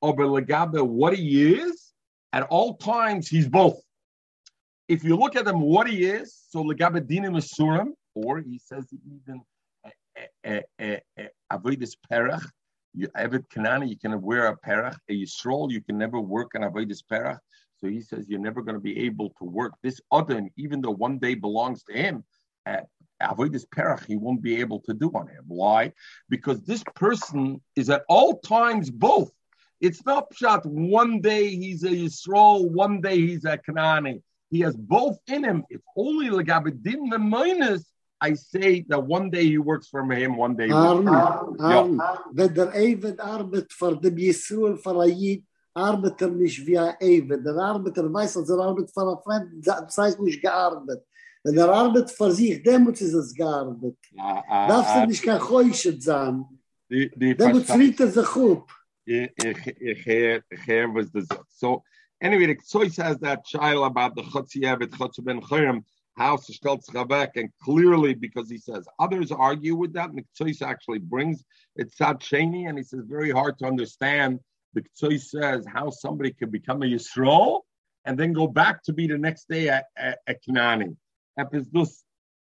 Oh, 0.00 0.08
Over 0.08 0.24
legabe, 0.24 0.80
what 0.86 1.16
he 1.16 1.54
is, 1.54 1.83
at 2.34 2.42
all 2.50 2.76
times, 2.76 3.28
he's 3.28 3.48
both. 3.48 3.80
If 4.88 5.04
you 5.04 5.16
look 5.16 5.36
at 5.36 5.46
him, 5.46 5.60
what 5.60 5.88
he 5.88 6.04
is, 6.04 6.36
so 6.50 6.64
legabe 6.64 7.00
dinim 7.08 7.36
surim, 7.36 7.92
or 8.16 8.40
he 8.40 8.58
says 8.58 8.84
even 8.92 9.40
eh, 10.44 10.60
eh, 10.80 10.98
eh, 11.16 11.28
avoidus 11.52 11.92
perach, 12.10 12.44
you 12.92 13.08
Avid 13.14 13.48
Kanani, 13.48 13.88
you 13.88 13.96
can 13.96 14.20
wear 14.20 14.48
a 14.48 14.56
perach. 14.56 14.96
A 15.08 15.12
Yisrael, 15.12 15.70
you 15.70 15.80
can 15.80 15.96
never 15.96 16.20
work 16.20 16.50
on 16.56 16.62
avoidus 16.62 17.02
perach. 17.10 17.38
So 17.78 17.86
he 17.86 18.00
says 18.00 18.28
you're 18.28 18.40
never 18.40 18.62
going 18.62 18.74
to 18.74 18.80
be 18.80 18.98
able 19.06 19.30
to 19.38 19.44
work 19.44 19.74
this 19.84 20.00
other, 20.10 20.42
even 20.56 20.80
though 20.80 20.90
one 20.90 21.18
day 21.18 21.34
belongs 21.34 21.84
to 21.84 21.92
him. 21.92 22.24
Avoidus 23.22 23.64
perach 23.66 24.04
he 24.06 24.16
won't 24.16 24.42
be 24.42 24.56
able 24.60 24.80
to 24.80 24.92
do 24.92 25.08
on 25.14 25.28
him. 25.28 25.44
Why? 25.46 25.92
Because 26.28 26.62
this 26.64 26.82
person 26.96 27.60
is 27.76 27.90
at 27.90 28.02
all 28.08 28.40
times 28.40 28.90
both. 28.90 29.30
It's 29.80 30.04
not 30.04 30.26
shot 30.34 30.64
one 30.66 31.20
day 31.20 31.54
he's 31.54 31.82
a 31.84 31.90
Yisrael, 31.90 32.70
one 32.70 33.00
day 33.00 33.18
he's 33.18 33.44
a 33.44 33.58
Kanani. 33.58 34.22
He 34.50 34.60
has 34.60 34.76
both 34.76 35.18
in 35.26 35.44
him. 35.44 35.64
It's 35.68 35.84
only 35.96 36.28
legabedin 36.30 37.10
the 37.10 37.18
minus. 37.18 37.84
I 38.20 38.34
say 38.34 38.84
that 38.88 39.02
one 39.02 39.28
day 39.30 39.46
he 39.46 39.58
works 39.58 39.88
for 39.88 40.02
him, 40.10 40.36
one 40.36 40.56
day. 40.56 40.70
Arm, 40.70 41.08
arm. 41.08 42.00
Wenn 42.32 42.54
der 42.54 42.72
für 43.68 43.96
den 43.96 44.16
Yisrael, 44.16 44.76
für 44.76 45.00
Ayid, 45.00 45.44
arbeitet 45.74 46.22
er 46.22 46.28
nicht 46.30 46.64
wie 46.66 46.78
ein 46.78 47.44
Der 47.44 47.56
Arbeiter 47.56 48.12
weiß, 48.12 48.34
dass 48.34 48.48
er 48.48 48.58
arbeitet 48.58 48.92
für 48.92 49.10
ein 49.10 49.18
Freund, 49.22 49.66
das 49.66 49.98
heißt 49.98 50.20
nicht 50.20 50.40
gearbeitet. 50.40 51.04
Wenn 51.42 51.58
er 51.58 51.68
arbeitet 51.68 52.12
für 52.12 52.30
sich, 52.30 52.62
demut 52.62 53.00
ist 53.00 53.12
es 53.12 53.34
gearbeitet. 53.34 53.98
Darfst 54.16 54.96
du 54.96 55.06
nicht 55.06 55.22
kein 55.22 55.48
Heuschet 55.48 56.02
sein. 56.02 56.44
Demut 56.88 57.64
friert 57.64 58.00
er 58.00 58.10
sich 58.10 58.36
up. 59.08 60.94
was 60.94 61.10
the 61.10 61.26
so 61.48 61.82
anyway 62.22 62.46
the 62.46 62.56
Ktsoy 62.56 62.92
says 62.92 63.18
that 63.18 63.44
child 63.44 63.86
about 63.86 64.14
the 64.16 64.22
Chotzi 64.22 64.62
Evet 64.62 64.90
Chotzi 64.90 65.24
Ben 65.24 65.40
stellt 66.54 66.84
back 67.08 67.36
and 67.36 67.50
clearly 67.62 68.14
because 68.14 68.48
he 68.48 68.58
says 68.58 68.86
others 68.98 69.32
argue 69.32 69.74
with 69.74 69.92
that 69.94 70.10
and 70.10 70.18
the 70.18 70.44
Ktsoy 70.44 70.62
actually 70.62 70.98
brings 70.98 71.44
it's 71.76 71.96
Sad 71.96 72.20
Shani 72.20 72.68
and 72.68 72.78
he 72.78 72.84
says 72.84 73.04
very 73.06 73.30
hard 73.30 73.58
to 73.58 73.66
understand 73.66 74.40
the 74.74 74.82
Ktsoy 74.82 75.20
says 75.20 75.66
how 75.66 75.90
somebody 75.90 76.32
can 76.32 76.50
become 76.50 76.82
a 76.82 76.86
Yisroel 76.86 77.60
and 78.04 78.18
then 78.18 78.32
go 78.32 78.46
back 78.46 78.82
to 78.84 78.92
be 78.92 79.06
the 79.06 79.18
next 79.18 79.48
day 79.48 79.68
Kanani 80.46 80.96
happens 81.36 81.66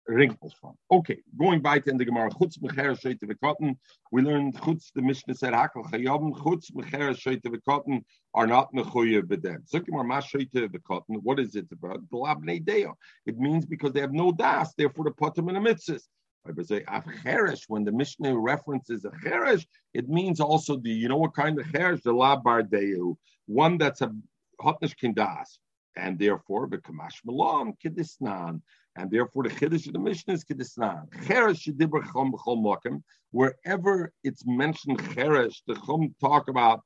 wrinkles 0.07 0.53
from. 0.59 0.73
Okay, 0.91 1.19
going 1.37 1.61
back 1.61 1.87
in 1.87 1.97
the 1.97 2.05
Gemara, 2.05 2.29
chutz 2.29 2.57
mecher 2.59 2.99
shoyte 2.99 3.19
v'kotten, 3.21 3.77
we 4.11 4.21
learned 4.21 4.55
chutz, 4.55 4.91
the 4.93 5.01
Mishnah 5.01 5.35
said, 5.35 5.53
hakel 5.53 5.89
chayobim, 5.91 6.33
chutz 6.37 6.71
mecher 6.71 7.15
shoyte 7.15 7.41
v'kotten 7.43 8.03
are 8.33 8.47
not 8.47 8.73
mechuye 8.73 9.21
b'dem. 9.21 9.61
So 9.65 9.79
Gemara, 9.79 10.03
ma 10.03 10.19
shoyte 10.19 10.51
v'kotten, 10.53 11.21
what 11.21 11.39
is 11.39 11.55
it 11.55 11.67
about? 11.71 12.07
Glabnei 12.09 12.63
deo. 12.63 12.97
It 13.25 13.37
means 13.37 13.65
because 13.65 13.93
they 13.93 14.01
have 14.01 14.13
no 14.13 14.31
das, 14.31 14.73
therefore 14.77 15.05
the 15.05 15.11
potem 15.11 15.47
and 15.47 15.65
the 15.65 15.69
mitzvahs. 15.69 16.07
When 16.45 17.85
the 17.85 17.91
Mishnah 17.93 18.37
references 18.37 19.05
a 19.05 19.11
cheresh, 19.25 19.65
it 19.93 20.09
means 20.09 20.41
also 20.41 20.75
the, 20.75 20.89
you 20.89 21.07
know 21.07 21.15
what 21.15 21.33
kind 21.33 21.57
of 21.57 21.65
cheresh? 21.67 22.01
The 22.03 22.11
labar 22.11 22.63
deu, 22.63 23.15
one 23.45 23.77
that's 23.77 24.01
a 24.01 24.13
hotnish 24.61 24.93
kindas, 25.01 25.57
and 25.95 26.17
therefore 26.17 26.67
the 26.69 26.77
kamash 26.77 27.19
malam 27.25 27.73
kidisnan 27.83 28.61
and 28.95 29.09
therefore, 29.09 29.43
the 29.43 29.49
Chiddush 29.49 29.87
of 29.87 29.93
the 29.93 29.99
Mishnah 29.99 30.35
is 30.35 30.43
Kiddisnan. 30.43 31.09
Cheresh 31.25 31.67
Shedibra 31.67 32.03
Chom 32.03 32.31
B'chol 32.31 32.61
Mokim. 32.63 33.01
Wherever 33.31 34.11
it's 34.23 34.45
mentioned 34.45 34.99
Cheresh, 34.99 35.55
the 35.65 35.75
Chum 35.75 36.13
talk 36.21 36.47
about 36.47 36.81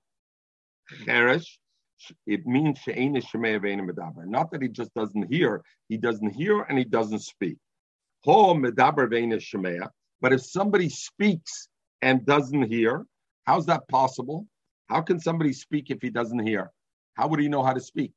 Cheresh, 1.05 1.45
it 2.25 2.45
means 2.45 2.79
She'ena 2.79 3.19
Shemei 3.19 3.59
Aveina 3.59 3.89
Medaber. 3.89 4.25
Not 4.25 4.51
that 4.51 4.61
he 4.61 4.69
just 4.69 4.93
doesn't 4.93 5.33
hear, 5.33 5.61
he 5.89 5.97
doesn't 5.97 6.29
hear 6.29 6.61
and 6.61 6.77
he 6.77 6.85
doesn't 6.85 7.19
speak. 7.19 7.57
Ho 8.23 8.53
Medaber 8.53 9.09
Aveina 9.09 9.35
Shemei. 9.35 9.85
But 10.21 10.31
if 10.31 10.41
somebody 10.45 10.87
speaks 10.87 11.67
and 12.01 12.25
doesn't 12.25 12.71
hear, 12.71 13.05
how's 13.43 13.65
that 13.65 13.87
possible? 13.89 14.47
How 14.87 15.01
can 15.01 15.19
somebody 15.19 15.51
speak 15.51 15.89
if 15.89 16.01
he 16.01 16.09
doesn't 16.09 16.47
hear? 16.47 16.71
How 17.15 17.27
would 17.27 17.41
he 17.41 17.49
know 17.49 17.63
how 17.63 17.73
to 17.73 17.81
speak? 17.81 18.13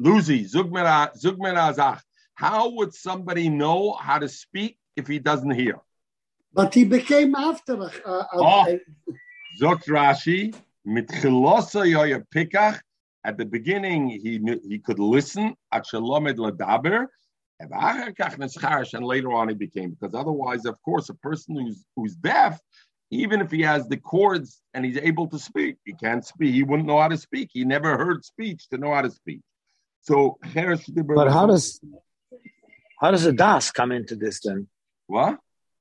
Luzi, 0.00 0.44
Zugmer 0.44 1.14
Azach. 1.16 2.00
How 2.34 2.70
would 2.70 2.94
somebody 2.94 3.48
know 3.48 3.92
how 3.92 4.18
to 4.18 4.28
speak 4.28 4.76
if 4.96 5.06
he 5.06 5.18
doesn't 5.18 5.52
hear? 5.52 5.78
But 6.52 6.74
he 6.74 6.84
became 6.84 7.34
after. 7.34 7.80
Uh, 7.82 7.88
uh, 8.06 8.26
oh, 8.34 8.78
Zok 9.60 9.84
Rashi, 9.84 10.54
mitchilosa 10.86 11.84
yoya 11.84 12.24
pikach. 12.34 12.80
At 13.24 13.38
the 13.38 13.44
beginning, 13.44 14.10
he 14.10 14.38
knew, 14.38 14.60
he 14.68 14.78
could 14.78 14.98
listen. 14.98 15.54
At 15.72 15.86
shalomed 15.86 16.36
ladaber. 16.36 17.06
And 17.60 19.06
later 19.06 19.32
on, 19.32 19.48
he 19.48 19.54
became 19.54 19.90
because 19.90 20.14
otherwise, 20.14 20.64
of 20.66 20.76
course, 20.82 21.08
a 21.08 21.14
person 21.14 21.56
who's 21.56 21.84
who's 21.94 22.16
deaf, 22.16 22.60
even 23.10 23.40
if 23.40 23.50
he 23.50 23.62
has 23.62 23.88
the 23.88 23.96
cords 23.96 24.60
and 24.74 24.84
he's 24.84 24.98
able 24.98 25.28
to 25.28 25.38
speak, 25.38 25.76
he 25.84 25.94
can't 25.94 26.24
speak. 26.26 26.52
He 26.52 26.64
wouldn't 26.64 26.88
know 26.88 27.00
how 27.00 27.08
to 27.08 27.16
speak. 27.16 27.50
He 27.52 27.64
never 27.64 27.96
heard 27.96 28.24
speech 28.24 28.68
to 28.70 28.78
know 28.78 28.92
how 28.92 29.02
to 29.02 29.10
speak. 29.10 29.40
So 30.04 30.38
But 30.42 31.30
how 31.32 31.46
does 31.46 31.80
how 33.00 33.10
does 33.10 33.24
the 33.24 33.32
das 33.32 33.70
come 33.70 33.90
into 33.90 34.16
this 34.16 34.40
then? 34.40 34.68
What? 35.06 35.38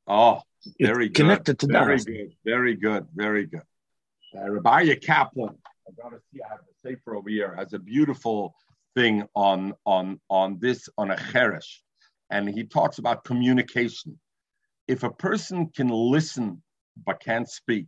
Oh, 0.08 0.42
very 0.80 1.08
it's 1.08 1.18
good. 1.18 1.24
Connected 1.24 1.60
to 1.60 1.68
very 1.68 1.98
das. 1.98 2.06
good. 2.06 2.32
Very 2.46 2.76
good. 2.76 3.06
Very 3.14 3.46
good. 3.46 3.62
Uh, 4.36 4.50
Rabbi 4.50 4.96
Kaplan. 4.96 5.56
I 5.88 5.92
gotta 6.02 6.20
see. 6.32 6.40
I 6.42 6.50
have 6.52 6.60
the 6.60 6.90
safer 6.90 7.16
over 7.18 7.30
here. 7.30 7.54
Has 7.58 7.74
a 7.74 7.80
beautiful 7.80 8.56
thing 8.96 9.24
on 9.36 9.74
on 9.86 10.22
on 10.30 10.58
this 10.60 10.88
on 10.98 11.12
a 11.12 11.16
cheresh, 11.16 11.80
and 12.32 12.48
he 12.50 12.64
talks 12.64 13.00
about 13.00 13.26
communication. 13.26 14.18
If 14.88 15.04
a 15.04 15.12
person 15.12 15.68
can 15.76 15.90
listen 15.90 16.64
but 17.06 17.20
can't 17.20 17.50
speak, 17.50 17.88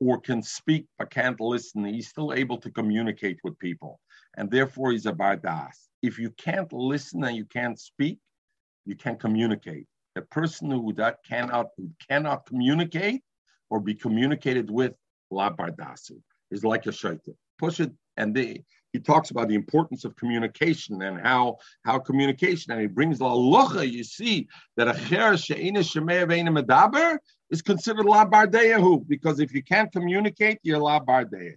or 0.00 0.20
can 0.20 0.42
speak 0.42 0.86
but 0.98 1.10
can't 1.10 1.40
listen, 1.40 1.84
he's 1.84 2.08
still 2.08 2.32
able 2.32 2.58
to 2.58 2.70
communicate 2.70 3.38
with 3.44 3.56
people 3.60 4.00
and 4.36 4.50
therefore 4.50 4.92
he's 4.92 5.06
a 5.06 5.12
bardas. 5.12 5.76
If 6.02 6.18
you 6.18 6.30
can't 6.30 6.72
listen 6.72 7.24
and 7.24 7.36
you 7.36 7.44
can't 7.44 7.78
speak, 7.78 8.18
you 8.86 8.96
can't 8.96 9.20
communicate. 9.20 9.86
A 10.16 10.22
person 10.22 10.70
who 10.70 10.92
that 10.94 11.18
cannot 11.28 11.68
who 11.76 11.90
cannot 12.08 12.46
communicate 12.46 13.22
or 13.68 13.80
be 13.80 13.94
communicated 13.94 14.70
with 14.70 14.94
la 15.30 15.50
bardasu 15.50 16.20
is 16.50 16.64
like 16.64 16.86
a 16.86 16.90
shaita. 16.90 17.34
Push 17.58 17.80
it, 17.80 17.92
and 18.16 18.34
they, 18.34 18.64
he 18.92 18.98
talks 18.98 19.30
about 19.30 19.48
the 19.48 19.54
importance 19.54 20.04
of 20.04 20.16
communication 20.16 21.02
and 21.02 21.20
how 21.20 21.58
how 21.84 21.98
communication, 21.98 22.72
and 22.72 22.80
he 22.80 22.86
brings 22.86 23.20
la 23.20 23.32
locha. 23.32 23.88
You 23.88 24.02
see 24.02 24.48
that 24.76 24.88
a 24.88 24.98
cher 24.98 25.36
she'ina 25.36 25.80
shemei 25.80 26.26
medaber 26.26 27.18
is 27.50 27.62
considered 27.62 28.06
la 28.06 28.24
bardeyahu 28.24 29.06
because 29.06 29.38
if 29.38 29.54
you 29.54 29.62
can't 29.62 29.92
communicate, 29.92 30.58
you're 30.62 30.78
la 30.78 30.98
bardeyahu. 30.98 31.56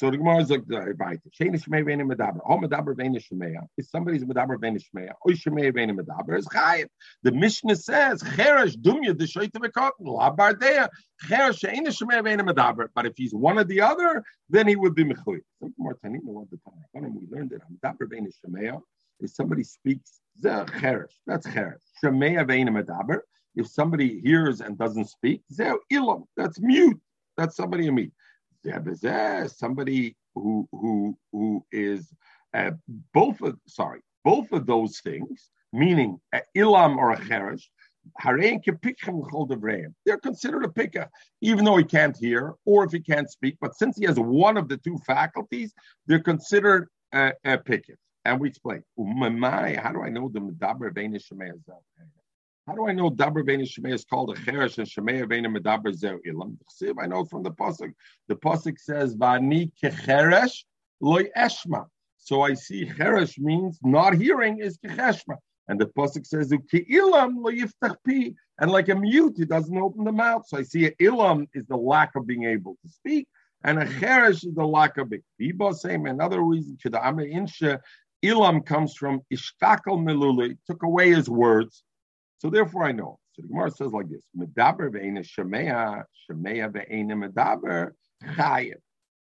So 0.00 0.10
the 0.10 0.16
Gemara 0.16 0.38
is 0.38 0.48
like 0.48 0.62
uh, 0.72 0.94
right. 0.94 1.20
Sheinish 1.38 1.68
shmei 1.68 1.84
ve'ene 1.84 2.10
medaber. 2.10 2.38
All 2.46 2.58
medaber 2.58 2.96
ve'ene 2.96 3.22
shmeya. 3.22 3.66
If 3.76 3.86
somebody's 3.88 4.24
medaber 4.24 4.56
ve'ene 4.56 4.80
shmeya, 4.82 5.12
oy 5.28 5.32
shmei 5.32 5.70
ve'ene 5.74 5.94
medaber 5.94 6.38
is 6.38 6.46
chayiv. 6.46 6.86
The 7.22 7.32
Mishnah 7.32 7.76
says 7.76 8.22
cheresh 8.22 8.76
dumya 8.78 9.18
the 9.18 9.26
shoyte 9.26 9.50
v'kotten 9.50 9.90
la 9.98 10.34
bardeya. 10.34 10.88
Cheresh 11.28 11.62
sheinish 11.62 12.00
shmei 12.00 12.22
ve'ene 12.22 12.40
medaber. 12.48 12.88
But 12.94 13.04
if 13.04 13.12
he's 13.14 13.34
one 13.34 13.58
or 13.58 13.64
the 13.64 13.82
other, 13.82 14.24
then 14.48 14.66
he 14.66 14.74
would 14.74 14.94
be 14.94 15.04
mechuy. 15.04 15.40
Some 15.58 15.74
more 15.76 15.98
tanim 16.02 16.26
all 16.28 16.48
the 16.50 16.58
time. 16.64 17.14
We 17.14 17.26
learned 17.30 17.50
that 17.50 17.60
medaber 17.70 18.08
ve'ene 18.10 18.32
shmeya. 18.42 18.80
If 19.20 19.32
somebody 19.32 19.64
speaks, 19.64 20.22
cheresh. 20.42 21.12
That's 21.26 21.46
cheresh. 21.46 21.76
Shmeya 22.02 22.48
ve'ene 22.48 22.70
medaber. 22.70 23.18
If 23.54 23.66
somebody 23.66 24.18
hears 24.20 24.62
and 24.62 24.78
doesn't 24.78 25.10
speak, 25.10 25.42
ilam. 25.92 26.24
That's 26.38 26.58
mute. 26.58 26.98
That's 27.36 27.54
somebody 27.54 27.86
in 27.86 27.94
me 27.94 28.12
somebody 29.48 30.16
who 30.34 30.68
who 30.72 31.18
who 31.32 31.64
is 31.72 32.12
uh, 32.54 32.70
both 33.12 33.40
of 33.42 33.56
sorry 33.66 34.00
both 34.24 34.52
of 34.52 34.66
those 34.66 35.00
things, 35.00 35.50
meaning 35.72 36.20
ilam 36.56 36.96
or 36.96 37.12
a 37.12 37.16
cheresh, 37.16 37.62
they're 40.06 40.18
considered 40.18 40.64
a 40.64 40.68
picker, 40.68 41.08
even 41.40 41.64
though 41.64 41.76
he 41.76 41.84
can't 41.84 42.16
hear 42.16 42.54
or 42.64 42.84
if 42.84 42.92
he 42.92 43.00
can't 43.00 43.30
speak. 43.30 43.56
But 43.60 43.76
since 43.76 43.96
he 43.96 44.06
has 44.06 44.18
one 44.18 44.56
of 44.56 44.68
the 44.68 44.76
two 44.78 44.98
faculties, 45.06 45.72
they're 46.06 46.20
considered 46.20 46.88
a, 47.12 47.32
a 47.44 47.58
picket. 47.58 47.98
And 48.24 48.40
we 48.40 48.48
explain, 48.48 48.82
how 48.96 49.92
do 49.92 50.02
I 50.02 50.08
know 50.08 50.28
the 50.28 50.40
medaber 50.40 50.92
how 52.66 52.74
do 52.74 52.86
I 52.86 52.92
know 52.92 53.10
Dabar 53.10 53.44
Bein 53.44 53.60
Shemei 53.60 53.94
is 53.94 54.04
called 54.04 54.30
a 54.30 54.34
Cheresh 54.34 54.78
and 54.78 54.86
Shemei 54.86 55.28
Bein 55.28 55.44
Medaber 55.44 55.92
Zeu 55.94 56.20
Ilam? 56.26 56.56
I 57.00 57.06
know 57.06 57.24
from 57.24 57.42
the 57.42 57.50
pasuk. 57.50 57.92
The 58.28 58.36
pasuk 58.36 58.78
says 58.78 59.16
Vani 59.16 59.72
Kecheresh 59.82 60.64
Loy 61.00 61.24
Eshma. 61.36 61.86
So 62.18 62.42
I 62.42 62.54
see 62.54 62.86
Cheresh 62.86 63.38
means 63.38 63.78
not 63.82 64.14
hearing 64.14 64.60
is 64.60 64.78
Kecheshma. 64.78 65.36
And 65.68 65.80
the 65.80 65.86
pasuk 65.86 66.26
says 66.26 66.52
uki 66.52 66.88
Ilam 66.90 67.36
Lo 67.38 67.50
Yiftach 67.50 67.96
Pi. 68.06 68.34
And 68.60 68.70
like 68.70 68.88
a 68.88 68.94
mute, 68.94 69.34
he 69.38 69.46
doesn't 69.46 69.76
open 69.76 70.04
the 70.04 70.12
mouth. 70.12 70.46
So 70.46 70.58
I 70.58 70.62
see 70.62 70.90
Ilam 71.00 71.48
is 71.54 71.66
the 71.66 71.76
lack 71.76 72.14
of 72.14 72.26
being 72.26 72.44
able 72.44 72.76
to 72.84 72.88
speak, 72.92 73.26
and 73.64 73.78
a 73.78 73.86
Cheresh 73.86 74.46
is 74.46 74.54
the 74.54 74.66
lack 74.66 74.98
of. 74.98 75.12
Biba 75.40 75.74
same 75.74 76.06
another 76.06 76.40
reason. 76.42 76.76
Kedame 76.84 77.34
Insha 77.34 77.80
Ilam 78.22 78.64
comes 78.64 78.94
from 78.94 79.22
Ishtakal 79.32 79.98
Melule, 79.98 80.56
took 80.66 80.82
away 80.82 81.10
his 81.10 81.28
words. 81.28 81.82
So 82.40 82.48
therefore, 82.48 82.84
I 82.84 82.92
know. 82.92 83.18
So 83.32 83.42
the 83.42 83.48
Gemara 83.48 83.70
says 83.70 83.92
like 83.92 84.08
this: 84.08 84.24
Medaber 84.36 84.90
ve'ena 84.90 85.20
shemea, 85.20 86.04
shemea 86.28 86.72
ve'ena 86.72 87.14
medaber 87.30 87.92
chayev. 88.34 88.74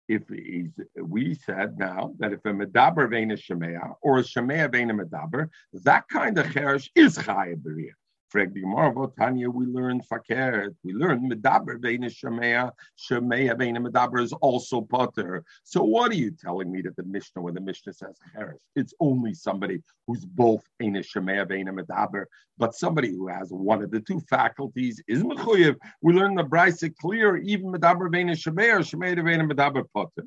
If 0.08 0.22
he's, 0.28 0.70
we 1.02 1.34
said 1.34 1.78
now 1.78 2.14
that 2.18 2.32
if 2.32 2.40
a 2.44 2.50
medaber 2.50 3.08
ve'ena 3.10 3.36
shemea 3.36 3.94
or 4.02 4.18
a 4.18 4.22
shemea 4.22 4.70
ve'ena 4.70 4.92
medaber, 5.00 5.48
that 5.84 6.04
kind 6.08 6.38
of 6.38 6.52
cherish 6.52 6.90
is 6.94 7.18
chayev 7.18 7.56
b'riyah. 7.62 7.90
Frag 8.28 8.52
the 8.52 9.12
Tanya, 9.16 9.48
we 9.48 9.66
learn 9.66 10.02
fakir. 10.02 10.74
We 10.82 10.92
learn 10.92 11.30
medaber 11.30 11.78
veina 11.78 12.06
shemea, 12.06 12.72
shemea 12.98 13.54
veina 13.54 13.78
medaber 13.78 14.20
is 14.20 14.32
also 14.32 14.80
potter. 14.80 15.44
So 15.62 15.84
what 15.84 16.10
are 16.10 16.16
you 16.16 16.32
telling 16.32 16.72
me 16.72 16.82
that 16.82 16.96
the 16.96 17.04
Mishnah, 17.04 17.42
when 17.42 17.54
the 17.54 17.60
Mishnah 17.60 17.92
says 17.92 18.18
cheresh, 18.34 18.58
it's 18.74 18.92
only 18.98 19.32
somebody 19.32 19.80
who's 20.08 20.24
both 20.24 20.64
eina 20.82 21.06
shemea 21.06 21.46
veina 21.46 21.68
medaber, 21.68 22.24
but 22.58 22.74
somebody 22.74 23.10
who 23.10 23.28
has 23.28 23.50
one 23.50 23.80
of 23.82 23.92
the 23.92 24.00
two 24.00 24.18
faculties 24.28 25.00
is 25.06 25.22
mechuyev. 25.22 25.76
We 26.02 26.14
learn 26.14 26.34
the 26.34 26.42
brisa 26.42 26.92
clear, 26.96 27.36
even 27.36 27.66
medaber 27.66 28.10
veina 28.10 28.32
shemea, 28.32 28.80
shemea 28.80 29.16
veina 29.18 29.48
medaber 29.48 29.84
potter. 29.94 30.24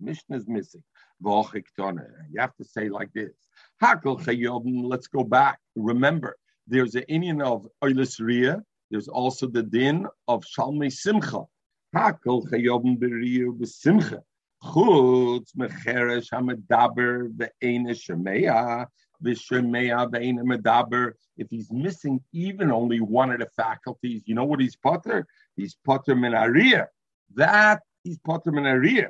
Mishnah 0.00 0.36
is 0.36 0.46
missing. 0.48 0.82
You 1.20 1.44
have 2.38 2.56
to 2.56 2.64
say 2.64 2.88
like 2.88 3.12
this. 3.12 3.47
Let's 3.80 5.06
go 5.06 5.24
back. 5.24 5.58
Remember, 5.76 6.36
there's 6.66 6.92
the 6.92 7.08
Indian 7.08 7.40
of 7.42 7.68
Oilis 7.82 8.18
Ria. 8.20 8.62
There's 8.90 9.08
also 9.08 9.46
the 9.46 9.62
din 9.62 10.06
of 10.26 10.44
Shalmei 10.44 10.90
Simcha. 10.92 11.44
Hakel 11.94 12.48
chayobim 12.50 12.98
b'riyu 12.98 13.56
b'simcha. 13.58 14.20
Chutz 14.62 15.54
mecheresh 15.56 16.30
hamedaber 16.30 17.30
ve'ena 17.32 17.94
medaber. 20.42 21.12
If 21.36 21.50
he's 21.50 21.70
missing 21.70 22.20
even 22.32 22.72
only 22.72 23.00
one 23.00 23.30
of 23.30 23.38
the 23.38 23.48
faculties, 23.56 24.22
you 24.26 24.34
know 24.34 24.44
what 24.44 24.60
he's 24.60 24.76
potter? 24.76 25.26
He's 25.56 25.76
potter 25.86 26.14
minaria. 26.16 26.86
That 27.34 27.82
he's 28.02 28.18
potter 28.18 28.50
minaria. 28.50 29.08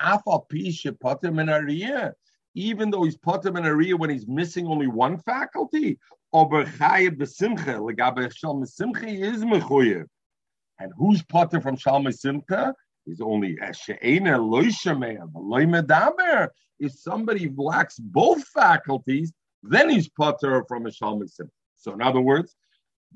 Afal 0.00 0.48
pisha 0.48 0.98
potter 0.98 1.30
minaria 1.30 2.14
even 2.58 2.90
though 2.90 3.04
he's 3.04 3.16
potem 3.16 3.56
in 3.56 3.64
area 3.64 3.96
when 3.96 4.10
he's 4.10 4.26
missing 4.26 4.66
only 4.66 4.88
one 4.88 5.16
faculty, 5.18 5.96
ober 6.32 6.64
chayev 6.64 7.16
b'simcha 7.16 7.78
legabe 7.78 8.34
shalom 8.34 8.64
is 8.64 8.74
mechuyev. 8.80 10.06
And 10.80 10.92
who's 10.96 11.22
potter 11.22 11.60
from 11.60 11.76
shalom 11.76 12.10
simcha? 12.10 12.74
He's 13.04 13.20
only 13.20 13.56
eh, 13.62 13.70
she'ena 13.70 14.38
loishameya 14.38 15.30
medaber. 15.32 16.48
If 16.80 16.92
somebody 16.92 17.48
lacks 17.56 17.96
both 18.00 18.44
faculties, 18.48 19.32
then 19.62 19.88
he's 19.88 20.08
potter 20.08 20.64
from 20.66 20.86
a 20.86 20.90
shalom 20.92 21.28
simcha. 21.28 21.52
So 21.76 21.92
in 21.92 22.02
other 22.02 22.20
words, 22.20 22.56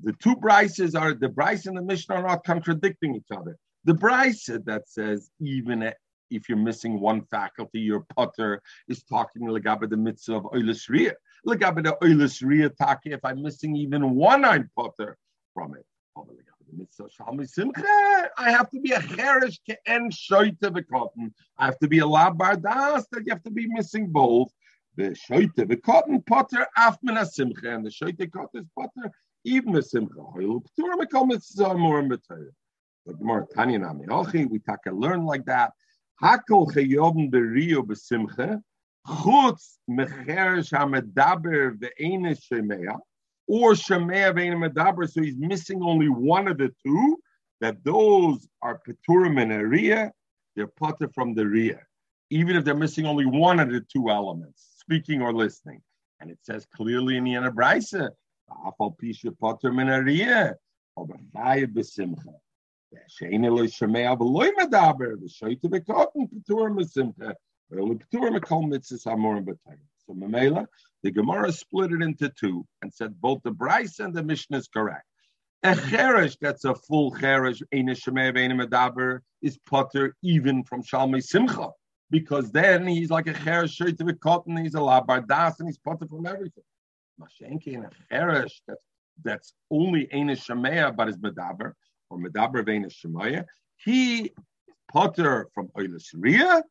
the 0.01 0.13
two 0.13 0.37
brises 0.37 0.97
are 0.99 1.13
the 1.13 1.27
bryce 1.27 1.65
and 1.65 1.77
the 1.77 1.81
Mishnah 1.81 2.15
are 2.15 2.27
not 2.27 2.45
contradicting 2.45 3.13
each 3.15 3.31
other. 3.35 3.57
The 3.83 3.93
bryce 3.93 4.45
that 4.45 4.87
says 4.87 5.29
even 5.41 5.83
if 6.29 6.49
you're 6.49 6.57
missing 6.57 6.99
one 6.99 7.21
faculty, 7.25 7.79
your 7.79 8.05
potter 8.15 8.61
is 8.87 9.03
talking 9.03 9.43
legabe 9.43 9.89
the 9.89 9.97
mitzvah 9.97 10.35
of 10.35 10.43
oilis 10.43 10.89
ria. 10.89 11.13
Legabe 11.47 11.83
the 11.83 11.97
oilis 12.01 12.41
ria 12.45 12.69
taki, 12.69 13.11
if 13.11 13.23
I'm 13.23 13.41
missing 13.41 13.75
even 13.75 14.15
one, 14.15 14.45
I'm 14.45 14.69
potter 14.75 15.17
from 15.53 15.75
it. 15.75 15.85
I 18.37 18.51
have 18.51 18.69
to 18.71 18.79
be 18.79 18.91
a 18.91 19.01
cherish 19.01 19.59
and 19.85 20.11
shoyte 20.11 20.59
v'cotton. 20.59 21.31
I 21.57 21.65
have 21.65 21.79
to 21.79 21.87
be 21.87 21.99
a 21.99 22.03
labardas 22.03 23.05
that 23.11 23.23
you 23.25 23.31
have 23.31 23.43
to 23.43 23.51
be 23.51 23.67
missing 23.67 24.07
both. 24.07 24.51
The 24.95 25.09
shoyte 25.11 25.55
v'cotton 25.55 26.25
potter 26.25 26.67
afmin 26.77 27.19
a 27.19 27.25
simcha, 27.25 27.75
and 27.75 27.85
the 27.85 27.89
shoyte 27.89 28.31
cotton 28.31 28.61
is 28.61 28.67
potter 28.77 29.11
even 29.43 29.75
a 29.75 29.81
simcha. 29.81 30.21
But 33.05 33.21
more 33.21 33.47
Tanya 33.53 33.79
Nami 33.79 34.05
we 34.45 34.59
take 34.59 34.85
a 34.87 34.91
learn 34.91 35.25
like 35.25 35.45
that. 35.45 35.73
Hakol 36.21 36.71
chayobn 36.71 37.31
beriyo 37.31 37.83
besimcha, 37.83 38.61
chutz 39.07 39.77
mecher 39.89 40.61
shamedaber 40.63 41.77
ve'ene 41.77 42.37
shemea, 42.37 42.97
or 43.47 43.71
shemea 43.73 44.33
ve'ene 44.33 44.57
medaber, 44.57 45.09
so 45.09 45.21
he's 45.21 45.37
missing 45.37 45.81
only 45.81 46.09
one 46.09 46.47
of 46.47 46.57
the 46.57 46.69
two, 46.85 47.17
that 47.61 47.83
those 47.83 48.47
are 48.61 48.81
peturim 48.87 49.41
and 49.41 49.51
area, 49.51 50.11
they're 50.55 50.67
potter 50.67 51.09
from 51.13 51.33
the 51.33 51.47
ria, 51.47 51.79
even 52.29 52.55
if 52.55 52.63
they're 52.63 52.75
missing 52.75 53.05
only 53.05 53.25
one 53.25 53.59
of 53.59 53.69
the 53.69 53.81
two 53.91 54.09
elements, 54.09 54.75
speaking 54.77 55.21
or 55.21 55.33
listening. 55.33 55.81
And 56.19 56.29
it 56.29 56.39
says 56.41 56.65
clearly 56.75 57.17
in 57.17 57.23
the 57.23 57.31
Enabraisa, 57.31 58.09
afal 58.65 58.95
pisha 59.01 59.37
potter 59.39 59.71
min 59.71 59.87
ria, 59.87 60.55
or 60.95 61.07
besimcha. 61.07 62.33
שאין 63.06 63.44
אלוהי 63.44 63.68
שומע 63.68 64.12
ולא 64.20 64.50
מדבר, 64.58 65.24
ושייטה 65.24 65.68
וקוטן 65.72 66.20
פטור 66.26 66.68
משמחה, 66.68 67.30
ואילו 67.70 67.98
פטור 67.98 68.30
מכל 68.30 68.60
מצווה 68.70 69.12
המורים 69.12 69.44
בתיים. 69.44 69.78
So 70.08 70.14
Mamela, 70.14 70.66
the 71.02 71.10
Gemara 71.10 71.52
split 71.52 71.92
it 71.92 72.02
into 72.02 72.30
two 72.30 72.66
and 72.80 72.92
said 72.92 73.20
both 73.20 73.42
the 73.42 73.50
Bryce 73.50 73.98
and 73.98 74.14
the 74.14 74.22
Mishnah 74.22 74.56
is 74.56 74.68
correct. 74.68 75.04
A 75.62 75.76
cherish 75.76 76.36
that's 76.40 76.64
a 76.64 76.74
full 76.74 77.14
cherish, 77.14 77.60
Eina 77.74 77.90
Shemei 77.90 78.32
Veina 78.34 78.54
Medaber, 78.58 79.20
is 79.42 79.58
potter 79.68 80.16
even 80.22 80.64
from 80.64 80.82
Shalmei 80.82 81.22
Simcha, 81.22 81.70
because 82.10 82.50
then 82.52 82.86
he's 82.86 83.10
like 83.10 83.26
a 83.26 83.34
cherish 83.34 83.74
shirt 83.74 84.00
of 84.00 84.08
a 84.08 84.14
cotton, 84.14 84.56
he's 84.56 84.76
a 84.76 84.78
labardas, 84.78 85.58
and 85.58 85.68
he's 85.68 85.78
potter 85.78 86.06
from 86.06 86.26
everything. 86.26 86.64
Mashenki 87.20 87.74
in 87.74 87.84
a 87.84 87.90
cherish 88.08 88.62
that's, 88.66 88.84
that's 89.22 89.52
only 89.70 90.06
Eina 90.06 90.36
Shemei, 90.38 90.94
but 90.96 91.08
is 91.08 91.18
Medaber, 91.18 91.72
or 92.13 92.19
Medaber 92.19 92.65
Vein 92.65 92.85
Shemaya, 92.85 93.45
he 93.77 94.31
potter 94.91 95.47
from 95.53 95.67
Oilis 95.69 96.09
Ria, 96.13 96.63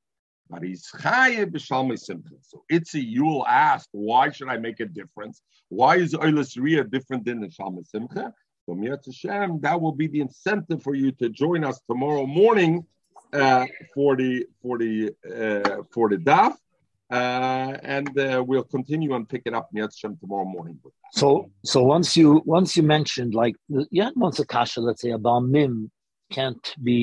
but 0.49 0.63
he's 0.63 0.89
Chayev 0.93 1.53
B'Shalmei 1.53 1.99
Simcha. 1.99 2.37
So 2.43 2.63
Itzi, 2.71 3.19
will 3.19 3.47
ask, 3.47 3.89
why 3.93 4.31
should 4.31 4.49
I 4.49 4.59
make 4.59 4.81
a 4.81 4.87
difference? 4.87 5.43
Why 5.69 5.97
is 5.97 6.15
Oilis 6.15 6.61
Ria 6.61 6.85
different 6.85 7.25
than 7.25 7.41
the 7.41 7.49
Shalmei 7.49 7.87
Simcha? 7.87 8.33
So 8.67 8.75
Miyat 8.75 9.05
Hashem, 9.05 9.61
that 9.63 9.81
will 9.81 9.93
be 9.93 10.07
the 10.07 10.21
incentive 10.21 10.83
for 10.83 10.95
you 10.95 11.11
to 11.13 11.29
join 11.29 11.65
us 11.65 11.81
tomorrow 11.89 12.27
morning 12.27 12.87
uh, 13.33 13.67
for 13.95 14.15
the 14.15 14.47
for 14.61 14.79
the 14.79 15.11
uh, 15.27 15.83
for 15.93 16.09
the 16.09 16.19
daf, 16.19 16.55
and 17.13 18.19
uh, 18.19 18.43
we'll 18.47 18.65
continue 18.65 19.15
and 19.15 19.29
pick 19.29 19.43
it 19.45 19.55
up 19.55 19.69
Miyat 19.75 19.93
Hashem 19.95 20.17
tomorrow 20.19 20.45
morning. 20.45 20.79
So 21.13 21.51
so 21.65 21.83
once 21.83 22.17
you 22.17 22.43
once 22.47 22.77
you 22.77 22.83
mentioned 22.83 23.35
like 23.35 23.57
yeah 23.91 24.11
once 24.17 24.39
a 24.39 24.47
kasha 24.47 24.81
let's 24.81 25.03
say 25.03 25.11
a 25.11 25.41
mim 25.41 25.91
can't 26.31 26.75
be 26.83 27.03